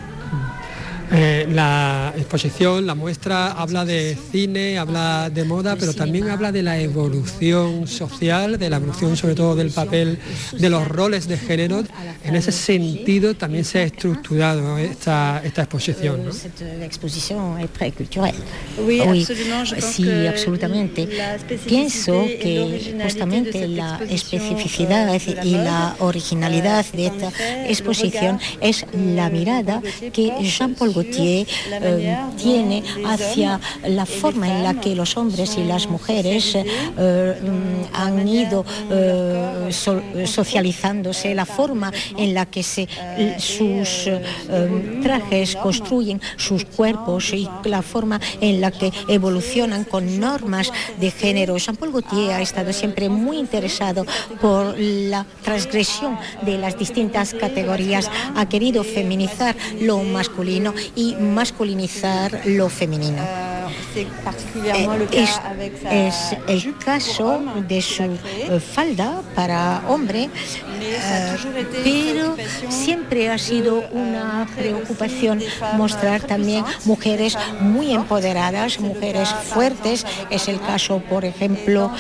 Eh, 1.16 1.48
la 1.48 2.12
exposición, 2.18 2.88
la 2.88 2.96
muestra, 2.96 3.52
habla 3.52 3.86
de 3.86 4.18
cine, 4.32 4.80
habla 4.80 5.30
de 5.30 5.44
moda, 5.44 5.76
pero 5.76 5.94
también 5.94 6.28
habla 6.30 6.52
de 6.52 6.64
la 6.64 6.80
evolución 6.80 7.86
social, 7.88 8.58
de 8.58 8.68
la 8.68 8.78
evolución 8.78 9.16
sobre 9.16 9.36
todo 9.36 9.56
del 9.56 9.70
papel, 9.70 10.18
de 10.58 10.70
los 10.72 10.88
roles 10.88 11.28
de 11.28 11.38
género. 11.38 11.84
En 12.24 12.36
ese 12.36 12.52
sentido 12.52 13.36
también 13.36 13.64
se 13.64 13.80
ha 13.80 13.84
estructurado 13.84 14.80
esta, 14.80 15.40
esta 15.44 15.62
exposición. 15.62 16.26
¿no? 16.26 16.32
La 16.80 16.86
exposición 16.86 17.60
es 17.60 17.94
cultural. 17.94 18.34
Sí, 19.82 20.10
absolutamente. 20.26 21.08
Pienso 21.68 22.26
que 22.26 22.96
justamente 23.04 23.68
la 23.68 24.02
especificidad 24.10 25.14
y 25.44 25.52
la 25.52 25.96
originalidad 26.00 26.84
de 26.92 27.06
esta 27.06 27.32
exposición 27.68 28.40
es 28.62 28.86
la 29.16 29.30
mirada 29.30 29.80
que 30.12 30.34
Jean-Paul 30.42 31.03
eh, 31.12 32.18
tiene 32.38 32.84
hacia 33.06 33.60
la 33.88 34.06
forma 34.06 34.48
en 34.48 34.64
la 34.64 34.80
que 34.80 34.96
los 34.96 35.18
hombres 35.18 35.58
y 35.58 35.64
las 35.64 35.88
mujeres 35.88 36.56
eh, 36.56 37.36
han 37.94 38.28
ido 38.28 38.66
eh, 38.90 39.70
socializándose, 40.26 41.36
la 41.36 41.46
forma 41.46 41.92
en 42.18 42.34
la 42.34 42.46
que 42.46 42.64
se, 42.64 42.88
sus 43.38 44.10
trajes 45.02 45.56
construyen 45.56 46.22
sus 46.38 46.66
cuerpos 46.66 47.34
y 47.34 47.48
la 47.66 47.82
forma 47.82 48.20
en 48.42 48.62
la 48.62 48.72
que 48.72 48.92
evolucionan 49.08 49.84
con 49.84 50.20
normas 50.20 50.72
de 51.00 51.12
género. 51.12 51.58
Jean-Paul 51.58 51.92
Gaultier 51.92 52.32
ha 52.32 52.42
estado 52.42 52.74
siempre 52.74 53.10
muy 53.10 53.38
interesado 53.38 54.06
por 54.42 54.76
la 54.78 55.26
transgresión 55.44 56.18
de 56.44 56.58
las 56.58 56.78
distintas 56.78 57.34
categorías, 57.34 58.10
ha 58.36 58.48
querido 58.48 58.84
feminizar 58.84 59.56
lo 59.80 60.00
masculino 60.04 60.74
y 60.96 61.16
masculinizar 61.16 62.42
lo 62.46 62.70
femenino. 62.70 63.53
Eh, 63.96 64.08
es, 66.48 66.48
el 66.48 66.78
caso 66.78 67.42
de 67.68 67.82
su 67.82 68.04
eh, 68.04 68.60
falda 68.60 69.22
para 69.36 69.84
hombre, 69.88 70.30
eh, 70.82 71.36
pero 71.84 72.36
siempre 72.70 73.30
ha 73.30 73.38
sido 73.38 73.84
una 73.92 74.48
preocupación 74.56 75.42
mostrar 75.78 76.22
también 76.22 76.66
mujeres 76.86 77.38
muy 77.60 77.94
empoderadas, 77.94 78.80
mujeres 78.80 79.30
fuertes. 79.30 80.06
Es 80.30 80.48
el 80.48 80.60
caso, 80.60 81.02
por 81.10 81.26
ejemplo, 81.26 81.92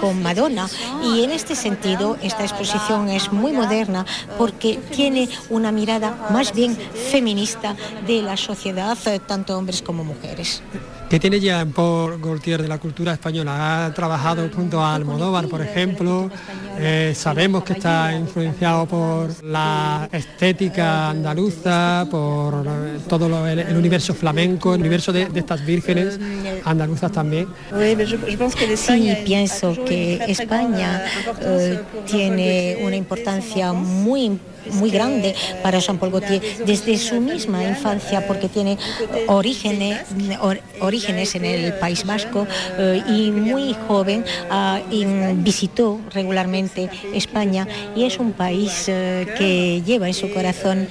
con 0.00 0.22
Madonna. 0.22 0.68
Y 1.02 1.24
en 1.24 1.30
este 1.30 1.54
sentido, 1.54 2.16
esta 2.22 2.42
exposición 2.42 3.08
es 3.08 3.32
muy 3.32 3.52
moderna 3.52 4.06
porque 4.38 4.78
tiene 4.90 5.28
una 5.48 5.72
mirada 5.72 6.28
más 6.30 6.54
bien 6.54 6.76
feminista 7.10 7.76
de 8.06 8.22
la 8.22 8.36
sociedad, 8.36 8.96
tanto 9.26 9.58
hombres 9.58 9.82
como 9.82 10.04
mujeres. 10.04 10.62
¿Qué 11.10 11.18
tiene 11.18 11.40
ya 11.40 11.66
por 11.66 12.20
Gaultier 12.20 12.62
de 12.62 12.68
la 12.68 12.78
cultura 12.78 13.14
española? 13.14 13.86
Ha 13.86 13.92
trabajado 13.92 14.48
junto 14.54 14.80
a 14.80 14.94
Almodóvar, 14.94 15.48
por 15.48 15.60
ejemplo. 15.60 16.30
Eh, 16.78 17.14
sabemos 17.16 17.64
que 17.64 17.72
está 17.72 18.14
influenciado 18.14 18.86
por 18.86 19.42
la 19.42 20.08
estética 20.12 21.10
andaluza, 21.10 22.06
por 22.08 22.64
eh, 22.64 23.00
todo 23.08 23.26
el, 23.48 23.76
universo 23.76 24.14
flamenco, 24.14 24.72
el 24.72 24.82
universo 24.82 25.12
de, 25.12 25.28
estas 25.34 25.66
vírgenes 25.66 26.16
andaluzas 26.64 27.10
también. 27.10 27.48
Sí, 28.76 29.16
pienso 29.24 29.84
que 29.84 30.22
España 30.28 31.06
eh, 31.40 31.80
tiene 32.06 32.78
una 32.84 32.94
importancia 32.94 33.72
muy 33.72 34.20
importante 34.26 34.49
muy 34.72 34.90
grande 34.90 35.34
para 35.62 35.78
Jean-Paul 35.78 36.10
Gaultier 36.10 36.64
desde 36.64 36.96
su 36.98 37.20
misma 37.20 37.64
infancia 37.64 38.26
porque 38.26 38.48
tiene 38.48 38.78
orígenes, 39.26 40.00
orígenes 40.80 41.34
en 41.34 41.44
el 41.44 41.74
País 41.74 42.04
Vasco 42.04 42.46
eh, 42.78 43.02
y 43.08 43.30
muy 43.30 43.74
joven 43.86 44.24
ah, 44.50 44.80
visitó 45.36 46.00
regularmente 46.12 46.88
España 47.14 47.66
y 47.96 48.04
es 48.04 48.18
un 48.18 48.32
país 48.32 48.84
eh, 48.88 49.26
que 49.36 49.82
lleva 49.82 50.06
en 50.08 50.14
su 50.14 50.30
corazón 50.32 50.88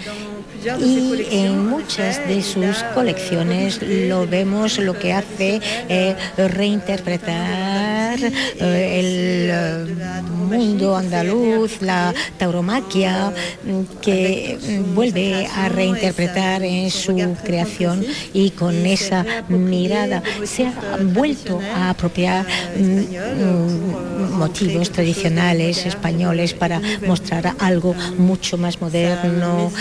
y 0.66 1.28
en 1.32 1.70
muchas 1.70 2.28
de 2.28 2.42
sus 2.42 2.84
colecciones 2.94 3.80
lo 3.82 4.28
vemos 4.28 4.78
lo 4.80 4.98
que 4.98 5.14
hace 5.14 5.62
eh, 5.88 6.16
reinterpretar 6.38 8.20
eh, 8.24 9.00
el 9.00 9.50
eh, 9.50 10.22
mundo 10.50 10.96
andaluz, 10.98 11.82
la 11.82 12.14
tauromaquia, 12.38 13.32
mm, 13.64 14.00
que 14.02 14.58
mm, 14.60 14.96
vuelve 14.96 15.48
a 15.48 15.70
reinterpretar 15.70 16.64
en 16.64 16.90
su 16.90 17.16
creación 17.44 18.06
y 18.34 18.52
con 18.52 18.86
esa 18.86 19.26
mirada 19.48 20.22
se 20.44 20.68
ha 20.68 20.98
vuelto 21.02 21.60
a 21.76 21.92
apropiar 21.92 22.46
mm, 22.78 24.38
motivos 24.38 24.92
tradicionales 24.92 25.86
españoles 25.86 26.54
para 26.54 26.82
mostrar 27.06 27.56
algo 27.60 27.94
mucho 28.18 28.58
más 28.58 28.82
moderno 28.82 29.72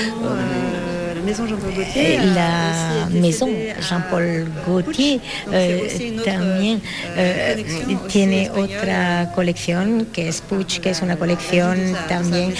la 2.34 3.08
Maison 3.10 3.50
Jean-Paul 3.80 4.50
Gaultier 4.66 5.20
eh, 5.52 6.20
también 6.24 6.80
eh, 7.16 7.64
tiene 8.08 8.50
otra 8.50 9.32
colección 9.34 10.06
que 10.12 10.28
es 10.28 10.40
Puch, 10.40 10.80
que 10.80 10.90
es 10.90 11.02
una 11.02 11.16
colección 11.16 11.78
también 12.08 12.54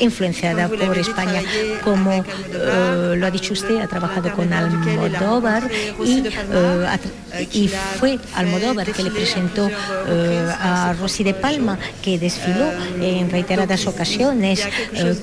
influenciada 0.00 0.68
por 0.68 0.98
España. 0.98 1.42
Como 1.84 2.24
eh, 2.52 3.14
lo 3.16 3.26
ha 3.26 3.30
dicho 3.30 3.52
usted, 3.52 3.80
ha 3.80 3.86
trabajado 3.86 4.32
con 4.32 4.52
Almodóvar 4.52 5.70
y, 6.04 6.22
eh, 6.26 7.48
y 7.52 7.70
fue 7.98 8.18
Almodóvar 8.34 8.92
que 8.92 9.02
le 9.02 9.10
presentó 9.10 9.68
eh, 9.68 10.52
a 10.58 10.94
Rosy 10.98 11.24
de 11.24 11.34
Palma, 11.34 11.78
que 12.02 12.18
desfiló 12.18 12.66
en 13.00 13.30
reiteradas 13.30 13.86
ocasiones 13.86 14.66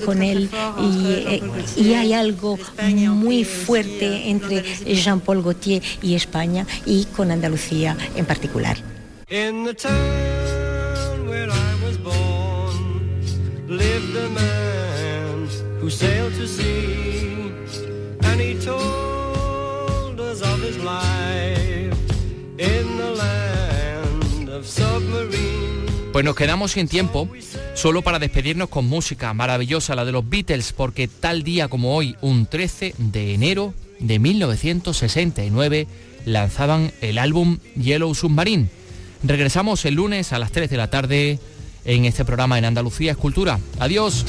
con 0.04 0.22
él. 0.22 0.48
Y, 0.80 1.42
y 1.76 1.94
hay 1.94 2.12
algo 2.12 2.58
muy 2.94 3.44
fuerte 3.44 4.30
entre 4.30 4.62
Jean-Paul 4.62 5.42
Gaultier 5.42 5.82
y 6.02 6.14
España 6.14 6.66
y 6.86 7.04
con 7.06 7.30
Andalucía 7.30 7.96
en 8.16 8.24
particular. 8.24 8.76
Pues 26.12 26.24
nos 26.26 26.36
quedamos 26.36 26.72
sin 26.72 26.88
tiempo, 26.88 27.28
solo 27.74 28.02
para 28.02 28.18
despedirnos 28.18 28.68
con 28.68 28.86
música 28.86 29.32
maravillosa, 29.32 29.94
la 29.94 30.04
de 30.04 30.12
los 30.12 30.28
Beatles, 30.28 30.74
porque 30.74 31.08
tal 31.08 31.42
día 31.42 31.68
como 31.68 31.96
hoy, 31.96 32.16
un 32.20 32.44
13 32.44 32.94
de 32.98 33.32
enero, 33.32 33.72
de 33.98 34.18
1969 34.18 35.86
lanzaban 36.26 36.92
el 37.00 37.16
álbum 37.16 37.60
Yellow 37.76 38.14
Submarine. 38.14 38.68
Regresamos 39.22 39.86
el 39.86 39.94
lunes 39.94 40.34
a 40.34 40.38
las 40.38 40.52
3 40.52 40.68
de 40.68 40.76
la 40.76 40.90
tarde 40.90 41.38
en 41.86 42.04
este 42.04 42.26
programa 42.26 42.58
en 42.58 42.66
Andalucía 42.66 43.12
Escultura. 43.12 43.58
Adiós. 43.78 44.26